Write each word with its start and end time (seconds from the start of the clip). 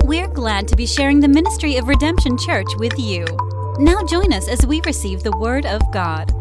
We're 0.00 0.26
glad 0.26 0.68
to 0.68 0.76
be 0.76 0.86
sharing 0.86 1.20
the 1.20 1.28
ministry 1.28 1.76
of 1.76 1.86
Redemption 1.86 2.38
Church 2.38 2.66
with 2.78 2.98
you. 2.98 3.26
Now 3.78 4.02
join 4.02 4.32
us 4.32 4.48
as 4.48 4.64
we 4.66 4.80
receive 4.86 5.22
the 5.22 5.36
Word 5.36 5.66
of 5.66 5.82
God. 5.92 6.32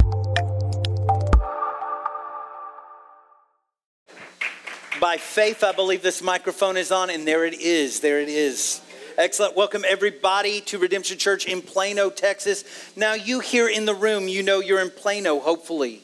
By 5.02 5.18
faith, 5.18 5.66
I 5.66 5.74
believe 5.74 6.02
this 6.02 6.22
microphone 6.24 6.78
is 6.78 6.94
on, 6.94 7.10
and 7.10 7.28
there 7.28 7.44
it 7.44 7.60
is. 7.60 8.00
There 8.00 8.22
it 8.22 8.30
is. 8.30 8.80
Excellent. 9.18 9.58
Welcome, 9.58 9.84
everybody, 9.86 10.62
to 10.62 10.80
Redemption 10.80 11.18
Church 11.18 11.46
in 11.46 11.62
Plano, 11.62 12.10
Texas. 12.10 12.64
Now, 12.96 13.16
you 13.16 13.42
here 13.42 13.68
in 13.68 13.84
the 13.84 13.94
room, 13.94 14.30
you 14.30 14.44
know 14.44 14.62
you're 14.62 14.82
in 14.82 14.92
Plano, 14.92 15.42
hopefully. 15.42 16.02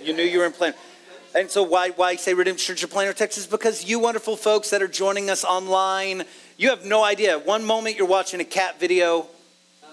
You 0.00 0.12
knew 0.12 0.22
you 0.22 0.38
were 0.38 0.46
in 0.46 0.52
Plano. 0.52 0.76
And 1.34 1.50
so, 1.50 1.64
why, 1.64 1.90
why 1.90 2.14
say 2.14 2.34
Redemption 2.34 2.76
Church 2.76 2.84
in 2.84 2.90
Plano, 2.90 3.12
Texas? 3.12 3.46
Because 3.46 3.84
you 3.84 3.98
wonderful 3.98 4.36
folks 4.36 4.70
that 4.70 4.80
are 4.80 4.88
joining 4.88 5.28
us 5.28 5.44
online, 5.44 6.22
you 6.56 6.70
have 6.70 6.84
no 6.84 7.02
idea. 7.02 7.38
One 7.38 7.64
moment 7.64 7.96
you're 7.96 8.06
watching 8.06 8.40
a 8.40 8.44
cat 8.44 8.78
video, 8.78 9.20
uh-huh. 9.82 9.90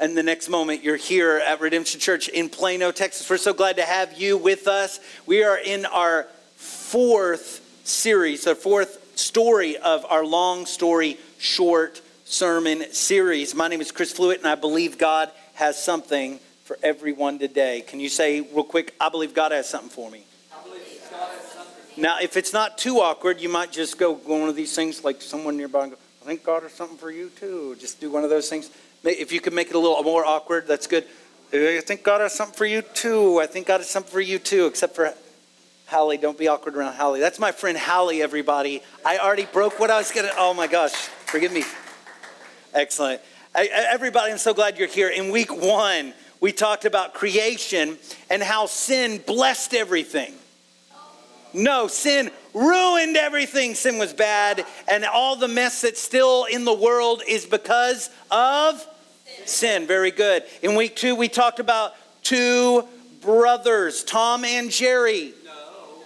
and 0.00 0.16
the 0.16 0.22
next 0.22 0.48
moment 0.48 0.82
you're 0.82 0.96
here 0.96 1.40
at 1.46 1.60
Redemption 1.60 2.00
Church 2.00 2.28
in 2.28 2.48
Plano, 2.48 2.90
Texas. 2.90 3.28
We're 3.30 3.36
so 3.36 3.54
glad 3.54 3.76
to 3.76 3.84
have 3.84 4.18
you 4.18 4.36
with 4.36 4.66
us. 4.66 4.98
We 5.26 5.44
are 5.44 5.58
in 5.58 5.86
our 5.86 6.26
fourth 6.56 7.62
series, 7.84 8.44
the 8.44 8.54
fourth 8.54 9.16
story 9.16 9.76
of 9.76 10.04
our 10.06 10.24
long 10.24 10.66
story 10.66 11.18
short 11.38 12.02
sermon 12.24 12.92
series. 12.92 13.54
My 13.54 13.68
name 13.68 13.80
is 13.80 13.92
Chris 13.92 14.12
Fluitt, 14.12 14.38
and 14.38 14.48
I 14.48 14.56
believe 14.56 14.98
God 14.98 15.30
has 15.54 15.82
something 15.82 16.40
for 16.64 16.76
everyone 16.82 17.38
today. 17.38 17.82
Can 17.86 18.00
you 18.00 18.08
say 18.08 18.40
real 18.40 18.64
quick, 18.64 18.92
I 19.00 19.08
believe 19.08 19.34
God 19.34 19.52
has 19.52 19.68
something 19.68 19.90
for 19.90 20.10
me? 20.10 20.25
Now, 21.96 22.18
if 22.20 22.36
it's 22.36 22.52
not 22.52 22.76
too 22.76 23.00
awkward, 23.00 23.40
you 23.40 23.48
might 23.48 23.72
just 23.72 23.98
go 23.98 24.14
one 24.14 24.48
of 24.48 24.56
these 24.56 24.74
things 24.74 25.02
like 25.02 25.22
someone 25.22 25.56
nearby 25.56 25.84
and 25.84 25.92
go, 25.92 25.98
I 26.26 26.34
God 26.36 26.64
has 26.64 26.72
something 26.72 26.98
for 26.98 27.10
you 27.10 27.30
too. 27.30 27.76
Just 27.78 28.00
do 28.00 28.10
one 28.10 28.24
of 28.24 28.30
those 28.30 28.48
things. 28.48 28.70
If 29.04 29.32
you 29.32 29.40
can 29.40 29.54
make 29.54 29.68
it 29.68 29.76
a 29.76 29.78
little 29.78 30.02
more 30.02 30.24
awkward, 30.24 30.66
that's 30.66 30.86
good. 30.86 31.04
I 31.52 31.80
think 31.80 32.02
God 32.02 32.20
has 32.20 32.34
something 32.34 32.56
for 32.56 32.66
you 32.66 32.82
too. 32.82 33.38
I 33.40 33.46
think 33.46 33.68
God 33.68 33.78
has 33.78 33.88
something 33.88 34.12
for 34.12 34.20
you 34.20 34.38
too, 34.38 34.66
except 34.66 34.94
for 34.94 35.14
Hallie, 35.86 36.18
don't 36.18 36.36
be 36.36 36.48
awkward 36.48 36.76
around 36.76 36.94
Hallie. 36.94 37.20
That's 37.20 37.38
my 37.38 37.52
friend 37.52 37.78
Hallie, 37.78 38.20
everybody. 38.20 38.82
I 39.04 39.18
already 39.18 39.46
broke 39.46 39.78
what 39.78 39.88
I 39.88 39.98
was 39.98 40.10
going 40.10 40.26
to. 40.26 40.32
Oh 40.36 40.52
my 40.52 40.66
gosh, 40.66 40.92
forgive 40.92 41.52
me. 41.52 41.62
Excellent. 42.74 43.20
I, 43.54 43.68
everybody, 43.72 44.32
I'm 44.32 44.38
so 44.38 44.52
glad 44.52 44.78
you're 44.78 44.88
here. 44.88 45.08
In 45.08 45.30
week 45.30 45.54
one, 45.56 46.12
we 46.40 46.50
talked 46.50 46.84
about 46.84 47.14
creation 47.14 47.96
and 48.28 48.42
how 48.42 48.66
sin 48.66 49.22
blessed 49.24 49.74
everything. 49.74 50.34
No, 51.56 51.86
sin 51.86 52.30
ruined 52.52 53.16
everything. 53.16 53.74
Sin 53.74 53.96
was 53.98 54.12
bad, 54.12 54.66
and 54.86 55.04
all 55.06 55.36
the 55.36 55.48
mess 55.48 55.80
that's 55.80 56.00
still 56.00 56.44
in 56.44 56.66
the 56.66 56.74
world 56.74 57.22
is 57.26 57.46
because 57.46 58.10
of 58.30 58.86
sin. 59.24 59.46
sin. 59.46 59.86
Very 59.86 60.10
good. 60.10 60.44
In 60.62 60.74
week 60.74 60.96
two, 60.96 61.14
we 61.14 61.28
talked 61.28 61.58
about 61.58 61.94
two 62.22 62.84
brothers, 63.22 64.04
Tom 64.04 64.44
and 64.44 64.70
Jerry. 64.70 65.32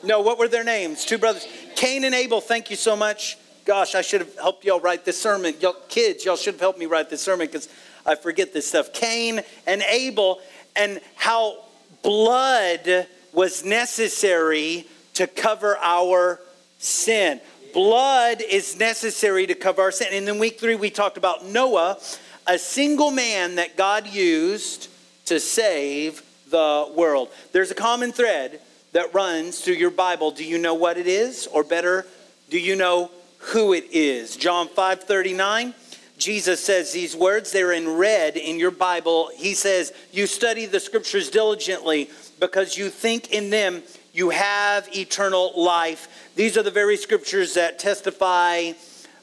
No, 0.04 0.20
what 0.20 0.38
were 0.38 0.46
their 0.46 0.64
names? 0.64 1.04
Two 1.04 1.18
brothers. 1.18 1.46
Cain 1.74 2.04
and 2.04 2.14
Abel, 2.14 2.40
thank 2.40 2.70
you 2.70 2.76
so 2.76 2.94
much. 2.94 3.36
Gosh, 3.64 3.96
I 3.96 4.02
should 4.02 4.20
have 4.20 4.34
helped 4.36 4.64
y'all 4.64 4.80
write 4.80 5.04
this 5.04 5.20
sermon. 5.20 5.54
Y'all, 5.60 5.74
kids, 5.88 6.24
y'all 6.24 6.36
should 6.36 6.54
have 6.54 6.60
helped 6.60 6.78
me 6.78 6.86
write 6.86 7.10
this 7.10 7.22
sermon 7.22 7.48
because 7.48 7.68
I 8.06 8.14
forget 8.14 8.54
this 8.54 8.68
stuff. 8.68 8.92
Cain 8.92 9.40
and 9.66 9.82
Abel, 9.82 10.40
and 10.76 11.00
how 11.16 11.64
blood 12.02 13.08
was 13.32 13.64
necessary 13.64 14.86
to 15.20 15.26
cover 15.26 15.76
our 15.82 16.40
sin. 16.78 17.42
Blood 17.74 18.40
is 18.40 18.78
necessary 18.78 19.46
to 19.46 19.54
cover 19.54 19.82
our 19.82 19.92
sin. 19.92 20.08
And 20.12 20.26
in 20.26 20.38
week 20.38 20.58
three, 20.58 20.76
we 20.76 20.88
talked 20.88 21.18
about 21.18 21.44
Noah, 21.44 21.98
a 22.46 22.58
single 22.58 23.10
man 23.10 23.56
that 23.56 23.76
God 23.76 24.06
used 24.06 24.88
to 25.26 25.38
save 25.38 26.22
the 26.48 26.90
world. 26.96 27.28
There's 27.52 27.70
a 27.70 27.74
common 27.74 28.12
thread 28.12 28.62
that 28.92 29.12
runs 29.12 29.60
through 29.60 29.74
your 29.74 29.90
Bible. 29.90 30.30
Do 30.30 30.42
you 30.42 30.56
know 30.56 30.72
what 30.72 30.96
it 30.96 31.06
is? 31.06 31.46
Or 31.46 31.64
better, 31.64 32.06
do 32.48 32.58
you 32.58 32.74
know 32.74 33.10
who 33.40 33.74
it 33.74 33.88
is? 33.92 34.38
John 34.38 34.68
5 34.68 35.02
39. 35.02 35.74
Jesus 36.16 36.64
says 36.64 36.92
these 36.92 37.14
words, 37.14 37.52
they're 37.52 37.72
in 37.72 37.96
red 37.96 38.38
in 38.38 38.58
your 38.58 38.70
Bible. 38.70 39.30
He 39.34 39.52
says, 39.52 39.92
You 40.12 40.26
study 40.26 40.64
the 40.64 40.80
scriptures 40.80 41.28
diligently 41.28 42.08
because 42.38 42.78
you 42.78 42.88
think 42.88 43.32
in 43.32 43.50
them 43.50 43.82
you 44.12 44.30
have 44.30 44.88
eternal 44.94 45.52
life. 45.56 46.30
These 46.34 46.56
are 46.56 46.62
the 46.62 46.70
very 46.70 46.96
scriptures 46.96 47.54
that 47.54 47.78
testify 47.78 48.72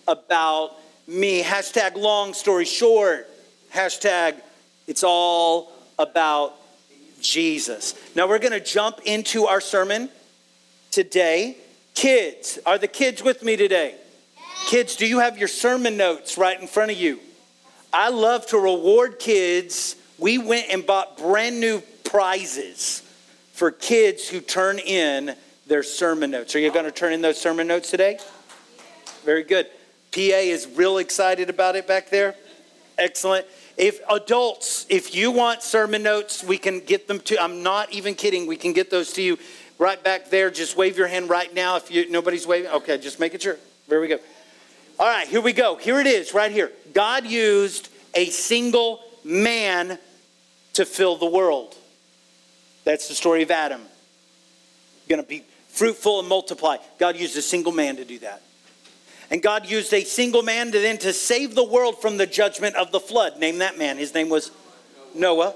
about 0.08 0.72
me. 1.08 1.44
Hashtag 1.44 1.96
long 1.96 2.34
story 2.34 2.66
short. 2.66 3.30
Hashtag 3.74 4.36
it's 4.88 5.04
all 5.04 5.72
about 6.00 6.56
Jesus. 7.22 7.96
Now 8.16 8.28
we're 8.28 8.40
going 8.40 8.54
to 8.54 8.62
jump 8.62 9.02
into 9.06 9.46
our 9.46 9.60
sermon 9.60 10.10
today. 10.92 11.58
Kids, 11.94 12.60
are 12.66 12.78
the 12.78 12.88
kids 12.88 13.22
with 13.24 13.44
me 13.44 13.58
today? 13.58 13.96
Kids, 14.68 14.96
do 14.96 15.06
you 15.06 15.20
have 15.20 15.38
your 15.38 15.48
sermon 15.48 15.98
notes 15.98 16.38
right 16.38 16.60
in 16.60 16.68
front 16.68 16.92
of 16.92 16.98
you? 16.98 17.20
I 17.92 18.10
love 18.10 18.46
to 18.48 18.58
reward 18.58 19.20
kids. 19.20 19.96
We 20.18 20.38
went 20.38 20.68
and 20.70 20.86
bought 20.86 21.18
brand 21.18 21.60
new 21.60 21.82
prizes 22.04 23.02
for 23.58 23.72
kids 23.72 24.30
who 24.30 24.40
turn 24.40 24.78
in 24.78 25.36
their 25.66 25.82
sermon 25.82 26.30
notes. 26.30 26.56
Are 26.56 26.60
you 26.60 26.72
going 26.72 26.86
to 26.86 26.92
turn 26.92 27.12
in 27.12 27.22
those 27.22 27.42
sermon 27.42 27.66
notes 27.66 27.90
today? 27.90 28.20
Very 29.26 29.44
good. 29.44 29.66
PA 30.12 30.20
is 30.22 30.68
real 30.76 31.00
excited 31.00 31.50
about 31.50 31.76
it 31.76 31.88
back 31.88 32.12
there. 32.12 32.36
Excellent. 33.00 33.48
If 33.76 34.00
adults, 34.12 34.86
if 34.90 35.16
you 35.16 35.32
want 35.32 35.64
sermon 35.64 36.04
notes, 36.04 36.44
we 36.44 36.60
can 36.60 36.82
get 36.82 37.08
them 37.08 37.20
to. 37.22 37.42
I'm 37.42 37.64
not 37.64 37.92
even 37.92 38.14
kidding. 38.14 38.46
We 38.46 38.58
can 38.58 38.74
get 38.74 38.92
those 38.92 39.12
to 39.14 39.24
you 39.24 39.40
right 39.80 40.02
back 40.04 40.30
there. 40.30 40.52
Just 40.52 40.78
wave 40.78 40.96
your 40.96 41.08
hand 41.08 41.28
right 41.28 41.52
now. 41.52 41.78
If 41.78 41.90
you 41.90 42.08
nobody's 42.12 42.46
waving, 42.46 42.70
okay, 42.70 43.00
just 43.00 43.20
make 43.20 43.34
it 43.34 43.42
sure. 43.42 43.58
There 43.88 44.00
we 44.00 44.08
go. 44.08 44.20
All 45.00 45.08
right, 45.08 45.28
here 45.28 45.42
we 45.42 45.54
go. 45.54 45.78
Here 45.78 46.00
it 46.00 46.06
is, 46.06 46.32
right 46.32 46.52
here. 46.52 46.72
God 46.94 47.26
used 47.26 47.90
a 48.14 48.28
single 48.28 49.00
man 49.24 49.98
to 50.74 50.86
fill 50.86 51.16
the 51.16 51.26
world. 51.26 51.76
That's 52.88 53.10
the 53.10 53.16
story 53.16 53.44
of 53.44 53.52
Adam. 53.52 53.82
Going 55.10 55.22
to 55.22 55.28
be 55.28 55.44
fruitful 55.68 56.22
and 56.22 56.30
multiply. 56.30 56.78
God 56.98 57.18
used 57.18 57.36
a 57.36 57.42
single 57.42 57.74
man 57.74 57.98
to 57.98 58.06
do 58.06 58.18
that. 58.20 58.42
And 59.30 59.44
God 59.44 59.70
used 59.70 59.94
a 59.94 60.06
single 60.06 60.42
man 60.42 60.72
to 60.72 60.80
then 60.80 60.98
to 61.00 61.12
save 61.12 61.54
the 61.54 61.66
world 61.66 62.00
from 62.00 62.16
the 62.16 62.26
judgment 62.26 62.78
of 62.78 62.94
the 62.94 63.02
flood. 63.02 63.40
Name 63.40 63.58
that 63.58 63.78
man. 63.78 63.98
His 63.98 64.14
name 64.14 64.30
was 64.30 64.52
Noah. 65.14 65.54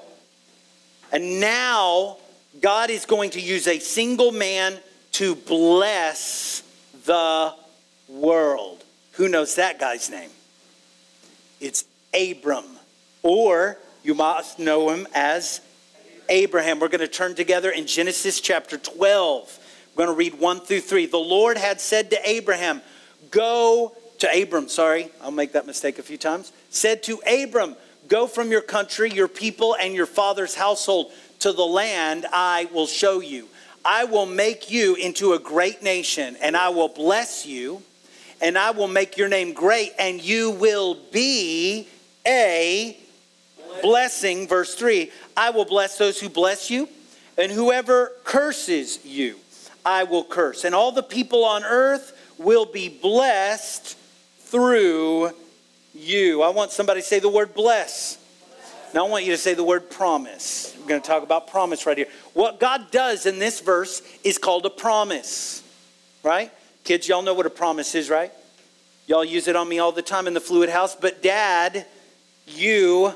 And 1.13 1.39
now 1.39 2.17
God 2.59 2.89
is 2.89 3.05
going 3.05 3.29
to 3.29 3.39
use 3.39 3.65
a 3.65 3.79
single 3.79 4.33
man 4.33 4.77
to 5.13 5.35
bless 5.35 6.63
the 7.05 7.55
world. 8.09 8.83
Who 9.13 9.29
knows 9.29 9.55
that 9.55 9.79
guy's 9.79 10.09
name? 10.09 10.31
It's 11.61 11.85
Abram. 12.13 12.65
Or 13.23 13.77
you 14.03 14.15
must 14.15 14.59
know 14.59 14.89
him 14.89 15.07
as 15.15 15.61
Abraham. 16.31 16.79
We're 16.79 16.87
going 16.87 17.01
to 17.01 17.09
turn 17.09 17.35
together 17.35 17.69
in 17.71 17.85
Genesis 17.85 18.39
chapter 18.39 18.77
12. 18.77 19.59
We're 19.93 20.05
going 20.05 20.15
to 20.15 20.17
read 20.17 20.39
1 20.39 20.61
through 20.61 20.79
3. 20.79 21.05
The 21.07 21.17
Lord 21.17 21.57
had 21.57 21.81
said 21.81 22.09
to 22.11 22.19
Abraham, 22.27 22.81
Go 23.31 23.93
to 24.19 24.41
Abram, 24.41 24.69
sorry, 24.69 25.09
I'll 25.21 25.31
make 25.31 25.51
that 25.51 25.67
mistake 25.67 25.99
a 25.99 26.03
few 26.03 26.17
times. 26.17 26.53
Said 26.69 27.03
to 27.03 27.21
Abram, 27.27 27.75
Go 28.07 28.27
from 28.27 28.49
your 28.49 28.61
country, 28.61 29.11
your 29.11 29.27
people, 29.27 29.75
and 29.75 29.93
your 29.93 30.05
father's 30.05 30.55
household 30.55 31.11
to 31.39 31.51
the 31.51 31.65
land 31.65 32.25
I 32.31 32.69
will 32.73 32.87
show 32.87 33.19
you. 33.19 33.47
I 33.83 34.05
will 34.05 34.25
make 34.25 34.71
you 34.71 34.95
into 34.95 35.33
a 35.33 35.39
great 35.39 35.83
nation, 35.83 36.37
and 36.41 36.55
I 36.55 36.69
will 36.69 36.87
bless 36.87 37.45
you, 37.45 37.81
and 38.39 38.57
I 38.57 38.71
will 38.71 38.87
make 38.87 39.17
your 39.17 39.27
name 39.27 39.51
great, 39.51 39.91
and 39.99 40.21
you 40.21 40.51
will 40.51 40.97
be 41.11 41.89
a 42.25 42.97
blessing. 43.81 44.47
Verse 44.47 44.75
3 44.75 45.11
I 45.41 45.49
will 45.49 45.65
bless 45.65 45.97
those 45.97 46.19
who 46.19 46.29
bless 46.29 46.69
you, 46.69 46.87
and 47.35 47.51
whoever 47.51 48.11
curses 48.23 49.03
you, 49.03 49.37
I 49.83 50.03
will 50.03 50.23
curse. 50.23 50.65
And 50.65 50.75
all 50.75 50.91
the 50.91 51.01
people 51.01 51.43
on 51.45 51.63
earth 51.63 52.15
will 52.37 52.67
be 52.67 52.89
blessed 52.89 53.97
through 54.37 55.31
you. 55.95 56.43
I 56.43 56.49
want 56.49 56.69
somebody 56.69 57.01
to 57.01 57.07
say 57.07 57.17
the 57.17 57.27
word 57.27 57.55
bless. 57.55 58.19
Now 58.93 59.07
I 59.07 59.09
want 59.09 59.25
you 59.25 59.31
to 59.31 59.37
say 59.39 59.55
the 59.55 59.63
word 59.63 59.89
promise. 59.89 60.75
We're 60.79 60.87
going 60.87 61.01
to 61.01 61.07
talk 61.07 61.23
about 61.23 61.47
promise 61.47 61.87
right 61.87 61.97
here. 61.97 62.07
What 62.33 62.59
God 62.59 62.91
does 62.91 63.25
in 63.25 63.39
this 63.39 63.61
verse 63.61 64.03
is 64.23 64.37
called 64.37 64.67
a 64.67 64.69
promise, 64.69 65.63
right? 66.21 66.51
Kids, 66.83 67.07
y'all 67.07 67.23
know 67.23 67.33
what 67.33 67.47
a 67.47 67.49
promise 67.49 67.95
is, 67.95 68.11
right? 68.11 68.31
Y'all 69.07 69.25
use 69.25 69.47
it 69.47 69.55
on 69.55 69.67
me 69.67 69.79
all 69.79 69.91
the 69.91 70.03
time 70.03 70.27
in 70.27 70.35
the 70.35 70.39
Fluitt 70.39 70.69
house. 70.69 70.95
But 70.95 71.23
dad, 71.23 71.87
you 72.45 73.15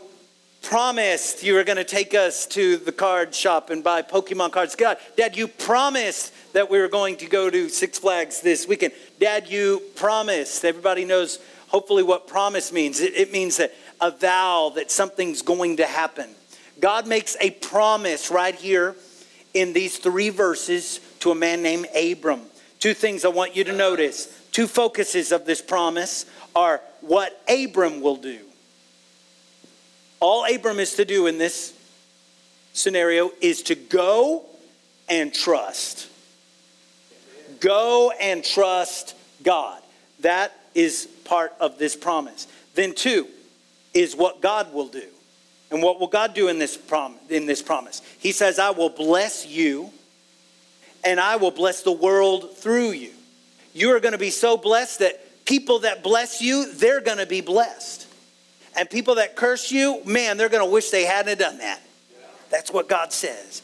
promised 0.66 1.44
you 1.44 1.54
were 1.54 1.64
going 1.64 1.78
to 1.78 1.84
take 1.84 2.16
us 2.16 2.48
to 2.48 2.78
the 2.78 2.92
card 2.92 3.34
shop 3.36 3.70
and 3.70 3.84
buy 3.84 4.02
Pokemon 4.02 4.52
cards. 4.52 4.76
God, 4.76 4.98
Dad, 5.16 5.38
you 5.38 5.48
promised 5.48 6.34
that 6.54 6.72
we 6.72 6.80
were 6.80 6.88
going 6.88 7.18
to 7.18 7.28
go 7.28 7.52
to 7.52 7.70
Six 7.70 8.00
Flags 8.00 8.42
this 8.42 8.68
weekend. 8.68 8.94
Dad, 9.20 9.48
you 9.48 9.82
promised. 9.96 10.66
Everybody 10.66 11.06
knows 11.06 11.40
hopefully 11.68 12.02
what 12.02 12.28
promise 12.28 12.74
means. 12.74 13.00
It, 13.00 13.14
it 13.16 13.32
means 13.32 13.58
that 13.58 13.74
a 14.02 14.10
vow 14.10 14.72
that 14.76 14.90
something's 14.90 15.44
going 15.44 15.78
to 15.78 15.86
happen. 15.86 16.32
God 16.80 17.06
makes 17.06 17.38
a 17.40 17.52
promise 17.52 18.32
right 18.32 18.56
here 18.56 18.96
in 19.54 19.72
these 19.72 20.00
three 20.00 20.30
verses 20.30 21.00
to 21.20 21.30
a 21.30 21.36
man 21.36 21.62
named 21.62 21.86
Abram. 21.96 22.42
Two 22.80 22.96
things 22.96 23.24
I 23.24 23.30
want 23.30 23.56
you 23.56 23.64
to 23.66 23.74
notice. 23.74 24.42
Two 24.52 24.68
focuses 24.68 25.32
of 25.32 25.46
this 25.46 25.62
promise 25.62 26.26
are 26.56 26.82
what 27.02 27.40
Abram 27.48 28.02
will 28.02 28.18
do. 28.18 28.40
All 30.20 30.46
Abram 30.46 30.80
is 30.80 30.96
to 30.96 31.06
do 31.06 31.28
in 31.28 31.38
this 31.38 31.74
scenario 32.74 33.32
is 33.42 33.64
to 33.64 33.76
go 33.76 34.44
and 35.08 35.34
trust. 35.34 36.10
Go 37.60 38.12
and 38.20 38.44
trust 38.44 39.16
God. 39.44 39.82
That 40.20 40.52
is 40.74 41.08
part 41.24 41.54
of 41.60 41.78
this 41.78 41.96
promise. 41.96 42.48
Then, 42.74 42.94
two 42.94 43.28
is 43.94 44.16
what 44.16 44.42
God 44.42 44.74
will 44.74 44.88
do. 44.88 45.08
And 45.72 45.82
what 45.82 46.00
will 46.00 46.08
God 46.08 46.34
do 46.34 46.48
in 46.48 46.60
this, 46.60 46.78
prom- 46.78 47.16
in 47.30 47.46
this 47.46 47.62
promise? 47.62 48.02
He 48.20 48.32
says, 48.32 48.60
I 48.60 48.70
will 48.70 48.90
bless 48.90 49.48
you 49.48 49.92
and 51.04 51.20
I 51.20 51.38
will 51.38 51.52
bless 51.52 51.84
the 51.84 51.92
world 51.92 52.58
through 52.58 52.92
you. 52.92 53.12
You 53.74 53.92
are 53.96 54.00
going 54.00 54.14
to 54.14 54.18
be 54.18 54.30
so 54.30 54.58
blessed 54.58 55.00
that 55.00 55.46
people 55.46 55.80
that 55.80 56.04
bless 56.04 56.42
you, 56.42 56.72
they're 56.72 57.02
going 57.02 57.18
to 57.18 57.26
be 57.26 57.42
blessed. 57.42 58.05
And 58.78 58.90
people 58.90 59.16
that 59.16 59.36
curse 59.36 59.72
you, 59.72 60.04
man, 60.06 60.38
they're 60.38 60.50
going 60.50 60.66
to 60.66 60.72
wish 60.72 60.90
they 60.90 61.06
hadn't 61.06 61.40
done 61.40 61.60
that. 61.60 61.82
That's 62.50 62.72
what 62.72 62.90
God 62.90 63.14
says. 63.14 63.62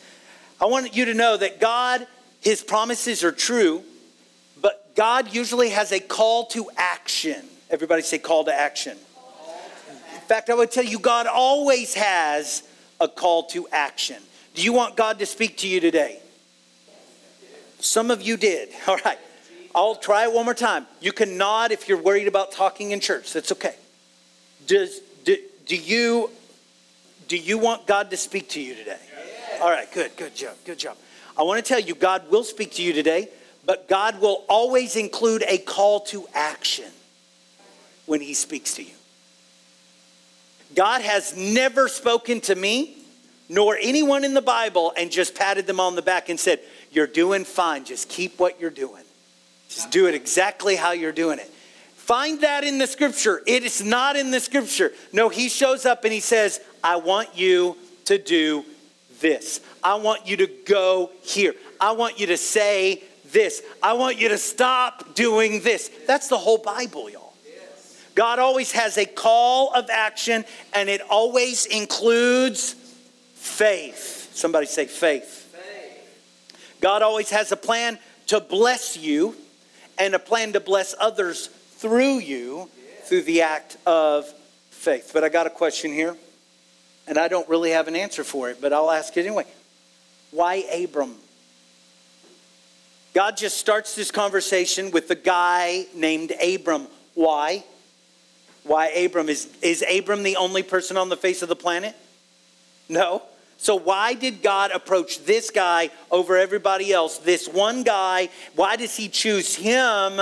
I 0.60 0.66
want 0.66 0.96
you 0.96 1.06
to 1.06 1.14
know 1.14 1.38
that 1.38 1.60
God, 1.60 2.06
his 2.40 2.64
promises 2.64 3.24
are 3.24 3.32
true, 3.32 3.84
but 4.62 4.96
God 4.96 5.34
usually 5.34 5.70
has 5.70 5.92
a 5.92 6.00
call 6.00 6.46
to 6.48 6.70
action. 6.78 7.46
Everybody 7.70 8.02
say 8.02 8.18
call 8.18 8.46
to 8.46 8.54
action. 8.54 8.98
In 10.14 10.22
fact, 10.28 10.50
I 10.50 10.54
would 10.54 10.72
tell 10.72 10.84
you, 10.84 11.00
God 11.00 11.28
always 11.28 11.94
has 11.96 12.64
a 13.00 13.08
call 13.08 13.44
to 13.48 13.68
action. 13.72 14.18
Do 14.54 14.62
you 14.62 14.74
want 14.74 14.96
God 14.96 15.20
to 15.20 15.26
speak 15.26 15.58
to 15.58 15.68
you 15.68 15.80
today? 15.80 16.20
Some 17.80 18.12
of 18.12 18.22
you 18.22 18.38
did. 18.38 18.70
All 18.88 18.98
right. 19.04 19.18
I'll 19.74 19.96
try 19.96 20.24
it 20.24 20.34
one 20.34 20.46
more 20.46 20.54
time. 20.54 20.86
You 21.00 21.14
can 21.14 21.38
nod 21.38 21.72
if 21.72 21.88
you're 21.88 22.02
worried 22.02 22.28
about 22.28 22.52
talking 22.52 22.92
in 22.92 23.00
church. 23.00 23.34
That's 23.34 23.52
okay. 23.54 23.76
Does 24.68 25.00
do, 25.24 25.38
do 25.66 25.76
you 25.76 26.30
do 27.28 27.38
you 27.38 27.58
want 27.58 27.88
God 27.88 28.10
to 28.12 28.18
speak 28.18 28.50
to 28.50 28.62
you 28.62 28.76
today? 28.76 29.00
All 29.62 29.70
right, 29.70 29.92
good, 29.94 30.16
good 30.18 30.36
job, 30.36 30.56
good 30.66 30.80
job. 30.80 30.98
I 31.38 31.44
want 31.44 31.64
to 31.64 31.68
tell 31.68 31.80
you, 31.80 31.96
God 31.96 32.30
will 32.30 32.44
speak 32.44 32.74
to 32.74 32.84
you 32.84 32.94
today, 32.94 33.30
but 33.66 33.88
God 33.88 34.20
will 34.20 34.44
always 34.50 34.96
include 34.96 35.44
a 35.48 35.58
call 35.60 36.02
to 36.02 36.28
action 36.34 36.92
when 38.06 38.20
He 38.20 38.34
speaks 38.34 38.74
to 38.76 38.84
you. 38.84 38.94
God 40.76 41.02
has 41.02 41.36
never 41.38 41.88
spoken 41.88 42.42
to 42.42 42.56
me 42.56 42.98
nor 43.50 43.78
anyone 43.82 44.24
in 44.24 44.34
the 44.34 44.42
Bible 44.42 44.94
and 44.98 45.12
just 45.12 45.36
patted 45.36 45.68
them 45.68 45.80
on 45.80 45.96
the 45.96 46.02
back 46.02 46.30
and 46.30 46.40
said, 46.40 46.60
You're 46.92 47.08
doing 47.08 47.44
fine. 47.44 47.86
Just 47.86 48.10
keep 48.10 48.40
what 48.40 48.60
you're 48.60 48.70
doing. 48.70 49.04
Just 49.70 49.92
do 49.92 50.08
it 50.08 50.16
exactly 50.16 50.76
how 50.76 50.92
you're 50.92 51.12
doing 51.12 51.40
it. 51.40 51.50
Find 52.12 52.42
that 52.42 52.66
in 52.66 52.78
the 52.78 52.88
scripture. 52.88 53.42
It 53.48 53.64
is 53.64 53.82
not 53.82 54.18
in 54.18 54.32
the 54.32 54.42
scripture. 54.42 54.92
No, 55.14 55.30
he 55.30 55.48
shows 55.48 55.86
up 55.86 56.04
and 56.04 56.12
he 56.12 56.20
says, 56.20 56.60
I 56.84 56.98
want 56.98 57.38
you 57.38 57.78
to 58.04 58.18
do 58.18 58.66
this. 59.22 59.62
I 59.82 59.96
want 59.96 60.28
you 60.28 60.36
to 60.36 60.48
go 60.66 61.12
here. 61.22 61.56
I 61.80 61.94
want 61.94 62.20
you 62.20 62.28
to 62.28 62.36
say 62.36 63.02
this. 63.32 63.62
I 63.82 63.94
want 63.94 64.20
you 64.20 64.28
to 64.28 64.38
stop 64.38 65.16
doing 65.16 65.62
this. 65.62 65.90
That's 66.06 66.28
the 66.28 66.38
whole 66.38 66.58
Bible, 66.58 67.10
y'all. 67.10 67.32
God 68.14 68.40
always 68.40 68.74
has 68.74 68.98
a 68.98 69.06
call 69.06 69.74
of 69.74 69.90
action 69.90 70.44
and 70.74 70.90
it 70.90 71.00
always 71.10 71.66
includes 71.66 72.74
faith. 73.36 74.36
Somebody 74.36 74.66
say 74.66 74.86
faith. 74.86 75.48
faith. 75.54 76.58
God 76.82 77.04
always 77.04 77.30
has 77.30 77.54
a 77.54 77.58
plan 77.58 77.98
to 78.28 78.42
bless 78.42 78.98
you 78.98 79.34
and 79.98 80.14
a 80.14 80.20
plan 80.20 80.52
to 80.52 80.60
bless 80.60 80.94
others 81.00 81.50
through 81.82 82.20
you 82.20 82.70
through 83.06 83.24
the 83.24 83.42
act 83.42 83.76
of 83.88 84.32
faith. 84.70 85.10
But 85.14 85.24
I 85.24 85.30
got 85.30 85.48
a 85.48 85.50
question 85.50 85.92
here, 85.92 86.16
and 87.08 87.18
I 87.18 87.28
don't 87.28 87.50
really 87.50 87.72
have 87.72 87.88
an 87.88 87.96
answer 87.96 88.24
for 88.24 88.52
it, 88.52 88.62
but 88.62 88.72
I'll 88.72 88.92
ask 88.92 89.18
it 89.18 89.26
anyway. 89.26 89.46
Why 90.30 90.64
Abram? 90.84 91.16
God 93.14 93.36
just 93.36 93.58
starts 93.58 93.96
this 93.96 94.12
conversation 94.12 94.92
with 94.92 95.08
the 95.08 95.16
guy 95.16 95.88
named 95.96 96.32
Abram. 96.42 96.88
Why? 97.16 97.64
Why 98.64 98.90
Abram? 98.90 99.28
Is, 99.28 99.50
is 99.62 99.84
Abram 99.92 100.22
the 100.22 100.38
only 100.38 100.64
person 100.64 100.98
on 100.98 101.10
the 101.10 101.18
face 101.18 101.42
of 101.42 101.50
the 101.50 101.56
planet? 101.56 101.96
No. 102.88 103.24
So, 103.58 103.76
why 103.76 104.14
did 104.14 104.42
God 104.42 104.72
approach 104.72 105.24
this 105.26 105.50
guy 105.50 105.90
over 106.10 106.38
everybody 106.38 106.94
else? 106.94 107.18
This 107.18 107.48
one 107.48 107.84
guy, 107.84 108.30
why 108.56 108.76
does 108.76 108.96
he 108.96 109.10
choose 109.10 109.56
him 109.56 110.22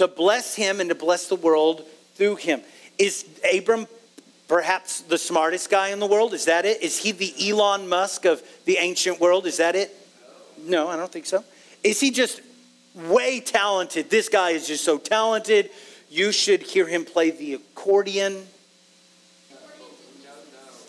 to 0.00 0.08
bless 0.08 0.54
him 0.54 0.80
and 0.80 0.88
to 0.88 0.94
bless 0.94 1.28
the 1.28 1.36
world 1.36 1.84
through 2.14 2.36
him. 2.36 2.62
Is 2.96 3.26
Abram 3.54 3.86
perhaps 4.48 5.02
the 5.02 5.18
smartest 5.18 5.68
guy 5.68 5.88
in 5.88 6.00
the 6.00 6.06
world? 6.06 6.32
Is 6.32 6.46
that 6.46 6.64
it? 6.64 6.82
Is 6.82 6.96
he 6.96 7.12
the 7.12 7.50
Elon 7.50 7.86
Musk 7.86 8.24
of 8.24 8.42
the 8.64 8.78
ancient 8.78 9.20
world? 9.20 9.44
Is 9.46 9.58
that 9.58 9.76
it? 9.76 9.94
No, 10.64 10.88
I 10.88 10.96
don't 10.96 11.12
think 11.12 11.26
so. 11.26 11.44
Is 11.84 12.00
he 12.00 12.10
just 12.10 12.40
way 12.94 13.40
talented? 13.40 14.08
This 14.08 14.30
guy 14.30 14.50
is 14.50 14.66
just 14.66 14.84
so 14.84 14.96
talented. 14.96 15.68
You 16.08 16.32
should 16.32 16.62
hear 16.62 16.86
him 16.86 17.04
play 17.04 17.30
the 17.30 17.54
accordion. 17.54 18.46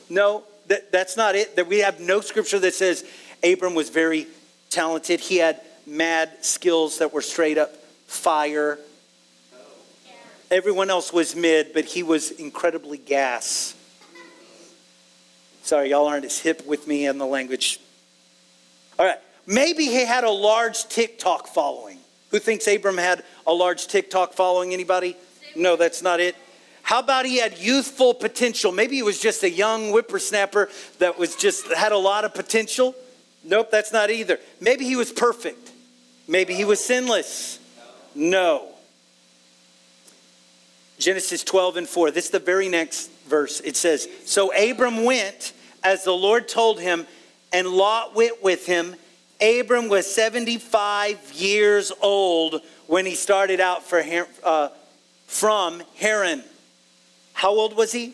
No, 0.09 0.45
that, 0.67 0.89
that's 0.93 1.17
not 1.17 1.35
it. 1.35 1.57
That 1.57 1.67
we 1.67 1.79
have 1.79 1.99
no 1.99 2.21
scripture 2.21 2.59
that 2.59 2.73
says 2.73 3.03
Abram 3.43 3.75
was 3.75 3.89
very 3.89 4.27
talented. 4.69 5.19
He 5.19 5.35
had 5.35 5.59
mad 5.85 6.45
skills 6.45 6.99
that 6.99 7.11
were 7.11 7.21
straight 7.21 7.57
up 7.57 7.75
fire 8.07 8.79
Everyone 10.51 10.89
else 10.89 11.13
was 11.13 11.33
mid, 11.33 11.73
but 11.73 11.85
he 11.85 12.03
was 12.03 12.29
incredibly 12.31 12.97
gas. 12.97 13.73
Sorry, 15.63 15.91
y'all 15.91 16.07
aren't 16.07 16.25
as 16.25 16.37
hip 16.39 16.67
with 16.67 16.87
me 16.87 17.05
in 17.05 17.17
the 17.17 17.25
language. 17.25 17.79
All 18.99 19.05
right. 19.05 19.19
Maybe 19.47 19.85
he 19.85 20.05
had 20.05 20.25
a 20.25 20.29
large 20.29 20.87
TikTok 20.89 21.47
following. 21.47 21.99
Who 22.31 22.39
thinks 22.39 22.67
Abram 22.67 22.97
had 22.97 23.23
a 23.47 23.53
large 23.53 23.87
TikTok 23.87 24.33
following? 24.33 24.73
Anybody? 24.73 25.15
No, 25.55 25.77
that's 25.77 26.01
not 26.01 26.19
it. 26.19 26.35
How 26.83 26.99
about 26.99 27.25
he 27.25 27.37
had 27.37 27.57
youthful 27.57 28.13
potential? 28.13 28.71
Maybe 28.71 28.95
he 28.95 29.03
was 29.03 29.19
just 29.19 29.43
a 29.43 29.49
young 29.49 29.91
whippersnapper 29.91 30.69
that 30.99 31.17
was 31.17 31.35
just 31.35 31.71
had 31.71 31.93
a 31.93 31.97
lot 31.97 32.25
of 32.25 32.33
potential. 32.33 32.93
Nope, 33.43 33.71
that's 33.71 33.93
not 33.93 34.09
either. 34.09 34.39
Maybe 34.59 34.85
he 34.85 34.97
was 34.97 35.11
perfect. 35.11 35.71
Maybe 36.27 36.53
he 36.53 36.65
was 36.65 36.83
sinless. 36.83 37.59
No. 38.13 38.70
Genesis 41.01 41.43
12 41.43 41.77
and 41.77 41.89
4. 41.89 42.11
This 42.11 42.25
is 42.25 42.31
the 42.31 42.39
very 42.39 42.69
next 42.69 43.09
verse. 43.27 43.59
It 43.61 43.75
says, 43.75 44.07
So 44.25 44.53
Abram 44.53 45.03
went 45.03 45.53
as 45.83 46.03
the 46.03 46.11
Lord 46.11 46.47
told 46.47 46.79
him, 46.79 47.07
and 47.51 47.67
Lot 47.67 48.15
went 48.15 48.41
with 48.43 48.65
him. 48.65 48.95
Abram 49.41 49.89
was 49.89 50.05
75 50.13 51.33
years 51.33 51.91
old 52.01 52.61
when 52.85 53.07
he 53.07 53.15
started 53.15 53.59
out 53.59 53.83
for, 53.83 54.03
uh, 54.43 54.69
from 55.25 55.81
Haran. 55.95 56.43
How 57.33 57.49
old 57.49 57.75
was 57.75 57.91
he? 57.91 58.13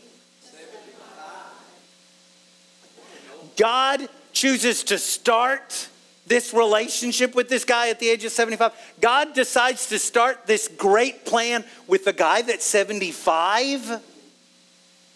God 3.58 4.08
chooses 4.32 4.84
to 4.84 4.98
start 4.98 5.90
this 6.28 6.54
relationship 6.54 7.36
with 7.36 7.50
this 7.50 7.64
guy 7.64 7.90
at 7.90 8.00
the 8.00 8.10
age 8.10 8.24
of 8.26 8.32
75. 8.32 8.74
God 9.02 9.34
decides 9.34 9.88
to 9.90 10.00
start 10.00 10.46
this 10.46 10.68
great 10.68 11.26
plan 11.26 11.64
with 11.88 12.08
a 12.08 12.14
guy 12.14 12.42
that's 12.42 12.66
75. 12.66 14.02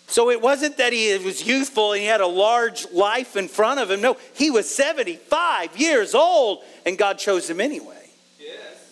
So 0.08 0.30
it 0.30 0.42
wasn't 0.42 0.78
that 0.78 0.92
he 0.92 1.18
was 1.20 1.46
youthful 1.46 1.94
and 1.94 2.02
he 2.02 2.08
had 2.08 2.22
a 2.22 2.28
large 2.28 2.86
life 2.92 3.38
in 3.38 3.48
front 3.48 3.80
of 3.80 3.90
him. 3.90 4.02
No, 4.02 4.18
he 4.34 4.52
was 4.52 4.70
75 4.70 5.78
years 5.78 6.14
old 6.14 6.64
and 6.86 6.98
God 6.98 7.18
chose 7.18 7.50
him 7.50 7.62
anyway. 7.62 8.10
Yes. 8.40 8.92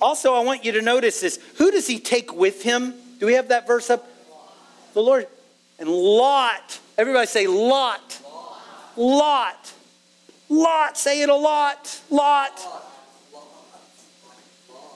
Also, 0.00 0.34
I 0.34 0.40
want 0.40 0.64
you 0.64 0.72
to 0.72 0.82
notice 0.82 1.20
this. 1.20 1.38
Who 1.56 1.70
does 1.70 1.86
he 1.86 1.98
take 1.98 2.34
with 2.34 2.62
him? 2.62 2.94
Do 3.18 3.26
we 3.26 3.34
have 3.34 3.48
that 3.48 3.66
verse 3.66 3.88
up? 3.90 4.06
The 4.94 5.00
Lord. 5.00 5.26
And 5.78 5.88
Lot. 5.88 6.78
Everybody 6.98 7.26
say 7.26 7.46
Lot. 7.46 8.20
Lot. 8.24 8.62
Lot. 8.96 9.72
Lot, 10.48 10.96
say 10.96 11.22
it 11.22 11.28
a 11.28 11.34
lot. 11.34 12.00
Lot. 12.10 12.60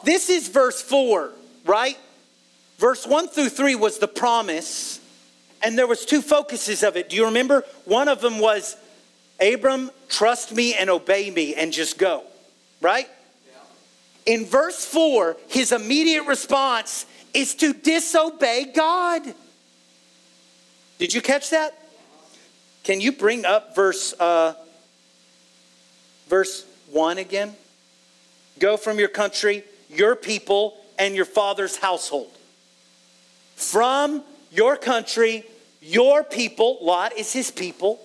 This 0.05 0.31
is 0.31 0.49
verse 0.49 0.83
4, 0.83 1.31
right? 1.65 1.99
Verse 2.79 3.07
1 3.07 3.29
through 3.29 3.51
3 3.51 3.77
was 3.77 3.99
the 3.99 4.09
promise, 4.09 5.01
And 5.63 5.79
there 5.79 5.87
was 5.87 6.05
two 6.05 6.23
focuses 6.23 6.83
of 6.83 6.97
it. 6.97 7.09
Do 7.09 7.17
you 7.17 7.27
remember? 7.27 7.65
One 7.85 8.09
of 8.09 8.21
them 8.21 8.41
was 8.41 8.77
Abram, 9.41 9.91
trust 10.09 10.53
me 10.53 10.75
and 10.75 10.91
obey 10.91 11.31
me 11.31 11.55
and 11.55 11.73
just 11.73 11.99
go. 11.99 12.25
Right? 12.81 13.09
Yeah. 14.27 14.35
In 14.35 14.47
verse 14.47 14.85
4, 14.85 15.37
his 15.49 15.71
immediate 15.71 16.27
response 16.27 17.07
is 17.33 17.55
to 17.57 17.73
disobey 17.73 18.73
God. 18.75 19.23
Did 20.99 21.15
you 21.15 21.23
catch 21.23 21.51
that? 21.51 21.79
Can 22.85 23.01
you 23.01 23.13
bring 23.13 23.45
up 23.45 23.77
verse 23.77 24.15
uh, 24.19 24.55
verse 26.33 26.65
1 26.91 27.19
again? 27.19 27.55
Go 28.59 28.79
from 28.79 28.99
your 28.99 29.09
country, 29.09 29.65
your 29.91 30.17
people, 30.17 30.75
and 30.99 31.15
your 31.15 31.27
father's 31.27 31.77
household. 31.77 32.31
From 33.55 34.23
your 34.51 34.79
country, 34.79 35.45
your 35.83 36.25
people, 36.25 36.79
Lot 36.81 37.19
is 37.19 37.35
his 37.35 37.51
people, 37.51 38.01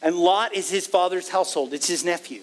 and 0.00 0.16
Lot 0.16 0.54
is 0.54 0.70
his 0.70 0.86
father's 0.86 1.28
household. 1.28 1.74
It's 1.74 1.86
his 1.86 2.06
nephew. 2.06 2.40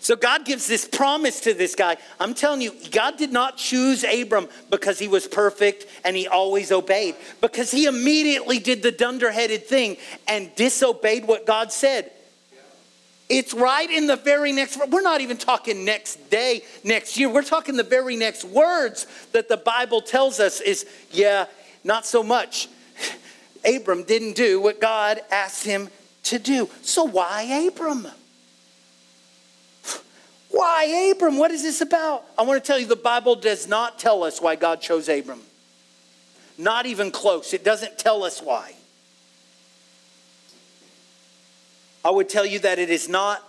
So 0.00 0.16
God 0.16 0.46
gives 0.46 0.66
this 0.66 0.88
promise 0.88 1.40
to 1.40 1.52
this 1.52 1.74
guy. 1.74 1.98
I'm 2.18 2.32
telling 2.32 2.62
you, 2.62 2.72
God 2.90 3.18
did 3.18 3.32
not 3.32 3.58
choose 3.58 4.02
Abram 4.02 4.48
because 4.70 4.98
he 4.98 5.08
was 5.08 5.26
perfect 5.26 5.84
and 6.06 6.16
he 6.16 6.26
always 6.26 6.72
obeyed, 6.72 7.16
because 7.42 7.70
he 7.70 7.84
immediately 7.84 8.58
did 8.58 8.82
the 8.82 8.92
dunderheaded 8.92 9.66
thing 9.66 9.98
and 10.26 10.54
disobeyed 10.56 11.26
what 11.26 11.44
God 11.44 11.70
said. 11.70 12.10
It's 13.28 13.54
right 13.54 13.90
in 13.90 14.06
the 14.06 14.16
very 14.16 14.52
next, 14.52 14.78
we're 14.88 15.00
not 15.00 15.20
even 15.22 15.38
talking 15.38 15.84
next 15.84 16.30
day, 16.30 16.62
next 16.82 17.16
year. 17.16 17.28
We're 17.30 17.42
talking 17.42 17.76
the 17.76 17.82
very 17.82 18.16
next 18.16 18.44
words 18.44 19.06
that 19.32 19.48
the 19.48 19.56
Bible 19.56 20.02
tells 20.02 20.40
us 20.40 20.60
is, 20.60 20.84
yeah, 21.10 21.46
not 21.84 22.04
so 22.04 22.22
much. 22.22 22.68
Abram 23.64 24.04
didn't 24.04 24.36
do 24.36 24.60
what 24.60 24.80
God 24.80 25.20
asked 25.30 25.64
him 25.64 25.88
to 26.24 26.38
do. 26.38 26.68
So 26.82 27.04
why 27.04 27.42
Abram? 27.68 28.06
Why 30.50 31.12
Abram? 31.14 31.38
What 31.38 31.50
is 31.50 31.62
this 31.62 31.80
about? 31.80 32.24
I 32.38 32.42
want 32.42 32.62
to 32.62 32.66
tell 32.66 32.78
you 32.78 32.86
the 32.86 32.94
Bible 32.94 33.34
does 33.34 33.66
not 33.66 33.98
tell 33.98 34.22
us 34.22 34.40
why 34.40 34.54
God 34.54 34.80
chose 34.80 35.08
Abram. 35.08 35.40
Not 36.56 36.86
even 36.86 37.10
close. 37.10 37.52
It 37.52 37.64
doesn't 37.64 37.98
tell 37.98 38.22
us 38.22 38.40
why. 38.40 38.73
I 42.04 42.10
would 42.10 42.28
tell 42.28 42.44
you 42.44 42.58
that 42.58 42.78
it 42.78 42.90
is 42.90 43.08
not 43.08 43.42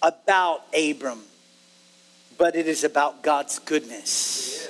about 0.00 0.62
Abram, 0.74 1.20
but 2.38 2.56
it 2.56 2.66
is 2.66 2.84
about 2.84 3.22
God's 3.22 3.58
goodness. 3.58 4.66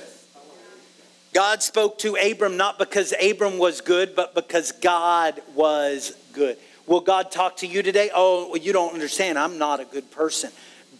God 1.33 1.63
spoke 1.63 1.99
to 1.99 2.15
Abram 2.15 2.57
not 2.57 2.77
because 2.77 3.13
Abram 3.21 3.57
was 3.57 3.79
good, 3.79 4.13
but 4.13 4.35
because 4.35 4.73
God 4.73 5.41
was 5.53 6.15
good. 6.33 6.57
Will 6.85 6.99
God 6.99 7.31
talk 7.31 7.57
to 7.57 7.67
you 7.67 7.81
today? 7.81 8.09
Oh, 8.13 8.49
well, 8.49 8.57
you 8.57 8.73
don't 8.73 8.93
understand. 8.93 9.39
I'm 9.39 9.57
not 9.57 9.79
a 9.79 9.85
good 9.85 10.11
person. 10.11 10.51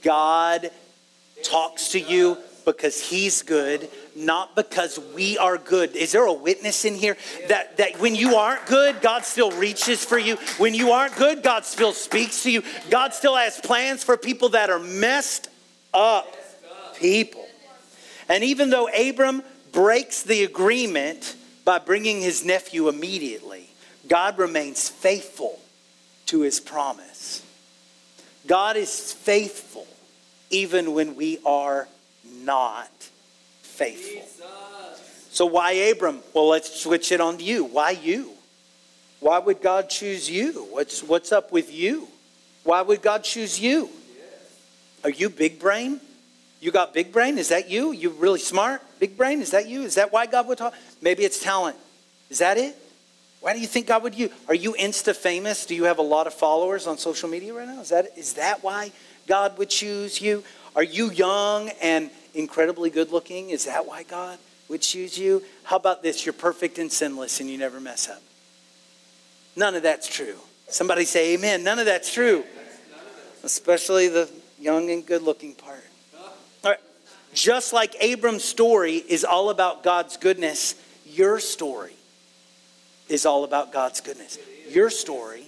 God 0.01 0.71
talks 1.43 1.89
to 1.89 1.99
you 1.99 2.37
because 2.63 3.01
he's 3.01 3.41
good, 3.41 3.89
not 4.15 4.55
because 4.55 4.99
we 5.13 5.37
are 5.37 5.57
good. 5.57 5.95
Is 5.95 6.13
there 6.13 6.25
a 6.25 6.33
witness 6.33 6.85
in 6.85 6.95
here 6.95 7.17
that, 7.49 7.77
that 7.77 7.99
when 7.99 8.15
you 8.15 8.35
aren't 8.35 8.65
good, 8.65 9.01
God 9.01 9.25
still 9.25 9.51
reaches 9.51 10.03
for 10.03 10.17
you? 10.17 10.37
When 10.57 10.73
you 10.73 10.91
aren't 10.91 11.15
good, 11.15 11.43
God 11.43 11.65
still 11.65 11.91
speaks 11.91 12.43
to 12.43 12.51
you. 12.51 12.63
God 12.89 13.13
still 13.13 13.35
has 13.35 13.59
plans 13.59 14.03
for 14.03 14.17
people 14.17 14.49
that 14.49 14.69
are 14.69 14.79
messed 14.79 15.49
up 15.93 16.35
people. 16.97 17.45
And 18.29 18.43
even 18.43 18.69
though 18.69 18.87
Abram 18.87 19.43
breaks 19.71 20.23
the 20.23 20.43
agreement 20.43 21.35
by 21.63 21.79
bringing 21.79 22.21
his 22.21 22.45
nephew 22.45 22.87
immediately, 22.87 23.69
God 24.07 24.37
remains 24.37 24.89
faithful 24.89 25.59
to 26.27 26.41
his 26.41 26.59
promise. 26.59 27.43
God 28.47 28.77
is 28.77 29.11
faithful 29.11 29.87
even 30.49 30.93
when 30.93 31.15
we 31.15 31.39
are 31.45 31.87
not 32.43 32.89
faithful. 33.75 34.23
So, 35.31 35.45
why 35.45 35.71
Abram? 35.71 36.21
Well, 36.33 36.47
let's 36.47 36.81
switch 36.81 37.11
it 37.11 37.19
on 37.19 37.37
to 37.37 37.43
you. 37.43 37.65
Why 37.65 37.91
you? 37.91 38.31
Why 39.19 39.39
would 39.39 39.61
God 39.61 39.89
choose 39.89 40.29
you? 40.29 40.67
What's, 40.71 41.03
what's 41.03 41.31
up 41.31 41.51
with 41.51 41.73
you? 41.73 42.07
Why 42.63 42.81
would 42.81 43.01
God 43.01 43.23
choose 43.23 43.59
you? 43.59 43.89
Are 45.03 45.09
you 45.09 45.29
big 45.29 45.59
brain? 45.59 45.99
You 46.61 46.71
got 46.71 46.93
big 46.93 47.11
brain? 47.11 47.37
Is 47.37 47.49
that 47.49 47.69
you? 47.69 47.91
You 47.91 48.11
really 48.11 48.39
smart? 48.39 48.81
Big 48.99 49.17
brain? 49.17 49.41
Is 49.41 49.51
that 49.51 49.67
you? 49.67 49.83
Is 49.83 49.95
that 49.95 50.11
why 50.11 50.25
God 50.25 50.47
would 50.47 50.57
talk? 50.57 50.73
Maybe 51.01 51.23
it's 51.23 51.41
talent. 51.41 51.75
Is 52.29 52.39
that 52.39 52.57
it? 52.57 52.75
Why 53.41 53.53
do 53.53 53.59
you 53.59 53.67
think 53.67 53.87
God 53.87 54.01
would 54.03 54.15
you? 54.15 54.31
Are 54.47 54.55
you 54.55 54.73
insta 54.73 55.15
famous? 55.15 55.65
Do 55.65 55.75
you 55.75 55.83
have 55.83 55.99
a 55.99 56.01
lot 56.01 56.25
of 56.25 56.33
followers 56.33 56.87
on 56.87 56.97
social 56.97 57.29
media 57.29 57.53
right 57.53 57.67
now? 57.67 57.81
Is 57.81 57.89
that 57.89 58.17
is 58.17 58.33
that 58.33 58.63
why 58.63 58.91
God 59.27 59.57
would 59.57 59.69
choose 59.69 60.19
you? 60.19 60.43
Are 60.75 60.83
you 60.83 61.11
young 61.11 61.69
and 61.81 62.09
incredibly 62.35 62.89
good 62.89 63.11
looking? 63.11 63.49
Is 63.49 63.65
that 63.65 63.85
why 63.85 64.03
God 64.03 64.37
would 64.69 64.81
choose 64.81 65.17
you? 65.17 65.43
How 65.63 65.77
about 65.77 66.03
this? 66.03 66.25
You're 66.25 66.33
perfect 66.33 66.77
and 66.77 66.91
sinless 66.91 67.39
and 67.39 67.49
you 67.49 67.57
never 67.57 67.79
mess 67.79 68.09
up. 68.09 68.21
None 69.55 69.75
of 69.75 69.83
that's 69.83 70.07
true. 70.07 70.35
Somebody 70.67 71.05
say 71.05 71.33
amen. 71.35 71.63
None 71.63 71.79
of 71.79 71.85
that's 71.85 72.13
true. 72.13 72.43
Especially 73.43 74.07
the 74.07 74.29
young 74.59 74.89
and 74.89 75.05
good 75.05 75.21
looking 75.21 75.53
part. 75.53 75.83
All 76.63 76.71
right. 76.71 76.79
Just 77.33 77.73
like 77.73 77.95
Abram's 77.99 78.43
story 78.43 78.95
is 78.95 79.23
all 79.23 79.49
about 79.49 79.83
God's 79.83 80.17
goodness, 80.17 80.75
your 81.05 81.39
story 81.39 81.93
is 83.07 83.25
all 83.25 83.43
about 83.43 83.71
God's 83.71 84.01
goodness. 84.01 84.39
Your 84.69 84.89
story 84.89 85.43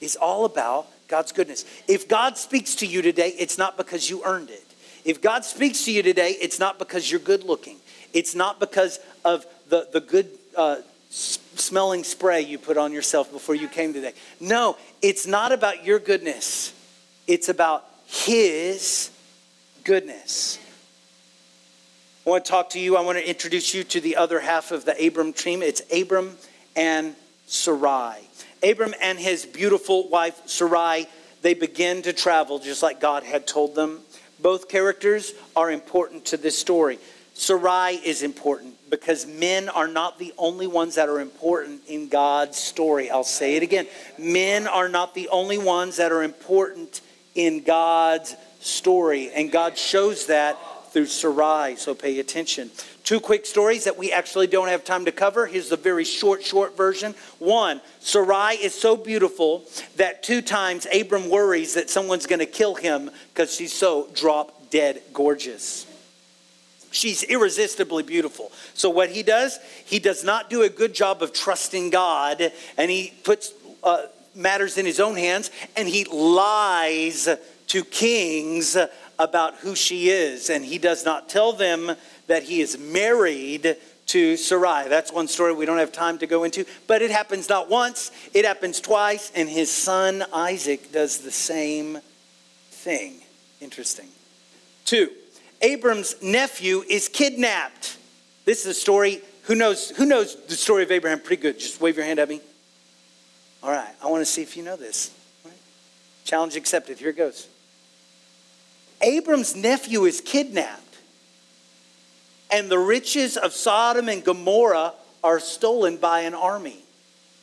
is 0.00 0.16
all 0.16 0.44
about 0.44 0.88
God's 1.08 1.32
goodness. 1.32 1.64
If 1.86 2.08
God 2.08 2.36
speaks 2.36 2.76
to 2.76 2.86
you 2.86 3.02
today, 3.02 3.34
it's 3.38 3.58
not 3.58 3.76
because 3.76 4.10
you 4.10 4.22
earned 4.24 4.50
it. 4.50 4.64
If 5.04 5.20
God 5.20 5.44
speaks 5.44 5.84
to 5.84 5.92
you 5.92 6.02
today, 6.02 6.36
it's 6.40 6.58
not 6.58 6.78
because 6.78 7.10
you're 7.10 7.20
good 7.20 7.44
looking. 7.44 7.78
It's 8.12 8.34
not 8.34 8.60
because 8.60 8.98
of 9.24 9.46
the, 9.68 9.88
the 9.92 10.00
good 10.00 10.28
uh, 10.56 10.76
smelling 11.10 12.04
spray 12.04 12.42
you 12.42 12.58
put 12.58 12.76
on 12.76 12.92
yourself 12.92 13.32
before 13.32 13.54
you 13.54 13.68
came 13.68 13.92
today. 13.92 14.12
No, 14.40 14.76
it's 15.02 15.26
not 15.26 15.52
about 15.52 15.84
your 15.84 15.98
goodness. 15.98 16.72
It's 17.26 17.48
about 17.48 17.84
His 18.06 19.10
goodness. 19.84 20.58
I 22.26 22.30
want 22.30 22.44
to 22.44 22.50
talk 22.50 22.70
to 22.70 22.80
you. 22.80 22.96
I 22.96 23.00
want 23.00 23.18
to 23.18 23.28
introduce 23.28 23.74
you 23.74 23.82
to 23.84 24.00
the 24.00 24.16
other 24.16 24.40
half 24.40 24.72
of 24.72 24.84
the 24.84 25.06
Abram 25.06 25.32
team. 25.32 25.62
It's 25.62 25.82
Abram 25.92 26.36
and 26.76 27.14
Sarai. 27.46 28.20
Abram 28.62 28.94
and 29.00 29.18
his 29.18 29.46
beautiful 29.46 30.08
wife 30.08 30.40
Sarai, 30.46 31.06
they 31.42 31.54
begin 31.54 32.02
to 32.02 32.12
travel 32.12 32.58
just 32.58 32.82
like 32.82 33.00
God 33.00 33.22
had 33.22 33.46
told 33.46 33.74
them. 33.74 34.00
Both 34.42 34.68
characters 34.68 35.32
are 35.54 35.70
important 35.70 36.26
to 36.26 36.36
this 36.36 36.58
story. 36.58 36.98
Sarai 37.34 37.94
is 38.04 38.22
important 38.22 38.74
because 38.90 39.26
men 39.26 39.68
are 39.68 39.88
not 39.88 40.18
the 40.18 40.34
only 40.36 40.66
ones 40.66 40.96
that 40.96 41.08
are 41.08 41.20
important 41.20 41.82
in 41.86 42.08
God's 42.08 42.58
story. 42.58 43.10
I'll 43.10 43.24
say 43.24 43.56
it 43.56 43.62
again. 43.62 43.86
Men 44.18 44.66
are 44.66 44.88
not 44.88 45.14
the 45.14 45.28
only 45.28 45.56
ones 45.56 45.96
that 45.96 46.12
are 46.12 46.22
important 46.22 47.00
in 47.34 47.62
God's 47.62 48.36
story. 48.60 49.30
And 49.30 49.50
God 49.50 49.78
shows 49.78 50.26
that 50.26 50.58
through 50.92 51.06
Sarai, 51.06 51.76
so 51.76 51.94
pay 51.94 52.18
attention. 52.18 52.70
Two 53.04 53.20
quick 53.20 53.46
stories 53.46 53.84
that 53.84 53.96
we 53.96 54.12
actually 54.12 54.46
don't 54.46 54.68
have 54.68 54.84
time 54.84 55.04
to 55.04 55.12
cover. 55.12 55.46
Here's 55.46 55.68
the 55.68 55.76
very 55.76 56.04
short, 56.04 56.44
short 56.44 56.76
version. 56.76 57.14
One, 57.38 57.80
Sarai 58.00 58.54
is 58.54 58.74
so 58.74 58.96
beautiful 58.96 59.64
that 59.96 60.22
two 60.22 60.42
times 60.42 60.86
Abram 60.92 61.28
worries 61.28 61.74
that 61.74 61.90
someone's 61.90 62.26
going 62.26 62.40
to 62.40 62.46
kill 62.46 62.74
him 62.74 63.10
because 63.32 63.54
she's 63.54 63.72
so 63.72 64.08
drop 64.14 64.70
dead 64.70 65.02
gorgeous. 65.12 65.86
She's 66.92 67.22
irresistibly 67.22 68.02
beautiful. 68.02 68.50
So, 68.74 68.90
what 68.90 69.10
he 69.10 69.22
does, 69.22 69.58
he 69.84 70.00
does 70.00 70.24
not 70.24 70.50
do 70.50 70.62
a 70.62 70.68
good 70.68 70.92
job 70.92 71.22
of 71.22 71.32
trusting 71.32 71.90
God, 71.90 72.52
and 72.76 72.90
he 72.90 73.12
puts 73.22 73.52
uh, 73.84 74.06
matters 74.34 74.76
in 74.76 74.86
his 74.86 74.98
own 74.98 75.16
hands, 75.16 75.50
and 75.76 75.88
he 75.88 76.04
lies 76.04 77.28
to 77.68 77.84
kings 77.84 78.76
about 79.20 79.56
who 79.56 79.76
she 79.76 80.08
is, 80.08 80.48
and 80.48 80.64
he 80.64 80.78
does 80.78 81.04
not 81.04 81.28
tell 81.28 81.52
them 81.52 81.92
that 82.26 82.42
he 82.42 82.62
is 82.62 82.78
married 82.78 83.76
to 84.06 84.36
Sarai. 84.36 84.88
That's 84.88 85.12
one 85.12 85.28
story 85.28 85.52
we 85.52 85.66
don't 85.66 85.78
have 85.78 85.92
time 85.92 86.18
to 86.18 86.26
go 86.26 86.42
into, 86.42 86.64
but 86.86 87.02
it 87.02 87.10
happens 87.10 87.48
not 87.48 87.68
once, 87.68 88.10
it 88.32 88.46
happens 88.46 88.80
twice, 88.80 89.30
and 89.34 89.48
his 89.48 89.70
son 89.70 90.24
Isaac 90.32 90.90
does 90.90 91.18
the 91.18 91.30
same 91.30 91.98
thing. 92.70 93.20
Interesting. 93.60 94.08
Two, 94.86 95.10
Abram's 95.60 96.20
nephew 96.22 96.82
is 96.88 97.08
kidnapped. 97.08 97.98
This 98.46 98.62
is 98.62 98.66
a 98.66 98.74
story. 98.74 99.20
Who 99.42 99.54
knows, 99.54 99.90
who 99.90 100.06
knows 100.06 100.34
the 100.46 100.54
story 100.54 100.82
of 100.82 100.90
Abraham 100.90 101.20
pretty 101.20 101.42
good? 101.42 101.58
Just 101.60 101.80
wave 101.80 101.96
your 101.96 102.06
hand 102.06 102.18
at 102.18 102.28
me. 102.28 102.40
All 103.62 103.70
right, 103.70 103.94
I 104.02 104.08
want 104.08 104.22
to 104.22 104.26
see 104.26 104.40
if 104.40 104.56
you 104.56 104.62
know 104.62 104.76
this. 104.76 105.10
Challenge 106.24 106.56
accepted. 106.56 106.98
Here 106.98 107.10
it 107.10 107.18
goes. 107.18 107.46
Abram's 109.02 109.56
nephew 109.56 110.04
is 110.04 110.20
kidnapped, 110.20 110.98
and 112.50 112.68
the 112.68 112.78
riches 112.78 113.36
of 113.36 113.52
Sodom 113.52 114.08
and 114.08 114.24
Gomorrah 114.24 114.94
are 115.22 115.40
stolen 115.40 115.96
by 115.96 116.20
an 116.20 116.34
army. 116.34 116.78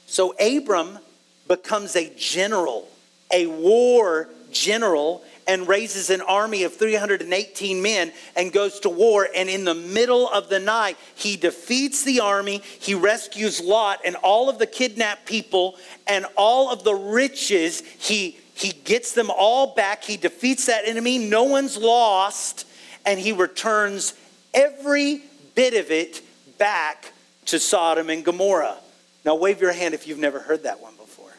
So 0.05 0.33
Abram 0.39 0.99
becomes 1.47 1.95
a 1.95 2.13
general, 2.15 2.87
a 3.31 3.47
war 3.47 4.29
general, 4.51 5.23
and 5.47 5.67
raises 5.67 6.09
an 6.09 6.21
army 6.21 6.63
of 6.63 6.75
318 6.75 7.81
men 7.81 8.11
and 8.35 8.51
goes 8.51 8.81
to 8.81 8.89
war. 8.89 9.27
And 9.33 9.49
in 9.49 9.63
the 9.63 9.73
middle 9.73 10.27
of 10.29 10.49
the 10.49 10.59
night, 10.59 10.97
he 11.15 11.37
defeats 11.37 12.03
the 12.03 12.19
army. 12.19 12.61
He 12.79 12.93
rescues 12.93 13.61
Lot 13.61 14.01
and 14.05 14.15
all 14.17 14.49
of 14.49 14.59
the 14.59 14.67
kidnapped 14.67 15.25
people 15.25 15.75
and 16.05 16.25
all 16.35 16.69
of 16.69 16.83
the 16.83 16.93
riches. 16.93 17.81
He, 17.81 18.37
he 18.57 18.71
gets 18.71 19.13
them 19.13 19.29
all 19.29 19.75
back. 19.75 20.03
He 20.03 20.17
defeats 20.17 20.65
that 20.65 20.87
enemy. 20.87 21.17
No 21.19 21.43
one's 21.43 21.77
lost. 21.77 22.65
And 23.05 23.19
he 23.19 23.31
returns 23.31 24.13
every 24.53 25.21
bit 25.53 25.73
of 25.75 25.91
it 25.91 26.21
back 26.57 27.13
to 27.45 27.59
Sodom 27.59 28.09
and 28.09 28.25
Gomorrah. 28.25 28.77
Now, 29.23 29.35
wave 29.35 29.61
your 29.61 29.73
hand 29.73 29.93
if 29.93 30.07
you've 30.07 30.19
never 30.19 30.39
heard 30.39 30.63
that 30.63 30.81
one 30.81 30.95
before. 30.95 31.31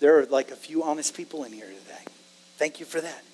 There 0.00 0.18
are 0.18 0.26
like 0.26 0.50
a 0.50 0.56
few 0.56 0.82
honest 0.82 1.16
people 1.16 1.44
in 1.44 1.52
here 1.52 1.66
today. 1.66 2.12
Thank 2.56 2.78
you 2.78 2.86
for 2.86 3.00
that. 3.00 3.24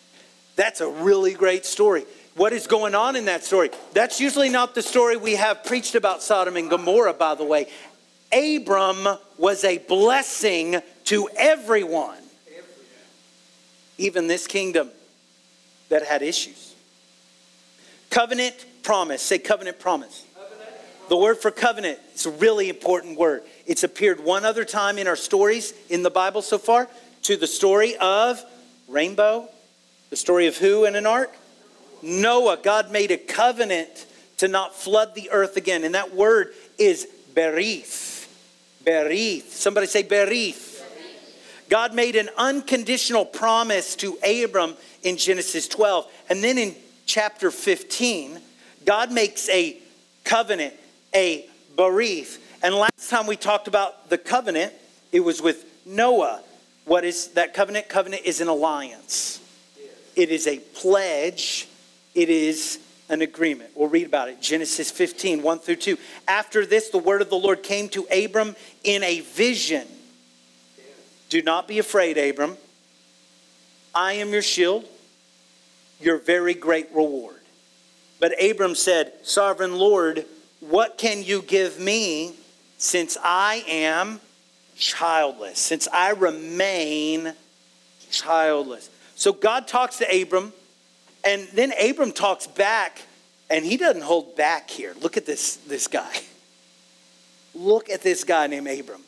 That's 0.56 0.80
a 0.80 0.88
really 0.88 1.34
great 1.34 1.66
story. 1.66 2.04
What 2.36 2.52
is 2.52 2.66
going 2.66 2.94
on 2.94 3.16
in 3.16 3.24
that 3.24 3.44
story? 3.44 3.70
That's 3.92 4.20
usually 4.20 4.48
not 4.48 4.74
the 4.74 4.82
story 4.82 5.16
we 5.16 5.34
have 5.34 5.64
preached 5.64 5.94
about 5.94 6.22
Sodom 6.22 6.56
and 6.56 6.70
Gomorrah, 6.70 7.14
by 7.14 7.34
the 7.34 7.44
way. 7.44 7.68
Abram 8.32 9.18
was 9.38 9.64
a 9.64 9.78
blessing 9.78 10.80
to 11.04 11.28
everyone, 11.36 12.18
even 13.98 14.26
this 14.26 14.46
kingdom 14.46 14.90
that 15.88 16.04
had 16.04 16.22
issues. 16.22 16.74
Covenant 18.10 18.54
promise. 18.82 19.22
Say 19.22 19.38
covenant 19.38 19.78
promise. 19.78 20.24
Covenant. 20.34 21.08
The 21.08 21.16
word 21.16 21.38
for 21.38 21.50
covenant 21.50 21.98
is 22.14 22.26
a 22.26 22.30
really 22.30 22.68
important 22.68 23.18
word. 23.18 23.42
It's 23.66 23.82
appeared 23.82 24.20
one 24.20 24.44
other 24.44 24.64
time 24.64 24.98
in 24.98 25.06
our 25.06 25.16
stories 25.16 25.74
in 25.88 26.02
the 26.02 26.10
Bible 26.10 26.42
so 26.42 26.58
far 26.58 26.88
to 27.22 27.36
the 27.36 27.46
story 27.46 27.96
of 27.96 28.42
rainbow? 28.88 29.48
The 30.10 30.16
story 30.16 30.46
of 30.46 30.56
who 30.56 30.84
in 30.84 30.94
an 30.94 31.06
ark? 31.06 31.34
Noah. 32.02 32.58
God 32.62 32.92
made 32.92 33.10
a 33.10 33.16
covenant 33.16 34.06
to 34.38 34.48
not 34.48 34.74
flood 34.74 35.14
the 35.14 35.30
earth 35.30 35.56
again. 35.56 35.84
And 35.84 35.94
that 35.94 36.14
word 36.14 36.52
is 36.78 37.08
berith. 37.34 38.28
Berith. 38.84 39.50
Somebody 39.50 39.86
say 39.86 40.02
berith. 40.02 40.73
God 41.68 41.94
made 41.94 42.16
an 42.16 42.28
unconditional 42.36 43.24
promise 43.24 43.96
to 43.96 44.18
Abram 44.26 44.74
in 45.02 45.16
Genesis 45.16 45.66
12. 45.68 46.10
And 46.28 46.42
then 46.42 46.58
in 46.58 46.74
chapter 47.06 47.50
15, 47.50 48.38
God 48.84 49.12
makes 49.12 49.48
a 49.48 49.76
covenant, 50.24 50.74
a 51.14 51.46
berith. 51.76 52.38
And 52.62 52.74
last 52.74 53.10
time 53.10 53.26
we 53.26 53.36
talked 53.36 53.68
about 53.68 54.08
the 54.08 54.18
covenant, 54.18 54.72
it 55.12 55.20
was 55.20 55.42
with 55.42 55.64
Noah. 55.86 56.42
What 56.84 57.04
is 57.04 57.28
that 57.28 57.54
covenant? 57.54 57.88
Covenant 57.88 58.22
is 58.24 58.40
an 58.40 58.48
alliance, 58.48 59.40
it 60.16 60.30
is 60.30 60.46
a 60.46 60.58
pledge, 60.58 61.68
it 62.14 62.28
is 62.28 62.78
an 63.08 63.22
agreement. 63.22 63.70
We'll 63.74 63.88
read 63.88 64.06
about 64.06 64.28
it. 64.28 64.40
Genesis 64.40 64.90
15, 64.90 65.42
1 65.42 65.58
through 65.58 65.76
2. 65.76 65.98
After 66.26 66.64
this, 66.64 66.88
the 66.88 66.98
word 66.98 67.20
of 67.20 67.30
the 67.30 67.36
Lord 67.36 67.62
came 67.62 67.88
to 67.90 68.06
Abram 68.06 68.56
in 68.82 69.02
a 69.02 69.20
vision. 69.20 69.86
Do 71.34 71.42
not 71.42 71.66
be 71.66 71.80
afraid, 71.80 72.16
Abram. 72.16 72.56
I 73.92 74.12
am 74.12 74.30
your 74.30 74.40
shield, 74.40 74.84
your 76.00 76.18
very 76.18 76.54
great 76.54 76.94
reward. 76.94 77.40
But 78.20 78.40
Abram 78.40 78.76
said, 78.76 79.14
Sovereign 79.24 79.76
Lord, 79.76 80.26
what 80.60 80.96
can 80.96 81.24
you 81.24 81.42
give 81.42 81.80
me 81.80 82.34
since 82.78 83.16
I 83.20 83.64
am 83.66 84.20
childless, 84.76 85.58
since 85.58 85.88
I 85.92 86.10
remain 86.10 87.32
childless. 88.12 88.88
So 89.16 89.32
God 89.32 89.66
talks 89.66 89.98
to 89.98 90.22
Abram, 90.22 90.52
and 91.24 91.48
then 91.52 91.72
Abram 91.82 92.12
talks 92.12 92.46
back, 92.46 93.02
and 93.50 93.64
he 93.64 93.76
doesn't 93.76 94.02
hold 94.02 94.36
back 94.36 94.70
here. 94.70 94.94
Look 95.00 95.16
at 95.16 95.26
this, 95.26 95.56
this 95.56 95.88
guy. 95.88 96.14
Look 97.56 97.90
at 97.90 98.02
this 98.02 98.22
guy 98.22 98.46
named 98.46 98.68
Abram. 98.68 99.02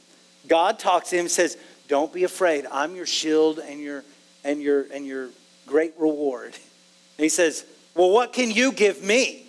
God 0.48 0.80
talks 0.80 1.10
to 1.10 1.16
him 1.16 1.26
and 1.26 1.30
says, 1.30 1.56
Don't 1.88 2.12
be 2.12 2.25
afraid. 2.25 2.66
I'm 2.70 2.96
your 2.96 3.07
shield 3.07 3.59
and 3.59 3.81
your 3.81 4.05
and 4.44 4.61
your 4.61 4.87
and 4.92 5.07
your 5.07 5.29
great 5.66 5.94
reward. 5.99 6.55
And 6.55 7.25
he 7.25 7.29
says, 7.29 7.64
Well, 7.94 8.11
what 8.11 8.33
can 8.33 8.51
you 8.51 8.72
give 8.72 9.03
me? 9.03 9.44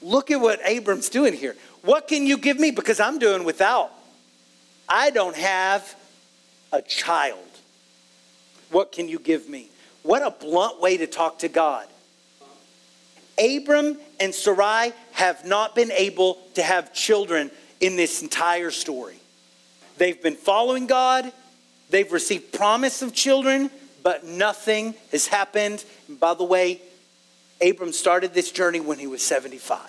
Look 0.00 0.30
at 0.30 0.40
what 0.40 0.60
Abram's 0.64 1.08
doing 1.08 1.32
here. 1.32 1.56
What 1.82 2.08
can 2.08 2.26
you 2.26 2.36
give 2.36 2.58
me? 2.58 2.70
Because 2.72 2.98
I'm 2.98 3.18
doing 3.18 3.44
without. 3.44 3.92
I 4.88 5.10
don't 5.10 5.36
have 5.36 5.94
a 6.72 6.82
child. 6.82 7.38
What 8.70 8.90
can 8.90 9.08
you 9.08 9.18
give 9.18 9.48
me? 9.48 9.68
What 10.02 10.22
a 10.22 10.30
blunt 10.30 10.80
way 10.80 10.96
to 10.96 11.06
talk 11.06 11.40
to 11.40 11.48
God. 11.48 11.86
Abram 13.38 13.96
and 14.18 14.34
Sarai 14.34 14.92
have 15.12 15.44
not 15.44 15.74
been 15.74 15.92
able 15.92 16.38
to 16.54 16.62
have 16.62 16.92
children 16.92 17.50
in 17.82 17.96
this 17.96 18.22
entire 18.22 18.70
story. 18.70 19.16
They've 19.98 20.20
been 20.22 20.36
following 20.36 20.86
God, 20.86 21.30
they've 21.90 22.10
received 22.10 22.52
promise 22.52 23.02
of 23.02 23.12
children, 23.12 23.70
but 24.02 24.24
nothing 24.24 24.94
has 25.10 25.26
happened. 25.26 25.84
And 26.08 26.18
by 26.18 26.32
the 26.32 26.44
way, 26.44 26.80
Abram 27.60 27.92
started 27.92 28.32
this 28.32 28.50
journey 28.50 28.80
when 28.80 28.98
he 28.98 29.06
was 29.06 29.20
75. 29.22 29.80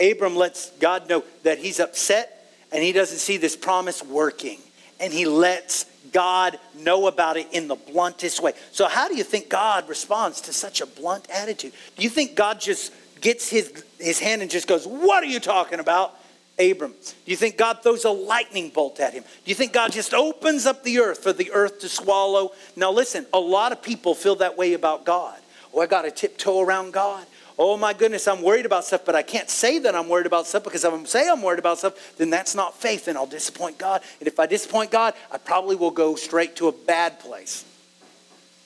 Abram 0.00 0.36
lets 0.36 0.70
God 0.72 1.08
know 1.08 1.24
that 1.44 1.58
he's 1.58 1.80
upset 1.80 2.34
and 2.70 2.82
he 2.82 2.92
doesn't 2.92 3.18
see 3.18 3.36
this 3.36 3.56
promise 3.56 4.02
working. 4.02 4.58
And 5.00 5.12
he 5.12 5.26
lets 5.26 5.86
God 6.12 6.58
know 6.76 7.06
about 7.06 7.36
it 7.36 7.46
in 7.52 7.68
the 7.68 7.76
bluntest 7.76 8.42
way. 8.42 8.52
So, 8.72 8.88
how 8.88 9.08
do 9.08 9.16
you 9.16 9.22
think 9.22 9.48
God 9.48 9.88
responds 9.88 10.40
to 10.42 10.52
such 10.52 10.80
a 10.80 10.86
blunt 10.86 11.28
attitude? 11.30 11.72
Do 11.96 12.02
you 12.02 12.08
think 12.08 12.34
God 12.34 12.60
just 12.60 12.92
gets 13.20 13.48
his, 13.48 13.84
his 13.98 14.18
hand 14.18 14.42
and 14.42 14.50
just 14.50 14.66
goes, 14.66 14.86
What 14.86 15.22
are 15.22 15.26
you 15.26 15.40
talking 15.40 15.80
about? 15.80 16.14
Abram. 16.58 16.90
Do 16.90 17.30
you 17.30 17.36
think 17.36 17.56
God 17.56 17.84
throws 17.84 18.04
a 18.04 18.10
lightning 18.10 18.70
bolt 18.70 18.98
at 18.98 19.12
him? 19.12 19.22
Do 19.22 19.48
you 19.48 19.54
think 19.54 19.72
God 19.72 19.92
just 19.92 20.12
opens 20.12 20.66
up 20.66 20.82
the 20.82 20.98
earth 20.98 21.22
for 21.22 21.32
the 21.32 21.52
earth 21.52 21.80
to 21.80 21.88
swallow? 21.88 22.50
Now, 22.74 22.90
listen, 22.90 23.26
a 23.32 23.38
lot 23.38 23.70
of 23.70 23.80
people 23.80 24.12
feel 24.12 24.34
that 24.36 24.58
way 24.58 24.72
about 24.74 25.04
God. 25.04 25.38
Oh, 25.72 25.80
I 25.80 25.86
got 25.86 26.02
to 26.02 26.10
tiptoe 26.10 26.60
around 26.60 26.92
God 26.92 27.24
oh 27.58 27.76
my 27.76 27.92
goodness, 27.92 28.28
I'm 28.28 28.40
worried 28.40 28.64
about 28.64 28.84
stuff, 28.84 29.04
but 29.04 29.16
I 29.16 29.22
can't 29.22 29.50
say 29.50 29.80
that 29.80 29.94
I'm 29.94 30.08
worried 30.08 30.26
about 30.26 30.46
stuff 30.46 30.64
because 30.64 30.84
if 30.84 30.92
I 30.92 31.04
say 31.04 31.28
I'm 31.28 31.42
worried 31.42 31.58
about 31.58 31.78
stuff, 31.78 32.16
then 32.16 32.30
that's 32.30 32.54
not 32.54 32.74
faith 32.74 33.08
and 33.08 33.18
I'll 33.18 33.26
disappoint 33.26 33.78
God. 33.78 34.02
And 34.20 34.28
if 34.28 34.38
I 34.38 34.46
disappoint 34.46 34.92
God, 34.92 35.14
I 35.30 35.38
probably 35.38 35.74
will 35.74 35.90
go 35.90 36.14
straight 36.14 36.56
to 36.56 36.68
a 36.68 36.72
bad 36.72 37.18
place. 37.18 37.64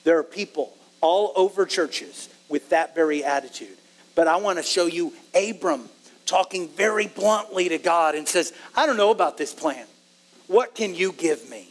There 0.03 0.19
are 0.19 0.23
people 0.23 0.77
all 1.01 1.33
over 1.35 1.65
churches 1.65 2.29
with 2.49 2.69
that 2.69 2.93
very 2.93 3.23
attitude. 3.23 3.77
But 4.15 4.27
I 4.27 4.37
want 4.37 4.57
to 4.57 4.63
show 4.63 4.85
you 4.85 5.13
Abram 5.33 5.89
talking 6.25 6.67
very 6.69 7.07
bluntly 7.07 7.69
to 7.69 7.77
God 7.77 8.15
and 8.15 8.27
says, 8.27 8.53
I 8.75 8.85
don't 8.85 8.97
know 8.97 9.11
about 9.11 9.37
this 9.37 9.53
plan. 9.53 9.85
What 10.47 10.75
can 10.75 10.93
you 10.93 11.11
give 11.13 11.49
me? 11.49 11.69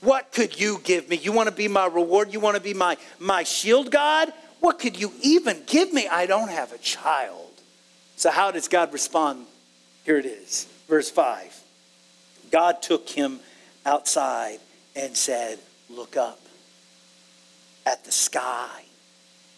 What 0.00 0.32
could 0.32 0.58
you 0.58 0.80
give 0.84 1.08
me? 1.08 1.16
You 1.16 1.32
want 1.32 1.48
to 1.48 1.54
be 1.54 1.68
my 1.68 1.86
reward? 1.86 2.32
You 2.32 2.40
want 2.40 2.56
to 2.56 2.62
be 2.62 2.74
my, 2.74 2.96
my 3.18 3.42
shield, 3.42 3.90
God? 3.90 4.32
What 4.60 4.78
could 4.78 4.98
you 4.98 5.12
even 5.22 5.62
give 5.66 5.92
me? 5.92 6.06
I 6.08 6.26
don't 6.26 6.50
have 6.50 6.72
a 6.72 6.78
child. 6.78 7.50
So, 8.16 8.30
how 8.30 8.50
does 8.50 8.68
God 8.68 8.92
respond? 8.92 9.46
Here 10.04 10.18
it 10.18 10.26
is, 10.26 10.66
verse 10.88 11.10
5. 11.10 11.62
God 12.50 12.82
took 12.82 13.08
him 13.08 13.40
outside 13.84 14.60
and 14.94 15.16
said, 15.16 15.58
Look 15.88 16.16
up 16.16 16.40
at 17.86 18.04
the 18.04 18.12
sky 18.12 18.84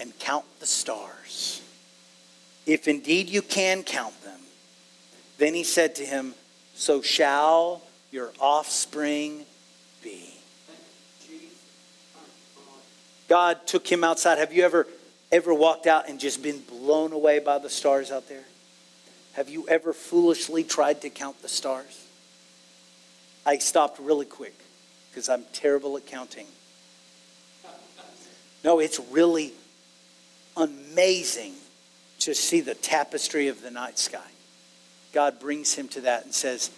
and 0.01 0.17
count 0.19 0.45
the 0.61 0.67
stars. 0.67 1.63
If 2.67 2.89
indeed 2.89 3.29
you 3.29 3.43
can 3.43 3.83
count 3.83 4.21
them. 4.23 4.41
Then 5.39 5.55
he 5.55 5.65
said 5.65 5.95
to 5.97 6.05
him, 6.05 6.35
So 6.75 7.03
shall 7.03 7.83
your 8.11 8.33
offspring 8.41 9.45
be. 10.03 10.35
God 13.29 13.67
took 13.67 13.87
him 13.91 14.05
outside. 14.05 14.39
Have 14.39 14.53
you 14.53 14.65
ever 14.65 14.87
ever 15.33 15.53
walked 15.53 15.87
out 15.87 16.09
and 16.09 16.21
just 16.21 16.43
been 16.43 16.61
blown 16.61 17.13
away 17.13 17.39
by 17.41 17.59
the 17.59 17.69
stars 17.69 18.11
out 18.11 18.29
there? 18.29 18.45
Have 19.33 19.49
you 19.49 19.69
ever 19.69 19.93
foolishly 19.93 20.65
tried 20.65 21.03
to 21.03 21.11
count 21.11 21.43
the 21.43 21.49
stars? 21.49 22.07
I 23.45 23.59
stopped 23.59 23.99
really 24.01 24.27
quick 24.27 24.55
because 25.11 25.29
I'm 25.29 25.45
terrible 25.53 25.97
at 25.97 26.07
counting. 26.07 26.47
No, 28.65 28.79
it's 28.79 28.99
really 29.11 29.53
amazing 30.57 31.55
to 32.21 32.35
see 32.35 32.61
the 32.61 32.75
tapestry 32.75 33.49
of 33.49 33.63
the 33.63 33.71
night 33.71 33.99
sky. 33.99 34.21
God 35.13 35.39
brings 35.39 35.75
him 35.75 35.89
to 35.89 36.03
that 36.03 36.25
and 36.25 36.35
says, 36.35 36.71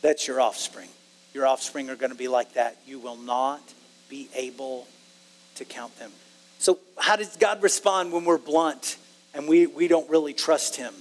That's 0.00 0.26
your 0.26 0.40
offspring. 0.40 0.88
Your 1.34 1.46
offspring 1.46 1.88
are 1.90 1.96
going 1.96 2.12
to 2.12 2.18
be 2.18 2.28
like 2.28 2.54
that. 2.54 2.78
You 2.86 2.98
will 2.98 3.16
not 3.16 3.62
be 4.08 4.28
able 4.34 4.86
to 5.54 5.64
count 5.64 5.98
them. 5.98 6.12
So, 6.58 6.78
how 6.98 7.16
does 7.16 7.36
God 7.36 7.62
respond 7.62 8.12
when 8.12 8.24
we're 8.24 8.38
blunt 8.38 8.96
and 9.34 9.48
we, 9.48 9.66
we 9.66 9.88
don't 9.88 10.08
really 10.10 10.34
trust 10.34 10.76
Him? 10.76 10.94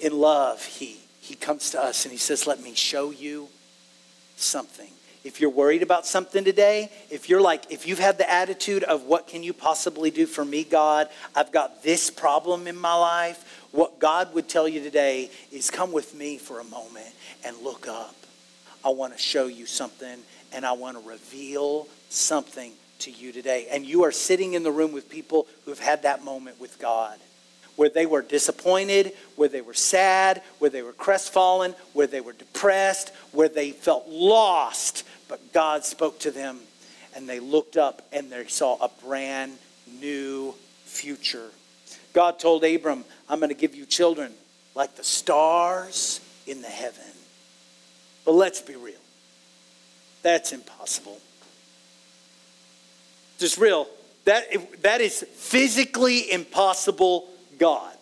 In 0.00 0.18
love, 0.18 0.64
he, 0.64 0.98
he 1.20 1.34
comes 1.34 1.70
to 1.70 1.82
us 1.82 2.04
and 2.04 2.12
He 2.12 2.18
says, 2.18 2.46
Let 2.46 2.62
me 2.62 2.74
show 2.74 3.10
you 3.10 3.48
something. 4.36 4.90
If 5.24 5.40
you're 5.40 5.50
worried 5.50 5.82
about 5.82 6.06
something 6.06 6.44
today, 6.44 6.90
if 7.10 7.30
you're 7.30 7.40
like, 7.40 7.72
if 7.72 7.88
you've 7.88 7.98
had 7.98 8.18
the 8.18 8.30
attitude 8.30 8.84
of 8.84 9.04
what 9.04 9.26
can 9.26 9.42
you 9.42 9.54
possibly 9.54 10.10
do 10.10 10.26
for 10.26 10.44
me, 10.44 10.64
God? 10.64 11.08
I've 11.34 11.50
got 11.50 11.82
this 11.82 12.10
problem 12.10 12.66
in 12.66 12.76
my 12.76 12.94
life. 12.94 13.66
What 13.72 13.98
God 13.98 14.34
would 14.34 14.50
tell 14.50 14.68
you 14.68 14.82
today 14.82 15.30
is 15.50 15.70
come 15.70 15.92
with 15.92 16.14
me 16.14 16.36
for 16.36 16.60
a 16.60 16.64
moment 16.64 17.08
and 17.42 17.56
look 17.62 17.88
up. 17.88 18.14
I 18.84 18.90
want 18.90 19.14
to 19.14 19.18
show 19.18 19.46
you 19.46 19.64
something 19.64 20.18
and 20.52 20.66
I 20.66 20.72
want 20.72 21.02
to 21.02 21.08
reveal 21.08 21.88
something 22.10 22.72
to 22.98 23.10
you 23.10 23.32
today. 23.32 23.66
And 23.72 23.86
you 23.86 24.04
are 24.04 24.12
sitting 24.12 24.52
in 24.52 24.62
the 24.62 24.70
room 24.70 24.92
with 24.92 25.08
people 25.08 25.46
who 25.64 25.70
have 25.70 25.80
had 25.80 26.02
that 26.02 26.22
moment 26.22 26.60
with 26.60 26.78
God 26.78 27.18
where 27.76 27.88
they 27.88 28.06
were 28.06 28.22
disappointed, 28.22 29.12
where 29.36 29.48
they 29.48 29.60
were 29.60 29.74
sad, 29.74 30.42
where 30.58 30.70
they 30.70 30.82
were 30.82 30.92
crestfallen, 30.92 31.74
where 31.92 32.06
they 32.06 32.20
were 32.20 32.32
depressed, 32.32 33.12
where 33.32 33.48
they 33.48 33.70
felt 33.70 34.06
lost. 34.08 35.04
But 35.28 35.52
God 35.52 35.84
spoke 35.84 36.18
to 36.20 36.30
them 36.30 36.60
and 37.14 37.28
they 37.28 37.40
looked 37.40 37.76
up 37.76 38.02
and 38.12 38.30
they 38.30 38.46
saw 38.46 38.76
a 38.80 38.90
brand 39.04 39.52
new 40.00 40.54
future. 40.84 41.50
God 42.12 42.38
told 42.38 42.64
Abram, 42.64 43.04
I'm 43.28 43.40
going 43.40 43.48
to 43.48 43.54
give 43.54 43.74
you 43.74 43.86
children 43.86 44.32
like 44.74 44.96
the 44.96 45.04
stars 45.04 46.20
in 46.46 46.62
the 46.62 46.68
heaven. 46.68 47.04
But 48.24 48.32
let's 48.32 48.60
be 48.60 48.76
real. 48.76 48.94
That's 50.22 50.52
impossible. 50.52 51.20
Just 53.38 53.58
real. 53.58 53.88
That, 54.24 54.82
that 54.82 55.00
is 55.00 55.22
physically 55.34 56.30
impossible 56.30 57.28
God. 57.58 57.94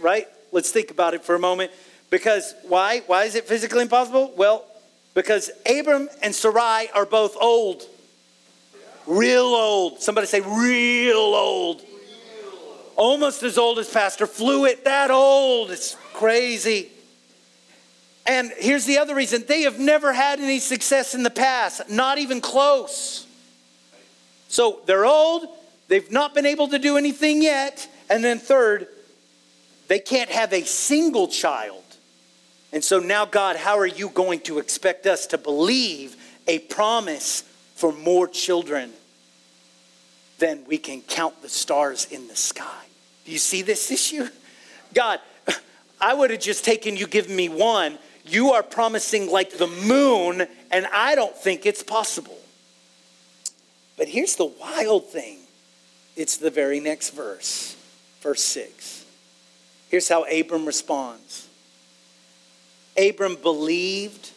Right? 0.00 0.28
Let's 0.52 0.70
think 0.70 0.90
about 0.90 1.14
it 1.14 1.24
for 1.24 1.34
a 1.34 1.38
moment. 1.38 1.70
Because 2.10 2.54
why? 2.68 3.00
Why 3.06 3.24
is 3.24 3.34
it 3.34 3.44
physically 3.44 3.82
impossible? 3.82 4.32
Well, 4.36 4.64
because 5.14 5.50
Abram 5.64 6.08
and 6.22 6.34
Sarai 6.34 6.88
are 6.92 7.06
both 7.06 7.36
old. 7.40 7.84
Real 9.06 9.44
old. 9.44 10.02
Somebody 10.02 10.26
say, 10.26 10.40
real 10.40 11.16
old. 11.16 11.82
Almost 12.96 13.42
as 13.42 13.58
old 13.58 13.78
as 13.78 13.88
Pastor 13.88 14.26
Fluitt, 14.26 14.84
that 14.84 15.10
old. 15.10 15.70
It's 15.70 15.96
crazy. 16.12 16.90
And 18.26 18.52
here's 18.58 18.84
the 18.84 18.98
other 18.98 19.14
reason 19.14 19.44
they 19.46 19.62
have 19.62 19.78
never 19.78 20.12
had 20.12 20.40
any 20.40 20.58
success 20.58 21.14
in 21.14 21.22
the 21.22 21.30
past, 21.30 21.90
not 21.90 22.18
even 22.18 22.40
close. 22.40 23.26
So 24.48 24.80
they're 24.86 25.04
old, 25.04 25.48
they've 25.88 26.10
not 26.10 26.34
been 26.34 26.46
able 26.46 26.68
to 26.68 26.78
do 26.78 26.96
anything 26.96 27.42
yet. 27.42 27.88
And 28.08 28.22
then, 28.22 28.38
third, 28.38 28.86
they 29.88 29.98
can't 29.98 30.30
have 30.30 30.52
a 30.52 30.62
single 30.62 31.28
child. 31.28 31.83
And 32.74 32.82
so 32.82 32.98
now, 32.98 33.24
God, 33.24 33.54
how 33.54 33.78
are 33.78 33.86
you 33.86 34.08
going 34.08 34.40
to 34.40 34.58
expect 34.58 35.06
us 35.06 35.28
to 35.28 35.38
believe 35.38 36.16
a 36.48 36.58
promise 36.58 37.42
for 37.76 37.92
more 37.92 38.26
children 38.26 38.92
than 40.40 40.64
we 40.66 40.76
can 40.78 41.00
count 41.02 41.40
the 41.40 41.48
stars 41.48 42.06
in 42.06 42.26
the 42.26 42.34
sky? 42.34 42.84
Do 43.24 43.30
you 43.30 43.38
see 43.38 43.62
this 43.62 43.92
issue? 43.92 44.26
God, 44.92 45.20
I 46.00 46.14
would 46.14 46.32
have 46.32 46.40
just 46.40 46.64
taken 46.64 46.96
you 46.96 47.06
giving 47.06 47.36
me 47.36 47.48
one. 47.48 47.96
You 48.26 48.54
are 48.54 48.62
promising 48.64 49.30
like 49.30 49.56
the 49.56 49.68
moon, 49.68 50.44
and 50.72 50.86
I 50.92 51.14
don't 51.14 51.36
think 51.36 51.66
it's 51.66 51.84
possible. 51.84 52.40
But 53.96 54.08
here's 54.08 54.34
the 54.34 54.46
wild 54.46 55.06
thing 55.06 55.38
it's 56.16 56.38
the 56.38 56.50
very 56.50 56.80
next 56.80 57.10
verse, 57.10 57.76
verse 58.20 58.42
6. 58.42 59.04
Here's 59.90 60.08
how 60.08 60.24
Abram 60.24 60.66
responds 60.66 61.43
Abram 62.96 63.36
believed 63.36 64.30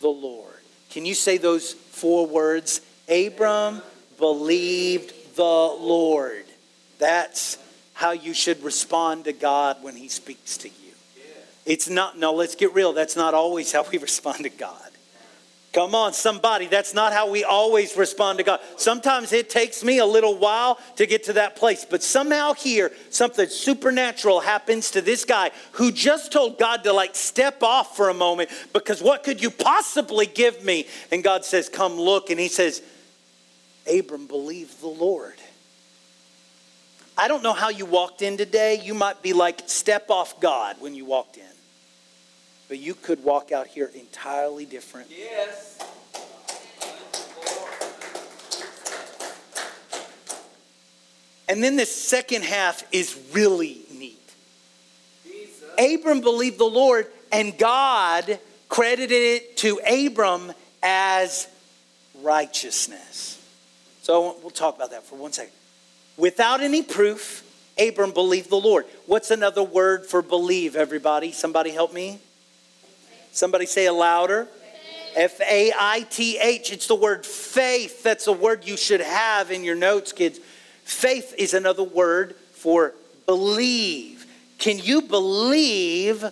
the 0.00 0.08
Lord. 0.08 0.46
Can 0.90 1.06
you 1.06 1.14
say 1.14 1.38
those 1.38 1.72
four 1.72 2.26
words? 2.26 2.80
Abram 3.08 3.82
believed 4.18 5.36
the 5.36 5.42
Lord. 5.42 6.44
That's 6.98 7.58
how 7.94 8.12
you 8.12 8.34
should 8.34 8.62
respond 8.62 9.24
to 9.24 9.32
God 9.32 9.82
when 9.82 9.96
He 9.96 10.08
speaks 10.08 10.56
to 10.58 10.68
you. 10.68 10.74
It's 11.66 11.88
not, 11.88 12.18
no, 12.18 12.34
let's 12.34 12.54
get 12.54 12.74
real. 12.74 12.92
That's 12.92 13.16
not 13.16 13.34
always 13.34 13.72
how 13.72 13.84
we 13.90 13.98
respond 13.98 14.44
to 14.44 14.50
God. 14.50 14.89
Come 15.72 15.94
on, 15.94 16.12
somebody. 16.12 16.66
That's 16.66 16.94
not 16.94 17.12
how 17.12 17.30
we 17.30 17.44
always 17.44 17.96
respond 17.96 18.38
to 18.38 18.44
God. 18.44 18.58
Sometimes 18.76 19.32
it 19.32 19.48
takes 19.48 19.84
me 19.84 19.98
a 19.98 20.06
little 20.06 20.36
while 20.36 20.80
to 20.96 21.06
get 21.06 21.24
to 21.24 21.34
that 21.34 21.54
place, 21.54 21.86
but 21.88 22.02
somehow 22.02 22.54
here, 22.54 22.90
something 23.10 23.48
supernatural 23.48 24.40
happens 24.40 24.90
to 24.92 25.00
this 25.00 25.24
guy 25.24 25.52
who 25.72 25.92
just 25.92 26.32
told 26.32 26.58
God 26.58 26.82
to 26.84 26.92
like 26.92 27.14
step 27.14 27.62
off 27.62 27.96
for 27.96 28.08
a 28.08 28.14
moment 28.14 28.50
because 28.72 29.00
what 29.00 29.22
could 29.22 29.40
you 29.40 29.50
possibly 29.50 30.26
give 30.26 30.64
me? 30.64 30.88
And 31.12 31.22
God 31.22 31.44
says, 31.44 31.68
Come 31.68 31.94
look. 31.94 32.30
And 32.30 32.40
he 32.40 32.48
says, 32.48 32.82
Abram 33.88 34.26
believed 34.26 34.80
the 34.80 34.88
Lord. 34.88 35.36
I 37.16 37.28
don't 37.28 37.42
know 37.42 37.52
how 37.52 37.68
you 37.68 37.86
walked 37.86 38.22
in 38.22 38.36
today. 38.36 38.80
You 38.82 38.94
might 38.94 39.22
be 39.22 39.34
like, 39.34 39.62
step 39.66 40.10
off 40.10 40.40
God 40.40 40.76
when 40.80 40.94
you 40.94 41.04
walked 41.04 41.36
in 41.36 41.49
but 42.70 42.78
you 42.78 42.94
could 42.94 43.24
walk 43.24 43.50
out 43.50 43.66
here 43.66 43.90
entirely 43.96 44.64
different. 44.64 45.08
Yes. 45.10 45.76
And 51.48 51.64
then 51.64 51.74
the 51.74 51.84
second 51.84 52.44
half 52.44 52.84
is 52.92 53.18
really 53.32 53.80
neat. 53.92 54.22
Jesus. 55.26 55.68
Abram 55.76 56.20
believed 56.20 56.58
the 56.58 56.64
Lord, 56.64 57.08
and 57.32 57.58
God 57.58 58.38
credited 58.68 59.10
it 59.10 59.56
to 59.56 59.80
Abram 59.80 60.52
as 60.80 61.48
righteousness. 62.22 63.44
So 64.02 64.36
we'll 64.42 64.50
talk 64.50 64.76
about 64.76 64.92
that 64.92 65.04
for 65.04 65.16
one 65.16 65.32
second. 65.32 65.52
Without 66.16 66.60
any 66.60 66.84
proof, 66.84 67.42
Abram 67.76 68.12
believed 68.12 68.48
the 68.48 68.60
Lord. 68.60 68.84
What's 69.06 69.32
another 69.32 69.64
word 69.64 70.06
for 70.06 70.22
believe, 70.22 70.76
everybody? 70.76 71.32
Somebody 71.32 71.70
help 71.70 71.92
me? 71.92 72.20
Somebody 73.32 73.66
say 73.66 73.86
it 73.86 73.92
louder. 73.92 74.48
F 75.16 75.40
A 75.40 75.72
I 75.78 76.02
T 76.02 76.38
H. 76.38 76.72
It's 76.72 76.86
the 76.86 76.94
word 76.94 77.26
faith. 77.26 78.02
That's 78.02 78.26
a 78.26 78.32
word 78.32 78.66
you 78.66 78.76
should 78.76 79.00
have 79.00 79.50
in 79.50 79.64
your 79.64 79.74
notes, 79.74 80.12
kids. 80.12 80.38
Faith 80.84 81.34
is 81.36 81.54
another 81.54 81.82
word 81.82 82.34
for 82.52 82.94
believe. 83.26 84.26
Can 84.58 84.78
you 84.78 85.02
believe 85.02 86.24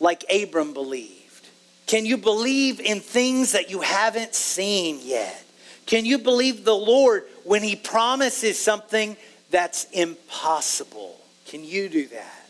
like 0.00 0.24
Abram 0.32 0.72
believed? 0.72 1.48
Can 1.86 2.06
you 2.06 2.16
believe 2.16 2.80
in 2.80 3.00
things 3.00 3.52
that 3.52 3.70
you 3.70 3.80
haven't 3.80 4.34
seen 4.34 5.00
yet? 5.02 5.44
Can 5.86 6.06
you 6.06 6.18
believe 6.18 6.64
the 6.64 6.74
Lord 6.74 7.24
when 7.44 7.62
He 7.62 7.76
promises 7.76 8.58
something 8.58 9.16
that's 9.50 9.84
impossible? 9.90 11.16
Can 11.46 11.64
you 11.64 11.88
do 11.88 12.06
that? 12.08 12.43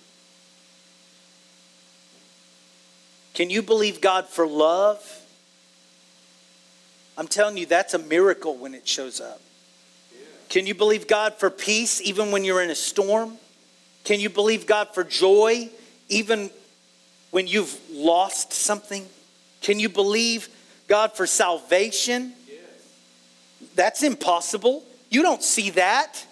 Can 3.35 3.51
you 3.51 3.63
believe 3.63 4.01
God 4.01 4.29
for 4.29 4.47
love? 4.47 5.03
I'm 7.19 7.29
telling 7.29 7.57
you, 7.57 7.67
that's 7.67 7.95
a 7.95 7.99
miracle 7.99 8.57
when 8.57 8.75
it 8.75 8.89
shows 8.89 9.21
up. 9.21 9.41
Can 10.49 10.67
you 10.67 10.75
believe 10.75 11.07
God 11.07 11.35
for 11.35 11.51
peace 11.51 12.01
even 12.01 12.31
when 12.31 12.45
you're 12.45 12.63
in 12.63 12.71
a 12.71 12.75
storm? 12.77 13.39
Can 14.05 14.21
you 14.21 14.29
believe 14.29 14.67
God 14.67 14.95
for 14.95 15.03
joy 15.03 15.69
even 16.09 16.51
when 17.31 17.47
you've 17.47 17.77
lost 17.91 18.53
something? 18.53 19.07
Can 19.61 19.81
you 19.81 19.89
believe 19.89 20.49
God 20.87 21.13
for 21.13 21.27
salvation? 21.27 22.35
That's 23.75 24.03
impossible. 24.03 24.85
You 25.11 25.23
don't 25.23 25.43
see 25.43 25.71
that. 25.71 26.25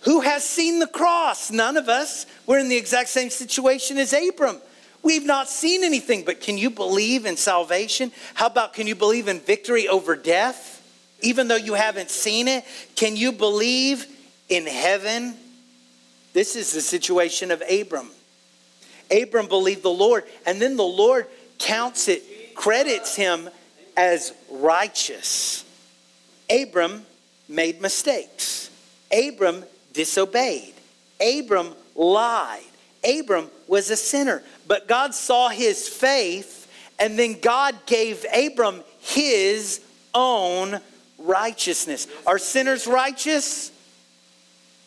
Who 0.00 0.20
has 0.20 0.46
seen 0.46 0.80
the 0.80 0.86
cross? 0.86 1.50
None 1.50 1.76
of 1.76 1.88
us. 1.88 2.26
We're 2.46 2.58
in 2.58 2.68
the 2.68 2.76
exact 2.76 3.08
same 3.08 3.30
situation 3.30 3.98
as 3.98 4.12
Abram. 4.12 4.60
We've 5.02 5.26
not 5.26 5.48
seen 5.48 5.82
anything, 5.82 6.24
but 6.24 6.40
can 6.40 6.56
you 6.56 6.70
believe 6.70 7.26
in 7.26 7.36
salvation? 7.36 8.12
How 8.34 8.46
about 8.46 8.72
can 8.72 8.86
you 8.86 8.94
believe 8.94 9.28
in 9.28 9.40
victory 9.40 9.88
over 9.88 10.14
death? 10.14 10.78
Even 11.20 11.48
though 11.48 11.56
you 11.56 11.74
haven't 11.74 12.10
seen 12.10 12.48
it, 12.48 12.64
can 12.94 13.16
you 13.16 13.32
believe 13.32 14.06
in 14.48 14.66
heaven? 14.66 15.34
This 16.32 16.56
is 16.56 16.72
the 16.72 16.80
situation 16.80 17.50
of 17.50 17.62
Abram. 17.68 18.10
Abram 19.10 19.46
believed 19.46 19.82
the 19.82 19.90
Lord, 19.90 20.24
and 20.46 20.60
then 20.60 20.76
the 20.76 20.82
Lord 20.82 21.26
counts 21.58 22.08
it, 22.08 22.54
credits 22.54 23.14
him 23.14 23.50
as 23.96 24.32
righteous. 24.50 25.64
Abram 26.50 27.04
made 27.48 27.80
mistakes. 27.80 28.70
Abram 29.12 29.64
disobeyed. 29.92 30.74
Abram 31.20 31.74
lied. 31.94 32.62
Abram 33.04 33.50
was 33.66 33.90
a 33.90 33.96
sinner. 33.96 34.42
But 34.72 34.88
God 34.88 35.14
saw 35.14 35.50
his 35.50 35.86
faith, 35.86 36.66
and 36.98 37.18
then 37.18 37.38
God 37.40 37.74
gave 37.84 38.24
Abram 38.34 38.82
his 39.00 39.82
own 40.14 40.80
righteousness. 41.18 42.06
Are 42.26 42.38
sinners 42.38 42.86
righteous? 42.86 43.70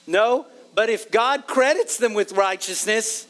No. 0.07 0.47
But 0.73 0.89
if 0.89 1.11
God 1.11 1.45
credits 1.45 1.97
them 1.97 2.15
with 2.15 2.31
righteousness, 2.31 3.27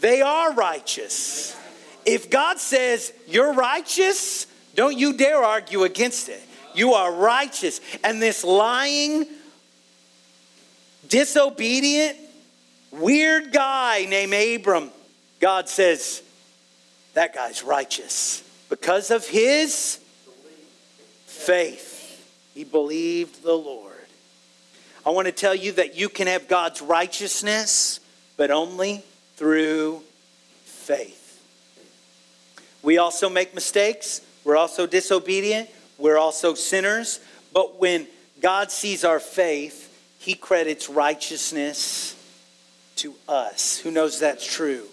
they 0.00 0.22
are 0.22 0.54
righteous. 0.54 1.56
If 2.04 2.30
God 2.30 2.58
says 2.58 3.12
you're 3.28 3.52
righteous, 3.52 4.48
don't 4.74 4.98
you 4.98 5.12
dare 5.12 5.44
argue 5.44 5.84
against 5.84 6.28
it. 6.28 6.42
You 6.74 6.94
are 6.94 7.12
righteous. 7.12 7.80
And 8.02 8.20
this 8.20 8.42
lying, 8.42 9.24
disobedient, 11.08 12.18
weird 12.90 13.52
guy 13.52 14.04
named 14.06 14.34
Abram, 14.34 14.90
God 15.40 15.68
says, 15.68 16.22
that 17.14 17.34
guy's 17.34 17.62
righteous 17.62 18.42
because 18.68 19.10
of 19.10 19.26
his 19.26 19.98
faith. 21.26 22.52
He 22.54 22.64
believed 22.64 23.42
the 23.42 23.54
Lord. 23.54 23.92
I 25.04 25.10
want 25.10 25.26
to 25.26 25.32
tell 25.32 25.54
you 25.54 25.72
that 25.72 25.96
you 25.96 26.08
can 26.08 26.26
have 26.26 26.48
God's 26.48 26.82
righteousness, 26.82 28.00
but 28.36 28.50
only 28.50 29.02
through 29.36 30.02
faith. 30.64 31.40
We 32.82 32.98
also 32.98 33.28
make 33.28 33.54
mistakes. 33.54 34.20
We're 34.44 34.56
also 34.56 34.86
disobedient. 34.86 35.70
We're 35.98 36.18
also 36.18 36.54
sinners. 36.54 37.20
But 37.52 37.80
when 37.80 38.06
God 38.40 38.70
sees 38.70 39.04
our 39.04 39.20
faith, 39.20 39.92
he 40.18 40.34
credits 40.34 40.90
righteousness 40.90 42.14
to 42.96 43.14
us. 43.28 43.78
Who 43.78 43.90
knows 43.90 44.18
that's 44.20 44.44
true? 44.44 44.88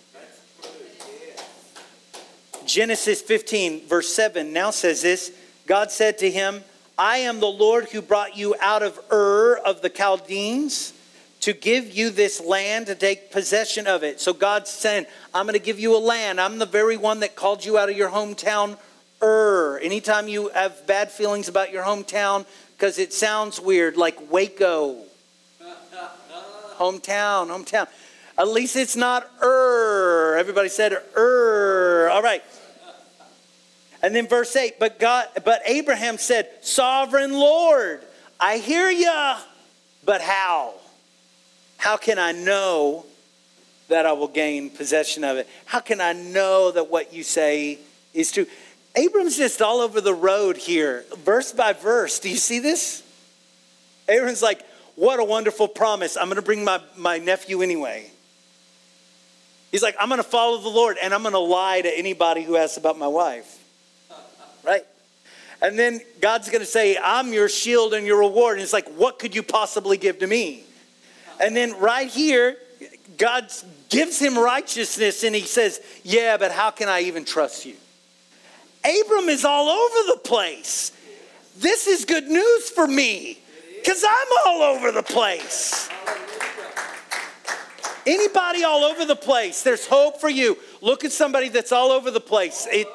Genesis 2.65 3.21
15, 3.21 3.87
verse 3.87 4.13
7 4.13 4.53
now 4.53 4.71
says 4.71 5.01
this 5.01 5.31
God 5.65 5.91
said 5.91 6.17
to 6.19 6.29
him, 6.29 6.63
I 6.97 7.17
am 7.19 7.39
the 7.39 7.47
Lord 7.47 7.85
who 7.85 8.01
brought 8.01 8.37
you 8.37 8.55
out 8.59 8.83
of 8.83 8.99
Ur 9.11 9.57
of 9.57 9.81
the 9.81 9.89
Chaldeans 9.89 10.93
to 11.41 11.53
give 11.53 11.93
you 11.93 12.09
this 12.09 12.39
land 12.39 12.87
to 12.87 12.95
take 12.95 13.31
possession 13.31 13.87
of 13.87 14.03
it. 14.03 14.21
So 14.21 14.31
God's 14.31 14.69
saying, 14.69 15.05
I'm 15.33 15.45
going 15.45 15.59
to 15.59 15.65
give 15.65 15.79
you 15.79 15.95
a 15.95 15.99
land. 15.99 16.39
I'm 16.39 16.59
the 16.59 16.65
very 16.65 16.95
one 16.95 17.19
that 17.19 17.35
called 17.35 17.65
you 17.65 17.77
out 17.77 17.89
of 17.89 17.97
your 17.97 18.09
hometown, 18.09 18.77
Ur. 19.21 19.79
Anytime 19.79 20.27
you 20.27 20.49
have 20.49 20.87
bad 20.87 21.11
feelings 21.11 21.49
about 21.49 21.71
your 21.71 21.83
hometown, 21.83 22.45
because 22.77 22.99
it 22.99 23.11
sounds 23.11 23.59
weird, 23.59 23.97
like 23.97 24.31
Waco. 24.31 24.97
hometown, 26.77 27.47
hometown. 27.47 27.87
At 28.37 28.47
least 28.47 28.75
it's 28.75 28.95
not 28.95 29.29
er. 29.41 30.35
Everybody 30.37 30.69
said 30.69 30.93
er. 31.15 32.09
All 32.11 32.21
right. 32.21 32.43
And 34.01 34.13
then 34.13 34.27
verse 34.27 34.53
8, 34.53 34.79
but 34.79 34.99
God, 34.99 35.27
but 35.45 35.61
Abraham 35.65 36.17
said, 36.17 36.49
Sovereign 36.61 37.31
Lord, 37.31 38.01
I 38.37 38.57
hear 38.57 38.89
you, 38.89 39.33
but 40.03 40.19
how? 40.19 40.73
How 41.77 41.95
can 41.95 42.19
I 42.19 42.33
know 42.33 43.05
that 43.87 44.05
I 44.05 44.11
will 44.11 44.27
gain 44.27 44.69
possession 44.69 45.23
of 45.23 45.37
it? 45.37 45.47
How 45.65 45.79
can 45.79 46.01
I 46.01 46.11
know 46.11 46.71
that 46.71 46.89
what 46.89 47.13
you 47.13 47.23
say 47.23 47.79
is 48.13 48.31
true? 48.31 48.45
Abram's 48.95 49.37
just 49.37 49.61
all 49.61 49.79
over 49.79 50.01
the 50.01 50.13
road 50.13 50.57
here, 50.57 51.05
verse 51.19 51.53
by 51.53 51.73
verse. 51.73 52.19
Do 52.19 52.29
you 52.29 52.35
see 52.35 52.59
this? 52.59 53.03
Abram's 54.09 54.41
like, 54.41 54.65
what 54.95 55.19
a 55.19 55.23
wonderful 55.23 55.67
promise. 55.67 56.17
I'm 56.17 56.25
going 56.25 56.35
to 56.35 56.41
bring 56.41 56.63
my, 56.63 56.81
my 56.97 57.17
nephew 57.19 57.61
anyway. 57.61 58.11
He's 59.73 59.83
like, 59.83 59.97
I'm 59.99 60.07
going 60.07 60.23
to 60.23 60.29
follow 60.29 60.59
the 60.59 60.69
Lord 60.69 60.95
and 61.03 61.13
I'm 61.13 61.23
going 61.23 61.33
to 61.33 61.39
lie 61.39 61.81
to 61.81 61.89
anybody 61.99 62.43
who 62.43 62.55
asks 62.55 62.77
about 62.77 62.97
my 62.97 63.07
wife 63.07 63.59
right? 64.63 64.85
And 65.61 65.77
then 65.77 66.01
God's 66.19 66.49
going 66.49 66.61
to 66.61 66.65
say, 66.65 66.97
I'm 67.01 67.31
your 67.31 67.47
shield 67.47 67.93
and 67.93 68.05
your 68.05 68.19
reward. 68.19 68.57
And 68.57 68.63
it's 68.63 68.73
like, 68.73 68.89
what 68.95 69.19
could 69.19 69.35
you 69.35 69.43
possibly 69.43 69.97
give 69.97 70.19
to 70.19 70.27
me? 70.27 70.63
And 71.39 71.55
then 71.55 71.79
right 71.79 72.09
here, 72.09 72.57
God 73.17 73.51
gives 73.89 74.19
him 74.19 74.37
righteousness 74.37 75.23
and 75.23 75.35
he 75.35 75.41
says, 75.41 75.81
Yeah, 76.03 76.37
but 76.37 76.51
how 76.51 76.71
can 76.71 76.89
I 76.89 77.01
even 77.01 77.25
trust 77.25 77.65
you? 77.65 77.75
Abram 78.83 79.29
is 79.29 79.45
all 79.45 79.69
over 79.69 80.13
the 80.13 80.19
place. 80.23 80.91
This 81.57 81.87
is 81.87 82.05
good 82.05 82.27
news 82.27 82.69
for 82.69 82.87
me 82.87 83.37
because 83.77 84.03
I'm 84.03 84.27
all 84.45 84.61
over 84.61 84.91
the 84.91 85.03
place. 85.03 85.89
Anybody 88.05 88.63
all 88.63 88.83
over 88.83 89.05
the 89.05 89.15
place, 89.15 89.63
there's 89.63 89.87
hope 89.87 90.19
for 90.19 90.29
you. 90.29 90.57
Look 90.81 91.05
at 91.05 91.11
somebody 91.11 91.49
that's 91.49 91.71
all 91.71 91.91
over 91.91 92.11
the 92.11 92.19
place. 92.19 92.67
It, 92.71 92.87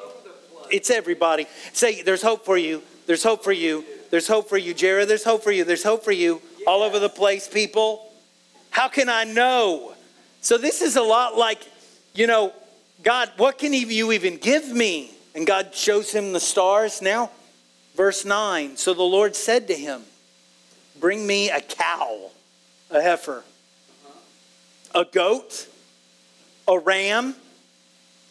it's 0.71 0.89
everybody. 0.89 1.47
Say, 1.73 2.01
there's 2.01 2.21
hope 2.21 2.45
for 2.45 2.57
you. 2.57 2.81
There's 3.07 3.23
hope 3.23 3.43
for 3.43 3.51
you. 3.51 3.83
There's 4.11 4.27
hope 4.27 4.49
for 4.49 4.57
you, 4.57 4.73
Jared. 4.73 5.07
There's 5.07 5.23
hope 5.23 5.43
for 5.43 5.51
you. 5.51 5.63
There's 5.63 5.83
hope 5.83 6.03
for 6.03 6.11
you. 6.11 6.41
All 6.67 6.83
over 6.83 6.99
the 6.99 7.09
place, 7.09 7.47
people. 7.47 8.11
How 8.69 8.87
can 8.87 9.09
I 9.09 9.23
know? 9.23 9.93
So 10.41 10.57
this 10.57 10.81
is 10.81 10.95
a 10.95 11.01
lot 11.01 11.37
like, 11.37 11.67
you 12.13 12.27
know, 12.27 12.53
God, 13.03 13.31
what 13.37 13.57
can 13.57 13.73
you 13.73 14.11
even 14.11 14.37
give 14.37 14.69
me? 14.69 15.11
And 15.35 15.45
God 15.47 15.73
shows 15.73 16.11
him 16.11 16.33
the 16.33 16.39
stars. 16.39 17.01
Now, 17.01 17.31
verse 17.95 18.25
9. 18.25 18.77
So 18.77 18.93
the 18.93 19.03
Lord 19.03 19.35
said 19.35 19.67
to 19.67 19.73
him, 19.73 20.01
Bring 20.99 21.25
me 21.25 21.49
a 21.49 21.61
cow, 21.61 22.29
a 22.89 23.01
heifer, 23.01 23.43
a 24.93 25.05
goat, 25.05 25.67
a 26.67 26.77
ram, 26.77 27.35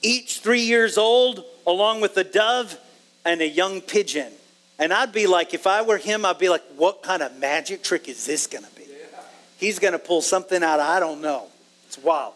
each 0.03 0.41
three 0.41 0.63
years 0.63 0.99
old 0.99 1.45
along 1.67 2.01
with 2.01 2.17
a 2.17 2.25
dove 2.25 2.79
and 3.25 3.41
a 3.41 3.49
young 3.49 3.81
pigeon. 3.81 4.33
And 4.79 4.93
I'd 4.93 5.13
be 5.13 5.27
like, 5.27 5.55
if 5.55 5.67
I 5.67 5.83
were 5.83 5.99
him, 5.99 6.25
I'd 6.25 6.39
be 6.39 6.49
like, 6.49 6.63
what 6.77 7.03
kind 7.03 7.23
of 7.23 7.37
magic 7.39 7.83
trick 7.83 8.09
is 8.09 8.25
this 8.25 8.47
going 8.47 8.65
to 8.65 8.71
be? 8.71 8.85
He's 9.59 9.79
going 9.79 9.93
to 9.93 9.99
pull 9.99 10.23
something 10.23 10.63
out, 10.63 10.79
I 10.79 11.01
don't 11.01 11.21
know. 11.21 11.49
It's 11.87 11.99
wild. 11.99 12.35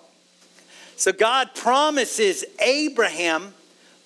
So 0.96 1.12
God 1.12 1.54
promises 1.54 2.44
Abraham 2.60 3.54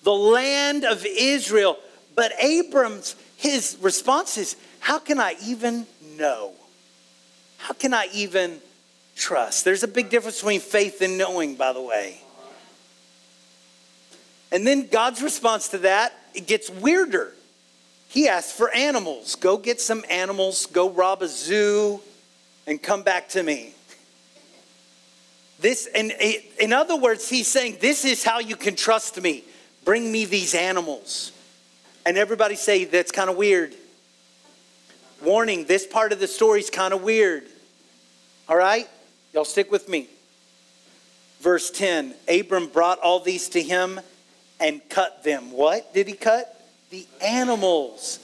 the 0.03 0.13
land 0.13 0.85
of 0.85 1.05
Israel. 1.05 1.77
But 2.15 2.31
Abram's, 2.41 3.15
his 3.35 3.77
response 3.81 4.37
is, 4.37 4.55
how 4.79 4.99
can 4.99 5.19
I 5.19 5.35
even 5.43 5.85
know? 6.15 6.53
How 7.57 7.73
can 7.73 7.93
I 7.93 8.07
even 8.13 8.59
trust? 9.17 9.65
There's 9.65 9.83
a 9.83 9.87
big 9.87 10.09
difference 10.09 10.37
between 10.37 10.59
faith 10.59 11.01
and 11.01 11.17
knowing, 11.17 11.55
by 11.55 11.73
the 11.73 11.81
way. 11.81 12.21
And 14.51 14.65
then 14.65 14.87
God's 14.87 15.21
response 15.21 15.69
to 15.69 15.79
that, 15.79 16.13
it 16.33 16.47
gets 16.47 16.69
weirder. 16.69 17.33
He 18.07 18.27
asks 18.27 18.53
for 18.53 18.73
animals. 18.73 19.35
Go 19.35 19.57
get 19.57 19.81
some 19.81 20.05
animals, 20.09 20.65
go 20.67 20.89
rob 20.89 21.21
a 21.21 21.27
zoo, 21.27 21.99
and 22.65 22.81
come 22.81 23.03
back 23.03 23.29
to 23.29 23.43
me. 23.43 23.73
This, 25.59 25.89
and 25.93 26.11
in 26.59 26.71
other 26.71 26.95
words, 26.95 27.27
he's 27.27 27.47
saying, 27.47 27.77
This 27.81 28.05
is 28.05 28.23
how 28.23 28.39
you 28.39 28.55
can 28.55 28.75
trust 28.75 29.21
me. 29.21 29.43
Bring 29.83 30.11
me 30.11 30.25
these 30.25 30.53
animals. 30.53 31.31
And 32.05 32.17
everybody 32.17 32.55
say, 32.55 32.85
That's 32.85 33.11
kind 33.11 33.29
of 33.29 33.35
weird. 33.37 33.73
Warning, 35.23 35.65
this 35.65 35.87
part 35.87 36.11
of 36.11 36.19
the 36.19 36.27
story 36.27 36.59
is 36.59 36.69
kind 36.69 36.93
of 36.93 37.01
weird. 37.01 37.43
All 38.47 38.55
right? 38.55 38.87
Y'all 39.33 39.45
stick 39.45 39.71
with 39.71 39.89
me. 39.89 40.07
Verse 41.39 41.69
10 41.71 42.15
Abram 42.27 42.67
brought 42.67 42.99
all 42.99 43.19
these 43.19 43.49
to 43.49 43.61
him 43.61 43.99
and 44.59 44.81
cut 44.89 45.23
them. 45.23 45.51
What 45.51 45.93
did 45.93 46.07
he 46.07 46.13
cut? 46.13 46.53
The 46.89 47.05
animals. 47.21 48.19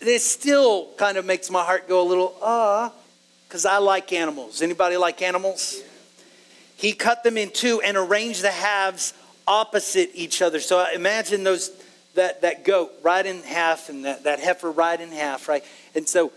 This 0.00 0.24
still 0.24 0.88
kind 0.96 1.16
of 1.16 1.24
makes 1.24 1.50
my 1.50 1.64
heart 1.64 1.88
go 1.88 2.02
a 2.02 2.06
little, 2.06 2.36
ah, 2.40 2.86
uh, 2.86 2.90
because 3.48 3.66
I 3.66 3.78
like 3.78 4.12
animals. 4.12 4.62
Anybody 4.62 4.96
like 4.96 5.22
animals? 5.22 5.82
He 6.76 6.92
cut 6.92 7.24
them 7.24 7.36
in 7.36 7.50
two 7.50 7.80
and 7.80 7.96
arranged 7.96 8.42
the 8.42 8.52
halves 8.52 9.14
opposite 9.46 10.10
each 10.14 10.42
other. 10.42 10.60
So 10.60 10.86
imagine 10.94 11.42
those 11.42 11.70
that, 12.14 12.42
that 12.42 12.64
goat 12.64 12.92
right 13.02 13.24
in 13.24 13.42
half 13.42 13.88
and 13.88 14.04
that, 14.04 14.24
that 14.24 14.38
heifer 14.38 14.70
right 14.70 15.00
in 15.00 15.10
half, 15.10 15.48
right? 15.48 15.64
And 15.94 16.08
so 16.08 16.30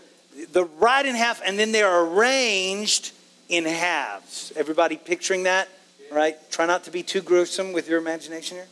the 0.52 0.64
right 0.64 1.04
in 1.04 1.14
half, 1.14 1.40
and 1.44 1.58
then 1.58 1.70
they're 1.70 2.02
arranged 2.02 3.12
in 3.52 3.64
halves. 3.64 4.52
Everybody 4.56 4.96
picturing 4.96 5.44
that? 5.44 5.68
right? 6.12 6.36
Try 6.50 6.66
not 6.66 6.84
to 6.84 6.90
be 6.90 7.02
too 7.02 7.22
gruesome 7.22 7.72
with 7.72 7.88
your 7.88 7.98
imagination 7.98 8.58
here. 8.58 8.68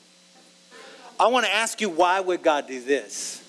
I 1.18 1.26
want 1.28 1.46
to 1.46 1.52
ask 1.52 1.80
you 1.80 1.88
why 1.88 2.20
would 2.20 2.42
God 2.42 2.66
do 2.66 2.82
this? 2.82 3.42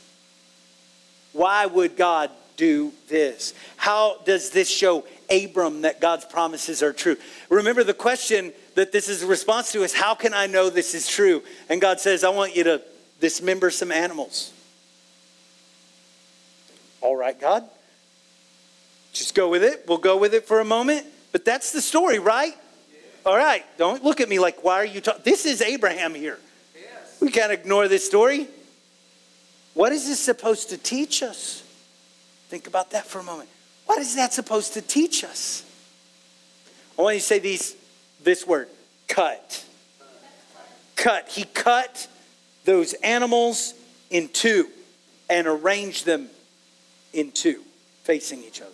Why 1.33 1.65
would 1.65 1.95
God 1.95 2.31
do 2.57 2.91
this? 3.07 3.53
How 3.77 4.17
does 4.25 4.49
this 4.49 4.69
show 4.69 5.05
Abram 5.29 5.81
that 5.81 6.01
God's 6.01 6.25
promises 6.25 6.83
are 6.83 6.91
true? 6.91 7.17
Remember, 7.49 7.83
the 7.83 7.93
question 7.93 8.51
that 8.75 8.91
this 8.91 9.07
is 9.07 9.23
a 9.23 9.27
response 9.27 9.71
to 9.71 9.83
is 9.83 9.93
how 9.93 10.15
can 10.15 10.33
I 10.33 10.47
know 10.47 10.69
this 10.69 10.93
is 10.93 11.07
true? 11.07 11.43
And 11.69 11.79
God 11.79 11.99
says, 11.99 12.23
I 12.23 12.29
want 12.29 12.55
you 12.55 12.63
to 12.65 12.81
dismember 13.19 13.69
some 13.69 13.91
animals. 13.91 14.51
All 16.99 17.15
right, 17.15 17.39
God. 17.39 17.63
Just 19.13 19.35
go 19.35 19.49
with 19.49 19.63
it. 19.63 19.85
We'll 19.87 19.97
go 19.97 20.17
with 20.17 20.33
it 20.33 20.45
for 20.45 20.59
a 20.59 20.65
moment. 20.65 21.05
But 21.31 21.45
that's 21.45 21.71
the 21.71 21.81
story, 21.81 22.19
right? 22.19 22.53
All 23.25 23.37
right, 23.37 23.63
don't 23.77 24.03
look 24.03 24.19
at 24.19 24.29
me 24.29 24.39
like, 24.39 24.63
why 24.63 24.75
are 24.75 24.85
you 24.85 24.99
talking? 24.99 25.21
This 25.23 25.45
is 25.45 25.61
Abraham 25.61 26.15
here. 26.15 26.39
Yes. 26.75 27.17
We 27.21 27.29
can't 27.29 27.51
ignore 27.51 27.87
this 27.87 28.05
story. 28.05 28.47
What 29.73 29.91
is 29.91 30.07
this 30.07 30.19
supposed 30.19 30.69
to 30.69 30.77
teach 30.77 31.21
us? 31.21 31.63
Think 32.49 32.67
about 32.67 32.91
that 32.91 33.05
for 33.05 33.19
a 33.19 33.23
moment. 33.23 33.49
What 33.85 33.99
is 33.99 34.15
that 34.15 34.33
supposed 34.33 34.73
to 34.73 34.81
teach 34.81 35.23
us? 35.23 35.63
I 36.97 37.01
want 37.03 37.15
you 37.15 37.21
to 37.21 37.25
say 37.25 37.39
these, 37.39 37.75
this 38.23 38.45
word 38.45 38.67
cut. 39.07 39.63
Cut. 40.95 41.29
He 41.29 41.45
cut 41.45 42.07
those 42.65 42.93
animals 42.93 43.73
in 44.09 44.27
two 44.29 44.67
and 45.29 45.47
arranged 45.47 46.05
them 46.05 46.29
in 47.13 47.31
two, 47.31 47.61
facing 48.03 48.43
each 48.43 48.61
other. 48.61 48.71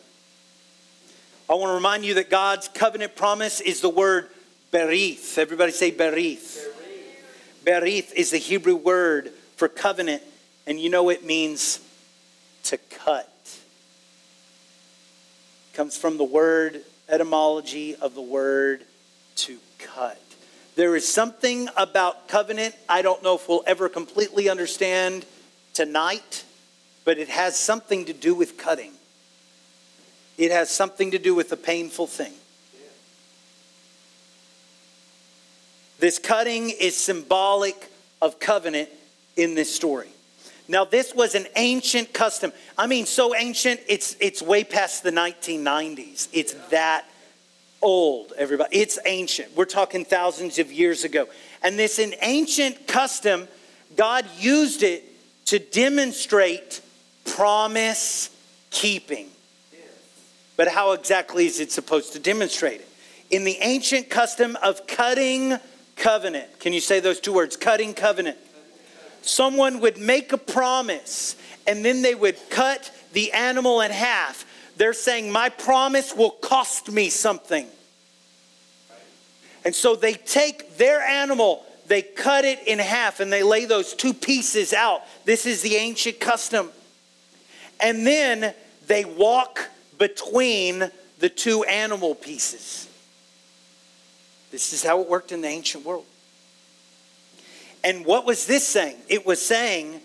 I 1.50 1.54
want 1.54 1.70
to 1.70 1.76
remind 1.76 2.04
you 2.04 2.16
that 2.16 2.30
God's 2.30 2.68
covenant 2.68 3.16
promise 3.16 3.62
is 3.62 3.80
the 3.80 3.90
word 3.90 4.28
berith. 4.74 5.38
Everybody 5.38 5.72
say 5.72 5.94
berith. 5.94 6.60
Berith 7.66 8.14
is 8.14 8.32
the 8.32 8.38
Hebrew 8.38 8.76
word 8.76 9.32
for 9.56 9.70
covenant, 9.70 10.24
and 10.66 10.78
you 10.78 10.90
know 10.90 11.10
it 11.10 11.26
means 11.26 11.80
to 12.64 12.78
cut. 12.78 13.32
It 15.72 15.76
comes 15.76 15.98
from 15.98 16.18
the 16.18 16.26
word 16.26 16.82
etymology 17.08 17.96
of 17.96 18.14
the 18.14 18.22
word 18.22 18.82
to 19.38 19.58
cut. 19.80 20.22
There 20.76 20.98
is 20.98 21.08
something 21.08 21.70
about 21.78 22.28
covenant 22.28 22.76
I 22.90 23.02
don't 23.02 23.24
know 23.24 23.36
if 23.36 23.48
we'll 23.48 23.64
ever 23.66 23.88
completely 23.88 24.50
understand 24.50 25.26
tonight, 25.74 26.44
but 27.06 27.18
it 27.18 27.30
has 27.30 27.58
something 27.58 28.04
to 28.06 28.14
do 28.14 28.36
with 28.36 28.58
cutting. 28.58 28.97
It 30.38 30.52
has 30.52 30.70
something 30.70 31.12
to 31.12 31.20
do 31.20 31.34
with 31.34 31.52
a 31.52 31.58
painful 31.58 32.08
thing. 32.08 32.34
This 36.00 36.20
cutting 36.20 36.70
is 36.70 36.96
symbolic 36.96 37.92
of 38.22 38.40
covenant 38.40 38.90
in 39.36 39.56
this 39.56 39.74
story. 39.74 40.10
Now, 40.68 40.84
this 40.84 41.16
was 41.16 41.34
an 41.34 41.48
ancient 41.56 42.14
custom. 42.14 42.52
I 42.78 42.88
mean, 42.88 43.06
so 43.06 43.36
ancient, 43.36 43.80
it's, 43.88 44.16
it's 44.20 44.42
way 44.42 44.64
past 44.64 45.02
the 45.02 45.12
1990s. 45.12 46.28
It's 46.34 46.54
that 46.70 47.06
old, 47.82 48.34
everybody. 48.38 48.78
It's 48.78 49.00
ancient. 49.06 49.56
We're 49.56 49.66
talking 49.66 50.04
thousands 50.04 50.60
of 50.60 50.72
years 50.72 51.04
ago. 51.04 51.28
And 51.64 51.80
this 51.80 52.00
an 52.00 52.14
ancient 52.22 52.86
custom, 52.86 53.48
God 53.96 54.26
used 54.38 54.84
it 54.84 55.04
to 55.46 55.60
demonstrate 55.60 56.82
promise 57.26 58.30
keeping. 58.70 59.30
But 60.58 60.68
how 60.68 60.92
exactly 60.92 61.46
is 61.46 61.60
it 61.62 61.72
supposed 61.72 62.14
to 62.14 62.20
demonstrate 62.20 62.82
it? 62.82 62.90
In 63.30 63.46
the 63.46 63.58
ancient 63.62 64.10
custom 64.10 64.58
of 64.62 64.88
cutting 64.88 65.58
covenant, 65.96 66.60
can 66.60 66.74
you 66.74 66.82
say 66.82 67.00
those 67.00 67.20
two 67.20 67.34
words? 67.34 67.56
Cutting 67.56 67.94
covenant 67.94 68.38
someone 69.28 69.80
would 69.82 69.98
make 69.98 70.32
a 70.34 70.38
promise 70.38 71.36
and 71.66 71.84
then 71.84 72.02
they 72.02 72.16
would 72.16 72.38
cut 72.50 72.92
the 73.14 73.32
animal 73.34 73.82
in 73.82 73.92
half. 73.92 74.46
They're 74.78 74.94
saying, 74.94 75.32
My 75.32 75.50
promise 75.50 76.16
will 76.16 76.32
cost 76.32 76.92
me 76.92 77.10
something. 77.10 77.68
And 79.66 79.76
so 79.76 79.96
they 79.96 80.14
take 80.14 80.78
their 80.78 81.02
animal, 81.02 81.66
they 81.88 82.02
cut 82.02 82.46
it 82.46 82.66
in 82.68 82.80
half, 82.80 83.20
and 83.20 83.32
they 83.34 83.44
lay 83.44 83.66
those 83.66 83.94
two 83.94 84.14
pieces 84.14 84.72
out. 84.72 85.02
This 85.26 85.46
is 85.46 85.62
the 85.62 85.76
ancient 85.76 86.20
custom. 86.20 86.70
And 87.82 88.08
then 88.08 88.54
they 88.88 89.04
walk 89.04 89.70
between 89.98 90.92
the 91.20 91.30
two 91.30 91.64
animal 91.64 92.16
pieces. 92.16 92.88
This 94.52 94.74
is 94.74 94.84
how 94.84 95.02
it 95.02 95.10
worked 95.10 95.32
in 95.32 95.42
the 95.42 95.48
ancient 95.48 95.86
world. 95.86 96.06
And 97.84 98.06
what 98.06 98.26
was 98.26 98.46
this 98.48 98.68
saying? 98.68 98.98
It 99.08 99.26
was 99.26 99.44
saying, 99.44 100.00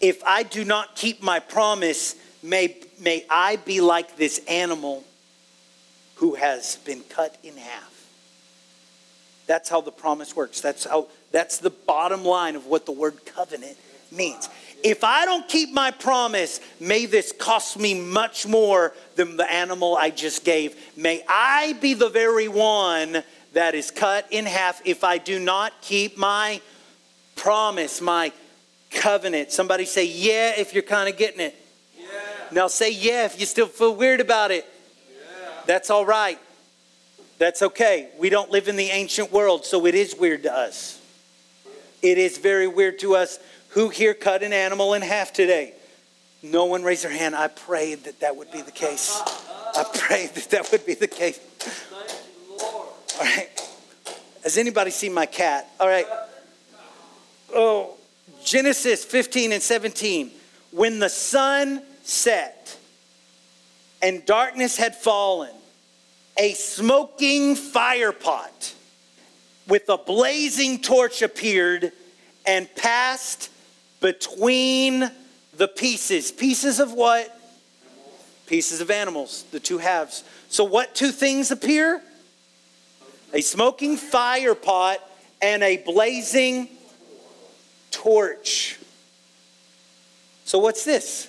if 0.00 0.22
I 0.24 0.42
do 0.42 0.64
not 0.64 0.96
keep 0.96 1.22
my 1.22 1.40
promise, 1.40 2.16
may, 2.42 2.76
may 3.00 3.24
I 3.28 3.56
be 3.56 3.80
like 3.80 4.16
this 4.16 4.40
animal 4.48 5.04
who 6.16 6.34
has 6.34 6.76
been 6.76 7.02
cut 7.02 7.36
in 7.42 7.56
half. 7.56 7.94
That's 9.46 9.68
how 9.68 9.80
the 9.80 9.92
promise 9.92 10.36
works. 10.36 10.60
That's 10.60 10.84
how 10.84 11.08
that's 11.30 11.58
the 11.58 11.70
bottom 11.70 12.24
line 12.24 12.56
of 12.56 12.66
what 12.66 12.86
the 12.86 12.92
word 12.92 13.24
covenant 13.24 13.76
means. 14.10 14.48
If 14.84 15.02
I 15.02 15.24
don't 15.24 15.48
keep 15.48 15.72
my 15.72 15.90
promise, 15.90 16.60
may 16.78 17.06
this 17.06 17.32
cost 17.32 17.78
me 17.78 17.94
much 17.94 18.46
more 18.46 18.94
than 19.16 19.36
the 19.36 19.50
animal 19.50 19.96
I 19.96 20.10
just 20.10 20.44
gave. 20.44 20.76
May 20.96 21.24
I 21.28 21.74
be 21.80 21.94
the 21.94 22.08
very 22.08 22.48
one 22.48 23.22
that 23.54 23.74
is 23.74 23.90
cut 23.90 24.26
in 24.30 24.46
half 24.46 24.80
if 24.84 25.02
I 25.02 25.18
do 25.18 25.38
not 25.40 25.72
keep 25.80 26.16
my 26.16 26.60
promise, 27.34 28.00
my 28.00 28.32
covenant. 28.90 29.50
Somebody 29.50 29.84
say, 29.84 30.04
yeah, 30.04 30.52
if 30.56 30.72
you're 30.74 30.82
kind 30.82 31.08
of 31.08 31.16
getting 31.16 31.40
it. 31.40 31.56
Yeah. 31.98 32.06
Now 32.52 32.68
say, 32.68 32.92
yeah, 32.92 33.24
if 33.24 33.38
you 33.40 33.46
still 33.46 33.66
feel 33.66 33.94
weird 33.94 34.20
about 34.20 34.50
it. 34.50 34.64
Yeah. 35.10 35.48
That's 35.66 35.90
all 35.90 36.06
right. 36.06 36.38
That's 37.38 37.62
okay. 37.62 38.10
We 38.18 38.30
don't 38.30 38.50
live 38.50 38.68
in 38.68 38.76
the 38.76 38.90
ancient 38.90 39.32
world, 39.32 39.64
so 39.64 39.86
it 39.86 39.94
is 39.94 40.14
weird 40.16 40.42
to 40.44 40.52
us. 40.52 41.00
It 42.02 42.18
is 42.18 42.38
very 42.38 42.66
weird 42.66 42.98
to 43.00 43.16
us. 43.16 43.38
Who 43.78 43.90
here 43.90 44.12
cut 44.12 44.42
an 44.42 44.52
animal 44.52 44.94
in 44.94 45.02
half 45.02 45.32
today? 45.32 45.72
No 46.42 46.64
one 46.64 46.82
raised 46.82 47.04
their 47.04 47.12
hand. 47.12 47.36
I 47.36 47.46
prayed 47.46 48.02
that 48.04 48.18
that 48.18 48.34
would 48.34 48.50
be 48.50 48.60
the 48.60 48.72
case. 48.72 49.22
I 49.76 49.84
prayed 49.94 50.30
that 50.30 50.50
that 50.50 50.72
would 50.72 50.84
be 50.84 50.94
the 50.94 51.06
case. 51.06 51.38
All 52.60 52.96
right. 53.20 53.48
Has 54.42 54.58
anybody 54.58 54.90
seen 54.90 55.14
my 55.14 55.26
cat? 55.26 55.68
All 55.78 55.86
right 55.86 56.06
oh, 57.54 57.94
Genesis 58.44 59.04
15 59.04 59.52
and 59.52 59.62
17. 59.62 60.32
When 60.72 60.98
the 60.98 61.08
sun 61.08 61.80
set 62.02 62.76
and 64.02 64.26
darkness 64.26 64.76
had 64.76 64.96
fallen, 64.96 65.54
a 66.36 66.52
smoking 66.54 67.54
fire 67.54 68.10
pot 68.10 68.74
with 69.68 69.88
a 69.88 69.98
blazing 69.98 70.80
torch 70.80 71.22
appeared 71.22 71.92
and 72.44 72.68
passed 72.74 73.50
between 74.00 75.10
the 75.56 75.68
pieces. 75.68 76.30
Pieces 76.32 76.80
of 76.80 76.92
what? 76.92 77.34
Pieces 78.46 78.80
of 78.80 78.90
animals, 78.90 79.44
the 79.50 79.60
two 79.60 79.78
halves. 79.78 80.24
So, 80.48 80.64
what 80.64 80.94
two 80.94 81.10
things 81.10 81.50
appear? 81.50 82.02
A 83.34 83.42
smoking 83.42 83.96
fire 83.96 84.54
pot 84.54 84.98
and 85.42 85.62
a 85.62 85.76
blazing 85.78 86.68
torch. 87.90 88.78
So, 90.44 90.58
what's 90.58 90.84
this? 90.84 91.28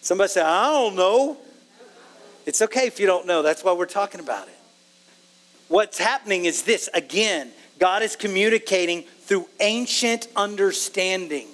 Somebody 0.00 0.28
say, 0.28 0.40
I 0.40 0.72
don't 0.72 0.96
know. 0.96 1.36
It's 2.46 2.62
okay 2.62 2.86
if 2.86 2.98
you 2.98 3.06
don't 3.06 3.26
know. 3.26 3.42
That's 3.42 3.62
why 3.62 3.72
we're 3.72 3.86
talking 3.86 4.20
about 4.20 4.48
it. 4.48 4.54
What's 5.68 5.98
happening 5.98 6.46
is 6.46 6.62
this 6.62 6.88
again, 6.94 7.50
God 7.78 8.02
is 8.02 8.16
communicating 8.16 9.02
through 9.02 9.46
ancient 9.60 10.26
understanding. 10.34 11.46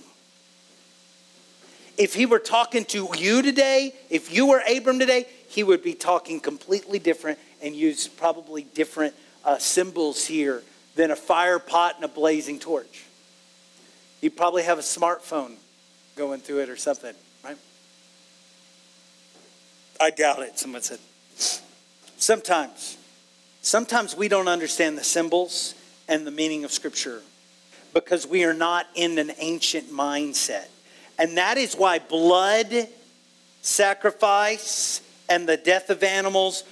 If 1.96 2.14
he 2.14 2.26
were 2.26 2.38
talking 2.38 2.84
to 2.86 3.08
you 3.16 3.42
today, 3.42 3.94
if 4.10 4.32
you 4.32 4.46
were 4.46 4.62
Abram 4.68 4.98
today, 4.98 5.26
he 5.48 5.62
would 5.62 5.82
be 5.82 5.94
talking 5.94 6.40
completely 6.40 6.98
different 6.98 7.38
and 7.62 7.74
use 7.74 8.08
probably 8.08 8.64
different 8.74 9.14
uh, 9.44 9.58
symbols 9.58 10.26
here 10.26 10.62
than 10.96 11.10
a 11.10 11.16
fire 11.16 11.58
pot 11.58 11.96
and 11.96 12.04
a 12.04 12.08
blazing 12.08 12.58
torch. 12.58 13.04
You 14.20 14.30
probably 14.30 14.64
have 14.64 14.78
a 14.78 14.82
smartphone 14.82 15.54
going 16.16 16.40
through 16.40 16.60
it 16.60 16.68
or 16.68 16.76
something, 16.76 17.14
right? 17.44 17.56
I 20.00 20.10
doubt 20.10 20.40
it, 20.40 20.58
someone 20.58 20.82
said. 20.82 20.98
Sometimes, 22.16 22.96
sometimes 23.62 24.16
we 24.16 24.28
don't 24.28 24.48
understand 24.48 24.98
the 24.98 25.04
symbols 25.04 25.74
and 26.08 26.26
the 26.26 26.30
meaning 26.30 26.64
of 26.64 26.72
Scripture 26.72 27.22
because 27.92 28.26
we 28.26 28.44
are 28.44 28.54
not 28.54 28.86
in 28.94 29.18
an 29.18 29.30
ancient 29.38 29.90
mindset. 29.90 30.66
And 31.18 31.36
that 31.36 31.58
is 31.58 31.74
why 31.74 31.98
blood, 31.98 32.88
sacrifice, 33.62 35.00
and 35.28 35.48
the 35.48 35.56
death 35.56 35.90
of 35.90 36.02
animals 36.02 36.64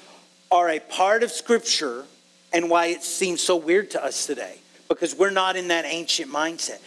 are 0.51 0.69
a 0.69 0.81
part 0.81 1.23
of 1.23 1.31
Scripture 1.31 2.05
and 2.53 2.69
why 2.69 2.87
it 2.87 3.03
seems 3.03 3.41
so 3.41 3.57
weird 3.57 3.91
to 3.93 4.05
us 4.05 4.27
today 4.27 4.59
because 4.89 5.15
we're 5.15 5.31
not 5.31 5.57
in 5.57 5.69
that 5.69 5.85
ancient 5.87 6.31
mindset. 6.31 6.79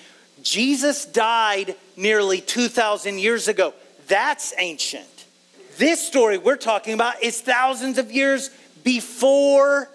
Jesus 0.44 1.06
died 1.06 1.76
nearly 1.96 2.42
2,000 2.42 3.18
years 3.18 3.48
ago. 3.48 3.74
That's 4.08 4.54
ancient. 4.58 5.26
This 5.78 6.06
story 6.06 6.38
we're 6.38 6.56
talking 6.56 6.94
about 6.94 7.24
is 7.24 7.42
thousands 7.42 7.98
of 7.98 8.12
years 8.12 8.52
before 8.84 9.90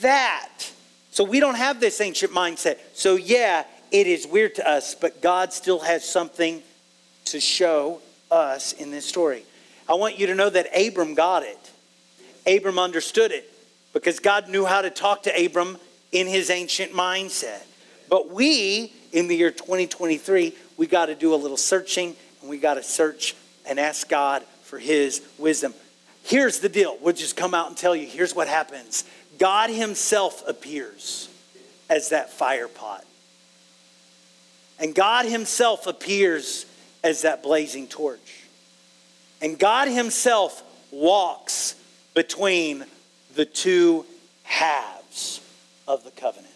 that. 0.00 0.50
So 1.10 1.24
we 1.24 1.40
don't 1.40 1.54
have 1.54 1.80
this 1.80 2.00
ancient 2.00 2.32
mindset. 2.32 2.78
So, 2.92 3.16
yeah, 3.16 3.64
it 3.90 4.06
is 4.06 4.26
weird 4.26 4.56
to 4.56 4.68
us, 4.68 4.94
but 4.94 5.22
God 5.22 5.52
still 5.52 5.78
has 5.78 6.06
something 6.06 6.62
to 7.26 7.40
show 7.40 8.00
us 8.30 8.72
in 8.72 8.90
this 8.90 9.06
story. 9.06 9.44
I 9.88 9.94
want 9.94 10.18
you 10.18 10.26
to 10.28 10.34
know 10.34 10.50
that 10.50 10.68
Abram 10.76 11.14
got 11.14 11.42
it. 11.42 11.70
Abram 12.46 12.78
understood 12.78 13.32
it 13.32 13.52
because 13.92 14.18
God 14.18 14.48
knew 14.48 14.64
how 14.64 14.82
to 14.82 14.90
talk 14.90 15.24
to 15.24 15.44
Abram 15.44 15.78
in 16.12 16.26
his 16.26 16.50
ancient 16.50 16.92
mindset. 16.92 17.62
But 18.08 18.30
we 18.30 18.92
in 19.12 19.28
the 19.28 19.36
year 19.36 19.50
2023, 19.50 20.54
we 20.76 20.86
got 20.86 21.06
to 21.06 21.14
do 21.14 21.34
a 21.34 21.36
little 21.36 21.56
searching 21.56 22.14
and 22.40 22.50
we 22.50 22.58
got 22.58 22.74
to 22.74 22.82
search 22.82 23.34
and 23.66 23.80
ask 23.80 24.08
God 24.08 24.42
for 24.62 24.78
his 24.78 25.22
wisdom. 25.38 25.74
Here's 26.22 26.60
the 26.60 26.68
deal. 26.68 26.98
We'll 27.00 27.14
just 27.14 27.36
come 27.36 27.54
out 27.54 27.68
and 27.68 27.76
tell 27.76 27.94
you 27.94 28.06
here's 28.06 28.34
what 28.34 28.48
happens 28.48 29.04
God 29.38 29.70
himself 29.70 30.46
appears 30.46 31.28
as 31.88 32.10
that 32.10 32.32
fire 32.32 32.68
pot. 32.68 33.04
And 34.78 34.94
God 34.94 35.24
himself 35.26 35.86
appears 35.86 36.66
as 37.06 37.22
that 37.22 37.42
blazing 37.42 37.86
torch. 37.86 38.42
And 39.40 39.58
God 39.58 39.86
himself 39.86 40.62
walks 40.90 41.76
between 42.14 42.84
the 43.36 43.44
two 43.44 44.04
halves 44.42 45.40
of 45.86 46.02
the 46.02 46.10
covenant. 46.10 46.52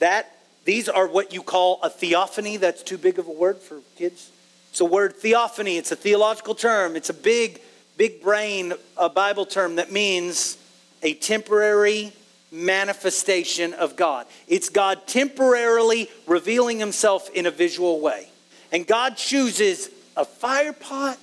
That 0.00 0.30
these 0.64 0.88
are 0.88 1.06
what 1.06 1.32
you 1.32 1.42
call 1.42 1.80
a 1.82 1.88
theophany. 1.88 2.58
That's 2.58 2.82
too 2.82 2.98
big 2.98 3.18
of 3.18 3.26
a 3.26 3.32
word 3.32 3.56
for 3.56 3.80
kids. 3.96 4.30
It's 4.70 4.80
a 4.80 4.84
word 4.84 5.16
theophany. 5.16 5.78
It's 5.78 5.92
a 5.92 5.96
theological 5.96 6.54
term. 6.54 6.94
It's 6.94 7.08
a 7.08 7.14
big, 7.14 7.62
big 7.96 8.20
brain 8.20 8.74
a 8.98 9.08
Bible 9.08 9.46
term 9.46 9.76
that 9.76 9.90
means 9.90 10.58
a 11.02 11.14
temporary 11.14 12.12
manifestation 12.52 13.72
of 13.72 13.96
God. 13.96 14.26
It's 14.46 14.68
God 14.68 15.06
temporarily 15.06 16.10
revealing 16.26 16.78
himself 16.78 17.30
in 17.30 17.46
a 17.46 17.50
visual 17.50 18.00
way. 18.00 18.27
And 18.72 18.86
God 18.86 19.16
chooses 19.16 19.90
a 20.16 20.24
fire 20.24 20.72
pot 20.72 21.18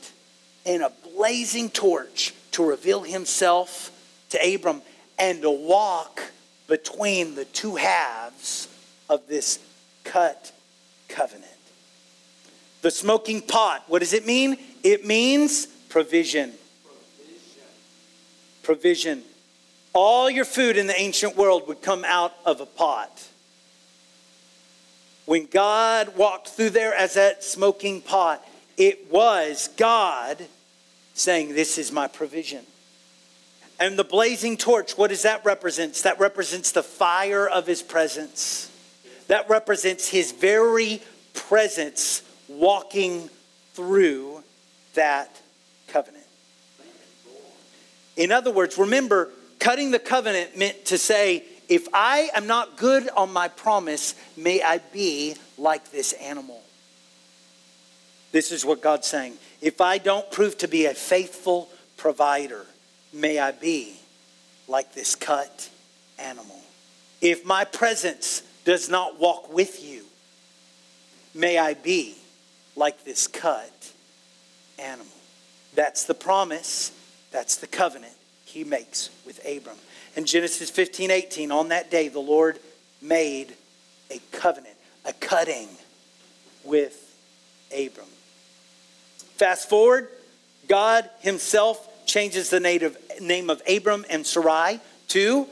and 0.66 0.82
a 0.82 0.91
blazing 1.16 1.70
torch 1.70 2.34
to 2.52 2.64
reveal 2.64 3.04
himself 3.04 3.91
to 4.30 4.56
Abram 4.56 4.82
and 5.20 5.41
to 5.41 5.52
walk 5.52 6.22
between 6.68 7.36
the 7.36 7.46
two 7.46 7.76
halves 7.76 8.68
of 9.10 9.28
this 9.28 9.60
cut 10.04 10.52
covenant. 11.08 11.52
The 12.82 12.91
smoking 12.91 13.41
pot, 13.41 13.84
what 13.88 14.00
does 14.00 14.14
it 14.14 14.26
mean? 14.26 14.58
It 14.84 15.06
means 15.06 15.66
provision. 15.66 16.54
Provision. 18.64 19.24
All 19.93 20.30
your 20.30 20.46
food 20.46 20.78
in 20.78 20.88
the 20.88 21.00
ancient 21.00 21.38
world 21.38 21.68
would 21.68 21.82
come 21.82 22.04
out 22.06 22.34
of 22.46 22.62
a 22.62 22.66
pot. 22.66 23.28
When 25.26 25.47
God 25.47 26.15
walked 26.15 26.49
through 26.49 26.71
there 26.71 26.93
as 26.93 27.15
that 27.15 27.43
smoking 27.43 28.01
pot, 28.01 28.45
it 28.78 29.11
was 29.11 29.69
God 29.76 30.45
saying, 31.13 31.55
This 31.55 31.78
is 31.78 31.91
my 31.91 32.07
provision. 32.07 32.63
And 33.80 33.99
the 33.99 34.03
blazing 34.03 34.55
torch, 34.55 34.97
what 34.97 35.09
does 35.09 35.23
that 35.23 35.43
represent? 35.43 35.95
That 36.03 36.19
represents 36.19 36.71
the 36.71 36.84
fire 36.84 37.47
of 37.47 37.67
his 37.67 37.82
presence. 37.82 38.71
That 39.28 39.49
represents 39.49 40.07
his 40.07 40.32
very 40.32 41.01
presence 41.34 42.21
walking 42.47 43.30
through 43.73 44.43
that 44.93 45.41
covenant. 45.88 46.23
In 48.15 48.32
other 48.32 48.51
words, 48.51 48.78
remember, 48.78 49.30
cutting 49.59 49.91
the 49.91 49.99
covenant 49.99 50.57
meant 50.57 50.86
to 50.86 50.97
say, 50.97 51.43
if 51.70 51.88
I 51.93 52.30
am 52.36 52.47
not 52.47 52.78
good 52.78 53.09
on 53.09 53.32
my 53.32 53.47
promise, 53.47 54.16
may 54.38 54.61
I 54.61 54.80
be 54.80 55.36
like 55.57 55.91
this 55.91 56.13
animal. 56.13 56.61
This 58.32 58.51
is 58.51 58.66
what 58.66 58.82
God's 58.82 59.07
saying. 59.07 59.34
If 59.61 59.80
I 59.82 59.97
don't 59.97 60.30
prove 60.32 60.57
to 60.59 60.68
be 60.68 60.86
a 60.86 60.93
faithful 60.93 61.70
provider, 61.97 62.66
may 63.13 63.39
I 63.39 63.51
be 63.51 63.95
like 64.68 64.93
this 64.93 65.16
cut 65.16 65.70
animal. 66.20 66.59
If 67.22 67.45
my 67.45 67.63
presence 67.63 68.43
does 68.66 68.89
not 68.89 69.20
walk 69.20 69.53
with 69.53 69.84
you, 69.84 70.03
may 71.34 71.57
I 71.57 71.76
be 71.76 72.16
like 72.76 73.03
this 73.03 73.28
cut 73.28 73.91
animal. 74.78 75.07
That's 75.74 76.05
the 76.05 76.13
promise, 76.13 76.91
that's 77.32 77.57
the 77.57 77.68
covenant 77.68 78.13
he 78.45 78.63
makes 78.63 79.09
with 79.26 79.39
Abram. 79.45 79.78
In 80.16 80.26
Genesis 80.26 80.70
15 80.70 81.11
18, 81.11 81.51
on 81.51 81.70
that 81.70 81.91
day, 81.91 82.07
the 82.07 82.20
Lord 82.20 82.59
made 83.01 83.53
a 84.09 84.20
covenant, 84.32 84.76
a 85.03 85.11
cutting 85.11 85.68
with 86.63 87.16
Abram. 87.72 88.07
Fast 89.36 89.68
forward, 89.68 90.07
God 90.70 91.09
himself 91.20 92.05
changes 92.05 92.49
the 92.49 92.61
native 92.61 92.97
name 93.20 93.49
of 93.49 93.61
Abram 93.68 94.05
and 94.09 94.26
Sarai 94.26 94.80
to 95.09 95.47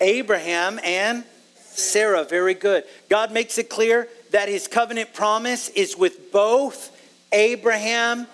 Abraham 0.00 0.80
and 0.82 1.24
Sarah. 1.60 2.24
Very 2.24 2.54
good. 2.54 2.82
God 3.08 3.32
makes 3.32 3.58
it 3.58 3.70
clear 3.70 4.08
that 4.32 4.48
his 4.48 4.66
covenant 4.66 5.14
promise 5.14 5.68
is 5.68 5.96
with 5.96 6.32
both 6.32 6.94
Abraham 7.30 8.26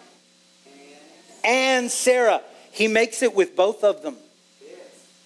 and 1.44 1.90
Sarah. 1.90 2.40
He 2.72 2.88
makes 2.88 3.22
it 3.22 3.34
with 3.34 3.54
both 3.54 3.84
of 3.84 4.02
them 4.02 4.16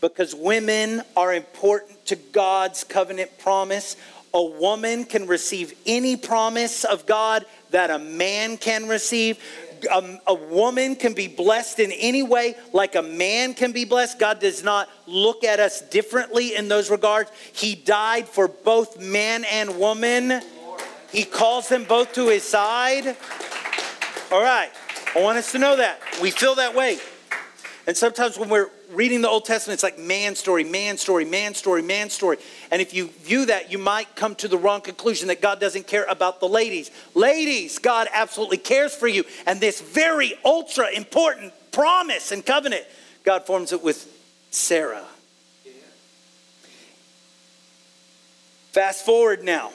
because 0.01 0.35
women 0.35 1.03
are 1.17 1.35
important 1.35 2.05
to 2.07 2.17
God's 2.17 2.85
covenant 2.85 3.39
promise. 3.39 3.97
A 4.35 4.43
woman 4.43 5.05
can 5.05 5.27
receive 5.27 5.75
any 5.87 6.17
promise 6.17 6.85
of 6.85 7.07
God 7.07 7.45
that 7.71 7.91
a 7.91 7.99
man 7.99 8.57
can 8.57 8.89
receive. 8.89 9.39
A, 9.91 10.19
a, 10.27 10.35
woman 10.35 10.97
can 10.97 11.15
be 11.15 11.29
blessed 11.29 11.79
in 11.79 11.93
any 11.93 12.25
way 12.25 12.57
like 12.73 12.97
a 12.97 13.03
man 13.03 13.55
can 13.55 13.71
be 13.71 13.85
blessed. 13.85 14.19
God 14.19 14.41
does 14.41 14.65
not 14.65 14.89
look 15.07 15.45
at 15.45 15.61
us 15.61 15.81
differently 15.81 16.57
in 16.57 16.67
those 16.67 16.91
regards. 16.91 17.31
He 17.53 17.77
died 17.77 18.29
for 18.29 18.49
both 18.49 19.01
man 19.01 19.45
and 19.45 19.79
woman. 19.79 20.43
He 21.13 21.25
calls 21.25 21.69
them 21.69 21.85
both 21.85 22.13
to 22.15 22.29
his 22.29 22.43
side. 22.43 23.17
All 24.33 24.43
right. 24.43 24.71
I 25.15 25.23
want 25.23 25.39
us 25.39 25.53
to 25.53 25.59
know 25.59 25.77
that. 25.77 26.01
We 26.21 26.33
feel 26.33 26.57
that 26.57 26.75
way. 26.75 26.99
And 27.87 27.97
sometimes 27.97 28.37
when 28.37 28.49
we're 28.49 28.71
reading 28.91 29.21
the 29.21 29.29
Old 29.29 29.45
Testament, 29.45 29.77
it's 29.77 29.83
like 29.83 29.99
man 29.99 30.35
story, 30.35 30.65
man 30.65 30.97
story, 30.99 31.25
man 31.25 31.55
story, 31.55 31.83
man 31.83 32.11
story. 32.11 32.39
And 32.71 32.81
if 32.83 32.95
you 32.95 33.09
view 33.09 33.47
that, 33.47 33.71
you 33.71 33.79
might 33.79 34.15
come 34.17 34.35
to 34.37 34.49
the 34.49 34.59
wrong 34.59 34.81
conclusion 34.81 35.29
that 35.29 35.41
God 35.41 35.61
doesn't 35.61 35.87
care 35.87 36.05
about 36.05 36.41
the 36.41 36.49
ladies. 36.49 36.91
Ladies, 37.15 37.79
God 37.79 38.09
absolutely 38.13 38.59
cares 38.59 38.95
for 38.95 39.09
you. 39.09 39.25
And 39.47 39.61
this 39.61 39.81
very 39.81 40.35
ultra 40.45 40.91
important 40.91 41.53
promise 41.73 42.33
and 42.33 42.45
covenant, 42.45 42.85
God 43.25 43.47
forms 43.47 43.73
it 43.73 43.83
with 43.83 44.07
Sarah. 44.51 45.05
Fast 48.73 49.05
forward 49.05 49.43
now, 49.43 49.73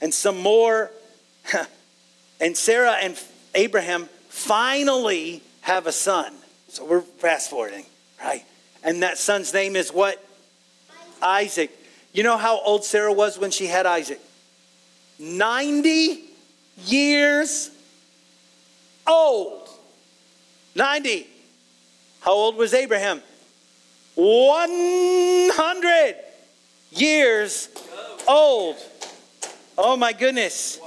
and 0.00 0.12
some 0.14 0.38
more. 0.38 0.90
and 2.40 2.56
Sarah 2.56 2.92
and 2.92 3.20
Abraham 3.54 4.08
finally 4.28 5.42
have 5.62 5.86
a 5.86 5.92
son. 5.92 6.32
So 6.68 6.84
we're 6.84 7.02
fast 7.02 7.50
forwarding, 7.50 7.84
right? 8.22 8.44
And 8.82 9.02
that 9.02 9.18
son's 9.18 9.52
name 9.52 9.76
is 9.76 9.92
what? 9.92 10.22
Isaac. 11.20 11.70
You 12.12 12.22
know 12.22 12.36
how 12.36 12.60
old 12.60 12.84
Sarah 12.84 13.12
was 13.12 13.38
when 13.38 13.50
she 13.50 13.66
had 13.66 13.86
Isaac? 13.86 14.20
90 15.18 16.24
years 16.86 17.70
old. 19.06 19.68
90. 20.74 21.26
How 22.20 22.32
old 22.32 22.56
was 22.56 22.74
Abraham? 22.74 23.22
100 24.14 26.16
years 26.90 27.68
old. 28.28 28.76
Oh 29.78 29.96
my 29.96 30.12
goodness. 30.12 30.80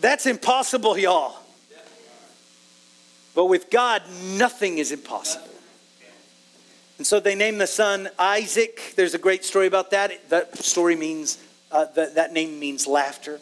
That's 0.00 0.26
impossible, 0.26 0.98
y'all. 0.98 1.36
But 3.34 3.46
with 3.46 3.70
God, 3.70 4.02
nothing 4.36 4.78
is 4.78 4.92
impossible. 4.92 5.49
And 7.00 7.06
so 7.06 7.18
they 7.18 7.34
named 7.34 7.58
the 7.58 7.66
son 7.66 8.10
Isaac. 8.18 8.92
There's 8.94 9.14
a 9.14 9.18
great 9.18 9.42
story 9.42 9.66
about 9.66 9.92
that. 9.92 10.28
That 10.28 10.58
story 10.58 10.96
means, 10.96 11.42
uh, 11.72 11.86
that, 11.94 12.16
that 12.16 12.34
name 12.34 12.60
means 12.60 12.86
laughter. 12.86 13.40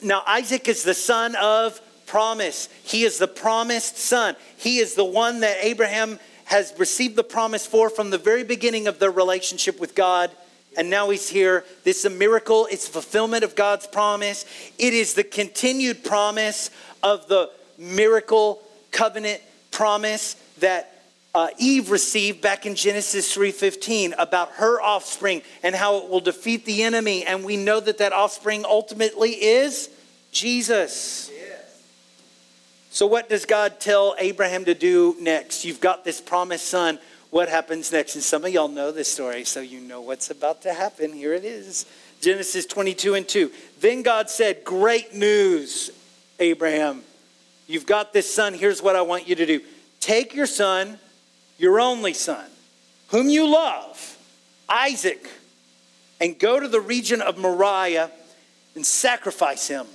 Now, 0.00 0.22
Isaac 0.24 0.68
is 0.68 0.84
the 0.84 0.94
son 0.94 1.34
of 1.34 1.80
promise. 2.06 2.68
He 2.84 3.02
is 3.02 3.18
the 3.18 3.26
promised 3.26 3.98
son. 3.98 4.36
He 4.56 4.78
is 4.78 4.94
the 4.94 5.04
one 5.04 5.40
that 5.40 5.56
Abraham 5.62 6.20
has 6.44 6.72
received 6.78 7.16
the 7.16 7.24
promise 7.24 7.66
for 7.66 7.90
from 7.90 8.10
the 8.10 8.18
very 8.18 8.44
beginning 8.44 8.86
of 8.86 9.00
their 9.00 9.10
relationship 9.10 9.80
with 9.80 9.96
God. 9.96 10.30
And 10.78 10.88
now 10.88 11.10
he's 11.10 11.28
here. 11.28 11.64
This 11.82 11.98
is 11.98 12.04
a 12.04 12.10
miracle. 12.10 12.68
It's 12.70 12.86
fulfillment 12.86 13.42
of 13.42 13.56
God's 13.56 13.88
promise. 13.88 14.44
It 14.78 14.94
is 14.94 15.14
the 15.14 15.24
continued 15.24 16.04
promise 16.04 16.70
of 17.02 17.26
the 17.26 17.50
miracle 17.76 18.62
covenant 18.92 19.42
promise 19.72 20.34
that 20.60 20.99
uh, 21.34 21.48
Eve 21.58 21.90
received 21.90 22.40
back 22.40 22.66
in 22.66 22.74
Genesis 22.74 23.32
3:15 23.34 24.14
about 24.18 24.50
her 24.52 24.80
offspring 24.80 25.42
and 25.62 25.74
how 25.74 25.98
it 25.98 26.08
will 26.08 26.20
defeat 26.20 26.64
the 26.64 26.82
enemy 26.82 27.24
and 27.24 27.44
we 27.44 27.56
know 27.56 27.78
that 27.80 27.98
that 27.98 28.12
offspring 28.12 28.64
ultimately 28.64 29.30
is 29.32 29.90
Jesus. 30.32 31.30
So 32.92 33.06
what 33.06 33.28
does 33.28 33.46
God 33.46 33.78
tell 33.78 34.16
Abraham 34.18 34.64
to 34.64 34.74
do 34.74 35.16
next? 35.20 35.64
You've 35.64 35.80
got 35.80 36.04
this 36.04 36.20
promised 36.20 36.66
son. 36.66 36.98
What 37.30 37.48
happens 37.48 37.92
next? 37.92 38.16
And 38.16 38.24
some 38.24 38.44
of 38.44 38.52
y'all 38.52 38.66
know 38.66 38.90
this 38.90 39.10
story, 39.10 39.44
so 39.44 39.60
you 39.60 39.80
know 39.80 40.00
what's 40.00 40.30
about 40.30 40.62
to 40.62 40.74
happen. 40.74 41.12
Here 41.12 41.32
it 41.32 41.44
is. 41.44 41.86
Genesis 42.20 42.66
22 42.66 43.14
and 43.14 43.28
2. 43.28 43.52
Then 43.78 44.02
God 44.02 44.28
said, 44.28 44.64
Great 44.64 45.14
news, 45.14 45.92
Abraham. 46.40 47.02
You've 47.68 47.86
got 47.86 48.12
this 48.12 48.32
son. 48.32 48.54
Here's 48.54 48.82
what 48.82 48.96
I 48.96 49.02
want 49.02 49.28
you 49.28 49.36
to 49.36 49.46
do 49.46 49.60
take 50.00 50.34
your 50.34 50.46
son, 50.46 50.98
your 51.60 51.78
only 51.78 52.14
son, 52.14 52.46
whom 53.08 53.28
you 53.28 53.46
love, 53.46 54.16
Isaac, 54.66 55.28
and 56.18 56.38
go 56.38 56.58
to 56.58 56.66
the 56.66 56.80
region 56.80 57.20
of 57.20 57.36
Moriah 57.36 58.10
and 58.74 58.84
sacrifice 58.84 59.68
him. 59.68 59.86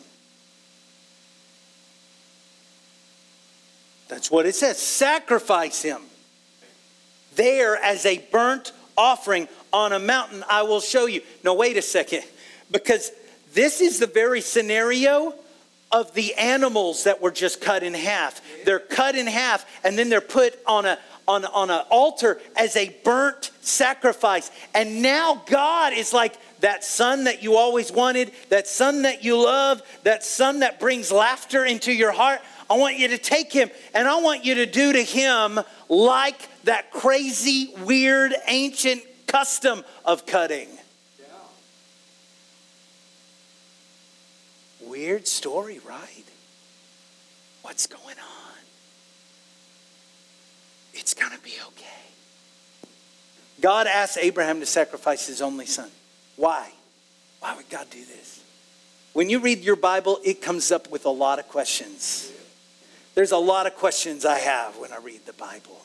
That's 4.07 4.29
what 4.29 4.45
it 4.45 4.53
says. 4.53 4.77
Sacrifice 4.77 5.81
him 5.81 6.01
there 7.35 7.75
as 7.77 8.05
a 8.05 8.19
burnt 8.31 8.71
offering 8.95 9.47
on 9.73 9.91
a 9.91 9.99
mountain 9.99 10.43
I 10.47 10.61
will 10.61 10.81
show 10.81 11.07
you. 11.07 11.21
Now, 11.43 11.55
wait 11.55 11.77
a 11.77 11.81
second, 11.81 12.23
because 12.69 13.11
this 13.53 13.81
is 13.81 13.97
the 13.97 14.07
very 14.07 14.41
scenario 14.41 15.33
of 15.91 16.13
the 16.13 16.33
animals 16.35 17.05
that 17.05 17.21
were 17.21 17.31
just 17.31 17.61
cut 17.61 17.81
in 17.81 17.93
half. 17.93 18.41
They're 18.65 18.79
cut 18.79 19.15
in 19.15 19.27
half 19.27 19.65
and 19.83 19.97
then 19.97 20.09
they're 20.09 20.21
put 20.21 20.57
on 20.67 20.85
a 20.85 20.99
on, 21.27 21.45
on 21.45 21.69
an 21.69 21.83
altar 21.89 22.39
as 22.55 22.75
a 22.75 22.89
burnt 23.03 23.51
sacrifice. 23.61 24.51
And 24.73 25.01
now 25.01 25.43
God 25.47 25.93
is 25.93 26.13
like 26.13 26.37
that 26.59 26.83
son 26.83 27.25
that 27.25 27.43
you 27.43 27.55
always 27.55 27.91
wanted, 27.91 28.31
that 28.49 28.67
son 28.67 29.03
that 29.03 29.23
you 29.23 29.41
love, 29.41 29.81
that 30.03 30.23
son 30.23 30.59
that 30.59 30.79
brings 30.79 31.11
laughter 31.11 31.65
into 31.65 31.91
your 31.91 32.11
heart. 32.11 32.41
I 32.69 32.77
want 32.77 32.97
you 32.97 33.09
to 33.09 33.17
take 33.17 33.51
him 33.51 33.69
and 33.93 34.07
I 34.07 34.21
want 34.21 34.45
you 34.45 34.55
to 34.55 34.65
do 34.65 34.93
to 34.93 35.03
him 35.03 35.59
like 35.89 36.49
that 36.63 36.91
crazy, 36.91 37.73
weird, 37.83 38.33
ancient 38.47 39.03
custom 39.27 39.83
of 40.03 40.25
cutting. 40.25 40.69
Yeah. 41.19 41.25
Weird 44.87 45.27
story, 45.27 45.79
right? 45.87 46.25
What's 47.61 47.87
going 47.87 48.01
on? 48.03 48.35
It's 50.95 51.04
going 51.15 51.31
to 51.31 51.43
be 51.43 51.53
okay. 51.67 51.85
God 53.61 53.87
asked 53.87 54.17
Abraham 54.21 54.59
to 54.59 54.65
sacrifice 54.65 55.27
his 55.27 55.41
only 55.41 55.65
son. 55.65 55.89
Why? 56.35 56.71
Why 57.39 57.55
would 57.55 57.69
God 57.69 57.89
do 57.89 57.99
this? 57.99 58.43
When 59.13 59.29
you 59.29 59.39
read 59.39 59.63
your 59.63 59.77
Bible, 59.77 60.19
it 60.23 60.41
comes 60.41 60.71
up 60.71 60.89
with 60.91 61.05
a 61.05 61.09
lot 61.09 61.39
of 61.39 61.47
questions. 61.47 62.31
There's 63.13 63.31
a 63.31 63.37
lot 63.37 63.65
of 63.65 63.75
questions 63.75 64.25
I 64.25 64.39
have 64.39 64.77
when 64.77 64.91
I 64.91 64.97
read 64.97 65.25
the 65.25 65.33
Bible. 65.33 65.81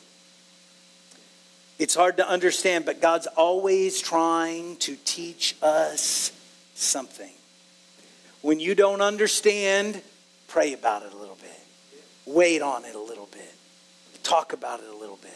It's 1.79 1.95
hard 1.95 2.17
to 2.19 2.29
understand, 2.29 2.85
but 2.85 3.01
God's 3.01 3.29
always 3.29 4.01
trying 4.01 4.77
to 4.79 4.97
teach 5.05 5.57
us 5.63 6.33
something. 6.75 7.31
When 8.43 8.59
you 8.59 8.75
don't 8.75 9.01
understand, 9.01 10.03
pray 10.49 10.73
about 10.73 11.05
it 11.05 11.13
a 11.13 11.17
little 11.17 11.39
bit. 11.41 11.61
Wait 12.27 12.63
on 12.63 12.85
it 12.85 12.95
a 12.95 13.01
little 13.01 13.29
bit. 13.33 13.55
Talk 14.23 14.53
about 14.53 14.81
it 14.81 14.89
a 14.89 14.97
little 14.97 15.19
bit. 15.23 15.33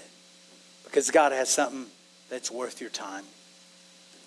Because 0.85 1.11
God 1.11 1.33
has 1.33 1.49
something 1.49 1.87
that's 2.31 2.51
worth 2.51 2.81
your 2.81 2.91
time. 2.91 3.25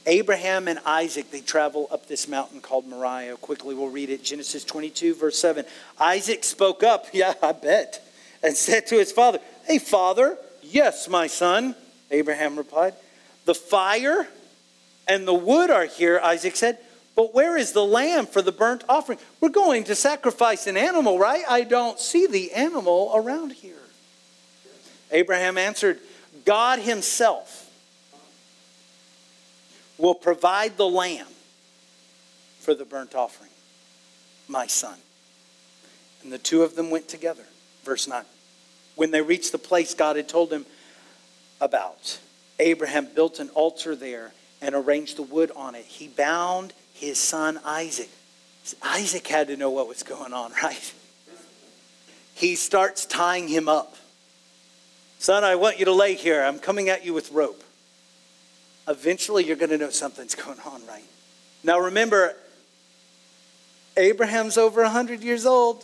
Abraham 0.06 0.68
and 0.68 0.80
Isaac, 0.86 1.32
they 1.32 1.42
travel 1.42 1.88
up 1.92 2.08
this 2.08 2.28
mountain 2.28 2.62
called 2.62 2.88
Moriah. 2.88 3.36
Quickly, 3.38 3.76
we'll 3.76 3.90
read 3.90 4.10
it. 4.10 4.24
Genesis 4.24 4.64
22, 4.64 5.16
verse 5.16 5.38
7. 5.38 5.66
Isaac 6.00 6.44
spoke 6.44 6.84
up, 6.84 7.08
yeah, 7.14 7.34
I 7.42 7.52
bet, 7.52 8.02
and 8.42 8.56
said 8.56 8.88
to 8.88 8.96
his 8.96 9.12
father, 9.12 9.40
Hey, 9.66 9.80
father, 9.80 10.38
yes, 10.62 11.10
my 11.10 11.28
son. 11.28 11.76
Abraham 12.10 12.58
replied, 12.58 12.94
The 13.46 13.54
fire 13.54 14.28
and 15.08 15.28
the 15.28 15.34
wood 15.34 15.70
are 15.70 15.86
here, 15.86 16.20
Isaac 16.24 16.56
said, 16.56 16.78
but 17.18 17.34
where 17.34 17.58
is 17.58 17.72
the 17.72 17.84
lamb 17.84 18.28
for 18.28 18.44
the 18.44 18.52
burnt 18.52 18.84
offering? 18.88 19.18
We're 19.42 19.50
going 19.50 19.86
to 19.86 19.96
sacrifice 19.96 20.68
an 20.68 20.78
animal, 20.78 21.18
right? 21.18 21.44
I 21.50 21.64
don't 21.64 22.00
see 22.00 22.28
the 22.28 22.54
animal 22.54 23.12
around 23.16 23.54
here. 23.54 23.74
Abraham 25.12 25.58
answered, 25.58 26.00
God 26.46 26.80
Himself 26.80 27.70
will 29.98 30.16
provide 30.16 30.78
the 30.78 30.88
lamb 30.88 31.28
for 32.60 32.74
the 32.74 32.86
burnt 32.86 33.16
offering, 33.16 33.52
my 34.48 34.68
son. 34.68 34.98
And 36.24 36.32
the 36.32 36.38
two 36.38 36.64
of 36.64 36.76
them 36.76 36.90
went 36.90 37.08
together. 37.08 37.44
Verse 37.84 38.08
9. 38.08 38.24
When 38.96 39.12
they 39.12 39.22
reached 39.22 39.52
the 39.52 39.58
place 39.58 39.94
God 39.94 40.16
had 40.16 40.28
told 40.28 40.50
them 40.50 40.66
about, 41.62 42.20
Abraham 42.60 43.08
built 43.14 43.40
an 43.40 43.50
altar 43.50 43.96
there 43.96 44.34
and 44.62 44.76
arranged 44.76 45.18
the 45.18 45.24
wood 45.24 45.52
on 45.56 45.76
it. 45.76 45.86
He 45.86 46.08
bound 46.08 46.74
his 46.94 47.18
son 47.18 47.60
Isaac. 47.64 48.10
Isaac 48.82 49.28
had 49.28 49.48
to 49.48 49.56
know 49.56 49.70
what 49.70 49.88
was 49.88 50.04
going 50.04 50.34
on, 50.34 50.52
right? 50.64 50.94
He 52.34 52.56
starts 52.56 53.06
tying 53.06 53.48
him 53.48 53.70
up. 53.70 53.96
Son, 55.20 55.44
I 55.44 55.56
want 55.56 55.80
you 55.80 55.86
to 55.86 55.94
lay 55.94 56.16
here. 56.16 56.44
I'm 56.44 56.60
coming 56.60 56.90
at 56.90 57.06
you 57.06 57.14
with 57.14 57.32
rope 57.32 57.64
eventually 58.88 59.44
you're 59.44 59.56
going 59.56 59.70
to 59.70 59.78
know 59.78 59.90
something's 59.90 60.36
going 60.36 60.60
on, 60.62 60.86
right? 60.88 61.04
Now 61.64 61.80
remember, 61.80 62.36
Abraham's 63.96 64.58
over 64.58 64.82
100 64.84 65.22
years 65.22 65.46
old. 65.46 65.84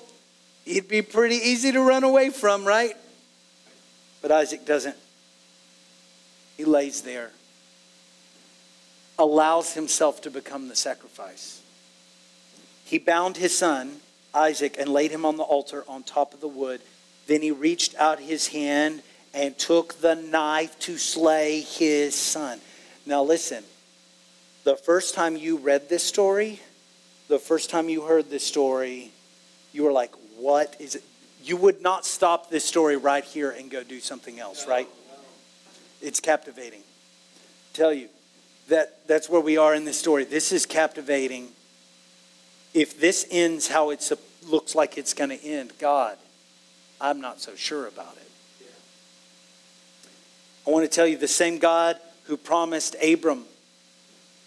He'd 0.66 0.88
be 0.88 1.02
pretty 1.02 1.36
easy 1.36 1.72
to 1.72 1.82
run 1.82 2.04
away 2.04 2.30
from, 2.30 2.66
right? 2.66 2.96
But 4.22 4.32
Isaac 4.32 4.66
doesn't. 4.66 4.96
He 6.56 6.64
lays 6.64 7.02
there, 7.02 7.32
allows 9.18 9.74
himself 9.74 10.22
to 10.22 10.32
become 10.32 10.70
the 10.70 10.76
sacrifice. 10.76 11.62
He 12.86 13.00
bound 13.00 13.38
his 13.38 13.58
son, 13.58 13.98
Isaac, 14.34 14.76
and 14.80 14.90
laid 14.90 15.12
him 15.12 15.26
on 15.26 15.38
the 15.38 15.44
altar 15.44 15.84
on 15.88 16.04
top 16.04 16.34
of 16.34 16.42
the 16.42 16.48
wood. 16.48 16.82
Then 17.26 17.42
he 17.42 17.50
reached 17.50 17.96
out 17.96 18.20
his 18.20 18.50
hand 18.50 19.02
and 19.34 19.58
took 19.58 19.96
the 19.96 20.16
knife 20.16 20.78
to 20.80 20.98
slay 20.98 21.62
his 21.62 22.16
son. 22.16 22.60
Now, 23.06 23.24
listen, 23.24 23.64
the 24.64 24.76
first 24.76 25.16
time 25.16 25.36
you 25.36 25.58
read 25.58 25.90
this 25.90 26.04
story, 26.04 26.62
the 27.28 27.40
first 27.40 27.70
time 27.70 27.90
you 27.90 28.04
heard 28.04 28.30
this 28.30 28.46
story, 28.46 29.12
you 29.72 29.84
were 29.84 29.92
like, 29.92 30.14
what 30.38 30.76
is 30.80 30.96
it? 30.96 31.04
You 31.44 31.58
would 31.58 31.82
not 31.82 32.06
stop 32.06 32.50
this 32.50 32.64
story 32.64 32.96
right 32.96 33.24
here 33.24 33.52
and 33.52 33.70
go 33.70 33.84
do 33.84 34.00
something 34.00 34.40
else, 34.40 34.68
right? 34.68 34.88
It's 36.02 36.20
captivating. 36.20 36.84
Tell 37.74 37.92
you 37.92 38.08
that 38.70 39.08
that's 39.08 39.30
where 39.30 39.42
we 39.42 39.58
are 39.58 39.76
in 39.76 39.84
this 39.84 40.00
story. 40.00 40.24
This 40.24 40.52
is 40.54 40.66
captivating. 40.66 41.50
If 42.74 43.00
this 43.00 43.28
ends 43.30 43.68
how 43.68 43.90
it 43.90 44.10
looks 44.48 44.74
like 44.74 44.98
it's 44.98 45.14
going 45.14 45.32
to 45.32 45.44
end, 45.44 45.74
God, 45.80 46.18
I'm 47.02 47.20
not 47.20 47.42
so 47.42 47.56
sure 47.56 47.88
about 47.88 48.16
it. 48.16 48.23
I 50.66 50.70
want 50.70 50.90
to 50.90 50.94
tell 50.94 51.08
you 51.08 51.18
the 51.18 51.28
same 51.28 51.58
God 51.58 51.98
who 52.26 52.38
promised 52.38 52.96
Abram 53.04 53.46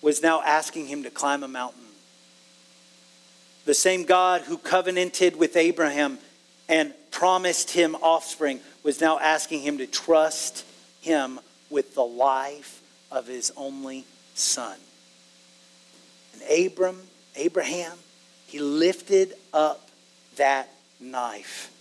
was 0.01 0.23
now 0.23 0.41
asking 0.43 0.87
him 0.87 1.03
to 1.03 1.11
climb 1.11 1.43
a 1.43 1.49
mountain. 1.49 1.83
The 3.64 3.75
same 3.75 4.05
God 4.05 4.43
who 4.43 4.57
covenanted 4.57 5.37
with 5.37 5.57
Abraham 5.57 6.19
and 6.69 6.95
promised 7.11 7.71
him 7.71 7.95
offspring 7.97 8.61
was 8.83 9.01
now 9.01 9.19
asking 9.19 9.61
him 9.61 9.79
to 9.79 9.87
trust 9.87 10.64
him 11.01 11.41
with 11.71 11.95
the 11.95 12.05
life 12.05 12.81
of 13.11 13.27
his 13.27 13.53
only 13.57 14.05
son. 14.35 14.79
And 16.33 16.67
Abram, 16.67 17.03
Abraham, 17.35 17.99
he 18.47 18.59
lifted 18.59 19.35
up 19.53 19.89
that 20.37 20.69
knife. 21.01 21.73